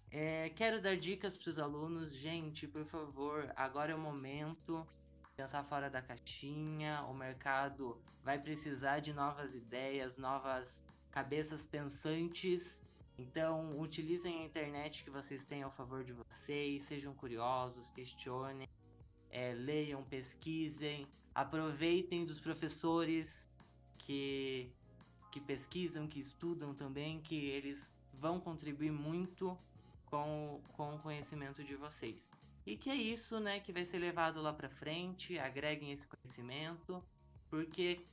É, 0.08 0.50
quero 0.50 0.80
dar 0.80 0.96
dicas 0.96 1.36
para 1.36 1.48
os 1.48 1.58
alunos, 1.58 2.14
gente, 2.14 2.68
por 2.68 2.84
favor, 2.84 3.50
agora 3.56 3.92
é 3.92 3.94
o 3.94 3.98
momento 3.98 4.86
pensar 5.36 5.64
fora 5.64 5.90
da 5.90 6.02
caixinha, 6.02 7.02
o 7.08 7.14
mercado 7.14 8.00
vai 8.22 8.38
precisar 8.38 9.00
de 9.00 9.12
novas 9.12 9.54
ideias, 9.54 10.16
novas 10.16 10.82
cabeças 11.10 11.66
pensantes. 11.66 12.78
Então, 13.18 13.78
utilizem 13.78 14.42
a 14.42 14.44
internet 14.44 15.04
que 15.04 15.10
vocês 15.10 15.44
têm 15.44 15.62
ao 15.62 15.70
favor 15.70 16.02
de 16.02 16.12
vocês, 16.12 16.84
sejam 16.84 17.14
curiosos, 17.14 17.90
questionem, 17.90 18.68
é, 19.30 19.52
leiam, 19.54 20.02
pesquisem, 20.04 21.06
aproveitem 21.34 22.24
dos 22.24 22.40
professores 22.40 23.50
que, 23.98 24.70
que 25.30 25.40
pesquisam, 25.40 26.06
que 26.06 26.20
estudam 26.20 26.74
também, 26.74 27.20
que 27.20 27.36
eles 27.46 27.94
vão 28.14 28.40
contribuir 28.40 28.92
muito 28.92 29.58
com, 30.06 30.60
com 30.74 30.96
o 30.96 30.98
conhecimento 30.98 31.62
de 31.64 31.74
vocês. 31.74 32.30
E 32.64 32.76
que 32.76 32.90
é 32.90 32.94
isso, 32.94 33.40
né, 33.40 33.60
que 33.60 33.72
vai 33.72 33.84
ser 33.84 33.98
levado 33.98 34.40
lá 34.40 34.52
para 34.52 34.68
frente, 34.68 35.38
agreguem 35.38 35.90
esse 35.92 36.06
conhecimento, 36.06 37.02
porque 37.50 38.06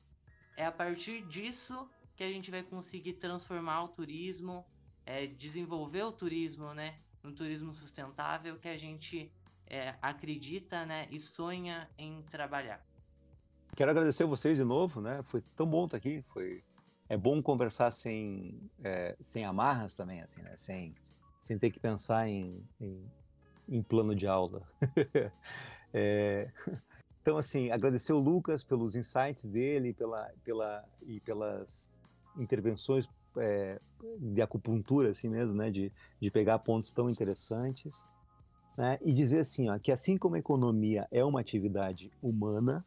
é 0.58 0.66
a 0.66 0.72
partir 0.72 1.22
disso 1.28 1.88
que 2.16 2.24
a 2.24 2.32
gente 2.32 2.50
vai 2.50 2.64
conseguir 2.64 3.14
transformar 3.14 3.84
o 3.84 3.89
turismo, 3.89 4.66
é, 5.10 5.26
desenvolver 5.26 6.03
o 6.03 6.12
turismo, 6.12 6.72
né, 6.72 6.93
um 7.24 7.34
turismo 7.34 7.74
sustentável 7.74 8.60
que 8.60 8.68
a 8.68 8.78
gente 8.78 9.32
é, 9.66 9.95
acredita, 10.03 10.86
né, 10.86 11.07
e 11.10 11.20
sonha 11.20 11.89
em 11.97 12.22
trabalhar. 12.30 12.80
Quero 13.76 13.89
agradecer 13.89 14.26
vocês 14.26 14.55
de 14.55 14.64
novo, 14.64 15.01
né? 15.01 15.22
Foi 15.24 15.41
tão 15.55 15.66
bom 15.66 15.86
estar 15.86 15.97
aqui, 15.97 16.24
foi 16.34 16.64
é 17.07 17.18
bom 17.18 17.41
conversar 17.41 17.91
sem 17.91 18.60
é, 18.84 19.16
sem 19.20 19.45
amarras 19.45 19.93
também, 19.93 20.22
assim, 20.22 20.41
né? 20.41 20.55
Sem 20.55 20.95
sem 21.39 21.57
ter 21.57 21.72
que 21.72 21.80
pensar 21.80 22.28
em, 22.28 22.64
em, 22.80 23.05
em 23.68 23.82
plano 23.82 24.14
de 24.14 24.28
aula. 24.28 24.68
é, 25.93 26.51
então, 27.22 27.38
assim, 27.38 27.72
agradecer 27.72 28.12
o 28.12 28.20
Lucas 28.20 28.64
pelos 28.64 28.95
insights 28.95 29.45
dele, 29.45 29.93
pela 29.93 30.30
pela 30.43 30.84
e 31.03 31.20
pelas 31.22 31.89
intervenções 32.38 33.07
é, 33.38 33.80
de 34.19 34.41
acupuntura, 34.41 35.09
assim 35.11 35.30
mesmo, 35.30 35.57
né? 35.57 35.69
De, 35.69 35.91
de 36.21 36.32
pegar 36.32 36.59
pontos 36.59 36.91
tão 36.91 37.09
interessantes 37.09 38.05
né, 38.77 38.97
e 39.01 39.11
dizer 39.11 39.39
assim, 39.39 39.69
ó, 39.69 39.77
que 39.77 39.91
assim 39.91 40.17
como 40.17 40.36
a 40.36 40.39
economia 40.39 41.07
é 41.11 41.23
uma 41.23 41.41
atividade 41.41 42.11
humana, 42.21 42.84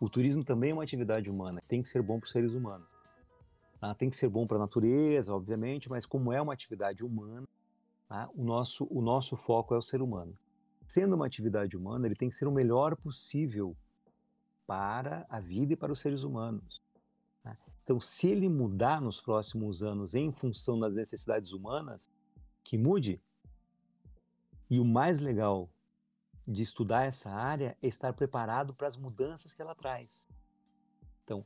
o 0.00 0.08
turismo 0.08 0.44
também 0.44 0.70
é 0.70 0.72
uma 0.72 0.84
atividade 0.84 1.28
humana, 1.28 1.60
tem 1.66 1.82
que 1.82 1.88
ser 1.88 2.00
bom 2.00 2.18
para 2.20 2.26
os 2.26 2.32
seres 2.32 2.52
humanos. 2.52 2.86
Tá? 3.80 3.94
Tem 3.94 4.08
que 4.08 4.16
ser 4.16 4.28
bom 4.28 4.46
para 4.46 4.56
a 4.56 4.60
natureza, 4.60 5.34
obviamente, 5.34 5.88
mas 5.88 6.06
como 6.06 6.32
é 6.32 6.40
uma 6.40 6.52
atividade 6.52 7.04
humana, 7.04 7.46
tá? 8.08 8.28
o, 8.36 8.44
nosso, 8.44 8.86
o 8.90 9.02
nosso 9.02 9.36
foco 9.36 9.74
é 9.74 9.78
o 9.78 9.82
ser 9.82 10.00
humano. 10.00 10.32
Sendo 10.86 11.16
uma 11.16 11.26
atividade 11.26 11.76
humana, 11.76 12.06
ele 12.06 12.14
tem 12.14 12.28
que 12.28 12.36
ser 12.36 12.46
o 12.46 12.52
melhor 12.52 12.94
possível 12.96 13.76
para 14.66 15.26
a 15.28 15.40
vida 15.40 15.72
e 15.72 15.76
para 15.76 15.92
os 15.92 16.00
seres 16.00 16.22
humanos. 16.22 16.80
Então, 17.84 18.00
se 18.00 18.28
ele 18.28 18.48
mudar 18.48 19.00
nos 19.00 19.20
próximos 19.20 19.82
anos 19.82 20.14
em 20.14 20.32
função 20.32 20.78
das 20.78 20.94
necessidades 20.94 21.52
humanas, 21.52 22.10
que 22.64 22.76
mude, 22.76 23.20
e 24.68 24.80
o 24.80 24.84
mais 24.84 25.20
legal 25.20 25.70
de 26.46 26.62
estudar 26.62 27.04
essa 27.04 27.30
área 27.30 27.76
é 27.80 27.86
estar 27.86 28.12
preparado 28.12 28.74
para 28.74 28.88
as 28.88 28.96
mudanças 28.96 29.52
que 29.52 29.62
ela 29.62 29.74
traz. 29.74 30.28
Então, 31.24 31.44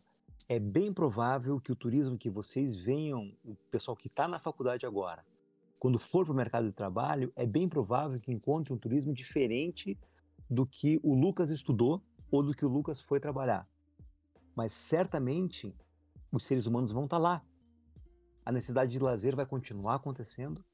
é 0.49 0.59
bem 0.59 0.93
provável 0.93 1.61
que 1.61 1.73
o 1.73 1.77
turismo 1.77 2.17
que 2.17 2.31
vocês 2.31 2.75
venham, 2.75 3.33
o 3.45 3.55
pessoal 3.71 3.97
que 3.97 4.07
está 4.07 4.27
na 4.27 4.39
faculdade 4.39 4.87
agora, 4.87 5.25
quando 5.79 5.99
for 5.99 6.25
para 6.25 6.33
o 6.33 6.37
mercado 6.37 6.67
de 6.67 6.73
trabalho, 6.73 7.33
é 7.37 7.47
bem 7.47 7.69
provável 7.69 8.19
que 8.21 8.33
encontre 8.33 8.73
um 8.73 8.79
turismo 8.79 9.15
diferente 9.15 9.99
do 10.49 10.67
que 10.67 11.01
o 11.03 11.15
Lucas 11.15 11.51
estudou 11.51 12.03
ou 12.31 12.43
do 12.43 12.55
que 12.55 12.65
o 12.65 12.69
Lucas 12.69 13.01
foi 13.01 13.19
trabalhar. 13.21 13.67
Mas 14.55 14.73
certamente 14.73 15.75
os 16.33 16.45
seres 16.45 16.67
humanos 16.67 16.93
vão 16.93 17.05
estar 17.05 17.17
tá 17.17 17.23
lá. 17.23 17.43
A 18.45 18.53
necessidade 18.53 18.93
de 18.93 18.99
lazer 18.99 19.37
vai 19.37 19.47
continuar 19.47 19.97
acontecendo 19.97 20.65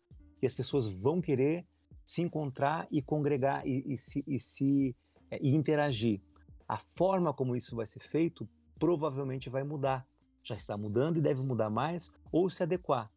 e 0.41 0.47
as 0.47 0.55
pessoas 0.55 0.87
vão 0.87 1.21
querer 1.21 1.67
se 2.05 2.23
encontrar 2.23 2.87
e 2.91 3.03
congregar 3.03 3.67
e, 3.67 3.83
e 3.93 3.99
se, 3.99 4.25
e 4.27 4.39
se 4.41 4.97
é, 5.31 5.39
e 5.43 5.55
interagir. 5.55 6.21
A 6.69 6.79
forma 6.95 7.33
como 7.33 7.57
isso 7.57 7.75
vai 7.75 7.87
ser 7.87 8.01
feito 8.01 8.49
provavelmente 8.79 9.49
vai 9.49 9.63
mudar. 9.63 10.07
Já 10.43 10.55
está 10.55 10.77
mudando 10.77 11.19
e 11.19 11.23
deve 11.23 11.43
mudar 11.43 11.71
mais 11.71 12.13
ou 12.31 12.49
se 12.49 12.63
adequar, 12.63 13.11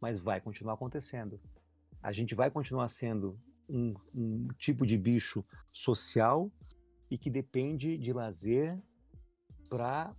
mas 0.00 0.18
vai 0.18 0.40
continuar 0.40 0.74
acontecendo. 0.74 1.40
A 2.02 2.12
gente 2.12 2.34
vai 2.34 2.50
continuar 2.50 2.88
sendo 2.88 3.38
um, 3.68 3.94
um 4.14 4.48
tipo 4.58 4.86
de 4.86 4.98
bicho 4.98 5.44
social 5.72 6.50
e 7.10 7.16
que 7.16 7.30
depende 7.30 7.96
de 7.96 8.12
lazer 8.12 8.78
para 9.70 10.10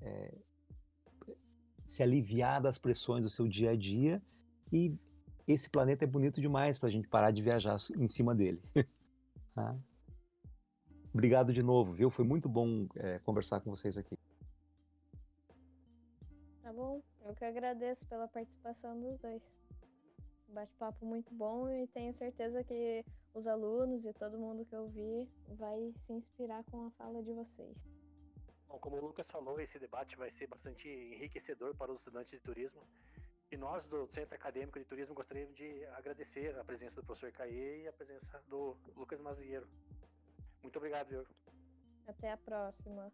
é, 0.00 0.34
se 1.86 2.02
aliviar 2.02 2.60
das 2.60 2.78
pressões 2.78 3.22
do 3.22 3.30
seu 3.30 3.46
dia 3.46 3.70
a 3.70 3.76
dia 3.76 4.22
e 4.72 4.94
esse 5.46 5.70
planeta 5.70 6.04
é 6.04 6.06
bonito 6.06 6.40
demais 6.40 6.78
para 6.78 6.88
a 6.88 6.92
gente 6.92 7.08
parar 7.08 7.30
de 7.30 7.40
viajar 7.40 7.76
em 7.96 8.08
cima 8.08 8.34
dele. 8.34 8.60
tá? 9.54 9.76
Obrigado 11.14 11.52
de 11.52 11.62
novo, 11.62 11.92
viu? 11.92 12.10
Foi 12.10 12.24
muito 12.24 12.48
bom 12.48 12.86
é, 12.96 13.18
conversar 13.20 13.60
com 13.60 13.70
vocês 13.70 13.96
aqui. 13.96 14.18
Tá 16.62 16.72
bom, 16.72 17.00
eu 17.24 17.34
que 17.34 17.44
agradeço 17.44 18.04
pela 18.06 18.26
participação 18.26 19.00
dos 19.00 19.16
dois. 19.18 19.42
Bate-papo 20.48 21.06
muito 21.06 21.32
bom 21.32 21.68
e 21.70 21.86
tenho 21.88 22.12
certeza 22.12 22.62
que 22.64 23.04
os 23.32 23.46
alunos 23.46 24.04
e 24.04 24.12
todo 24.12 24.38
mundo 24.38 24.64
que 24.64 24.74
ouvir 24.74 25.28
vai 25.48 25.92
se 25.96 26.12
inspirar 26.12 26.64
com 26.64 26.86
a 26.86 26.90
fala 26.90 27.22
de 27.22 27.32
vocês. 27.32 27.86
Bom, 28.68 28.78
como 28.78 28.96
o 28.96 29.00
Lucas 29.00 29.28
falou, 29.28 29.60
esse 29.60 29.78
debate 29.78 30.16
vai 30.16 30.30
ser 30.30 30.46
bastante 30.46 30.88
enriquecedor 30.88 31.74
para 31.76 31.92
os 31.92 31.98
estudantes 32.00 32.30
de 32.32 32.40
turismo. 32.40 32.82
E 33.50 33.56
nós 33.56 33.86
do 33.86 34.06
Centro 34.08 34.34
Acadêmico 34.34 34.78
de 34.78 34.84
Turismo 34.84 35.14
gostaríamos 35.14 35.54
de 35.54 35.84
agradecer 35.86 36.58
a 36.58 36.64
presença 36.64 37.00
do 37.00 37.06
professor 37.06 37.30
Caê 37.30 37.84
e 37.84 37.88
a 37.88 37.92
presença 37.92 38.42
do 38.48 38.76
Lucas 38.96 39.20
Mazieiro. 39.20 39.68
Muito 40.62 40.76
obrigado, 40.76 41.08
Diogo. 41.08 41.28
Até 42.08 42.32
a 42.32 42.36
próxima. 42.36 43.12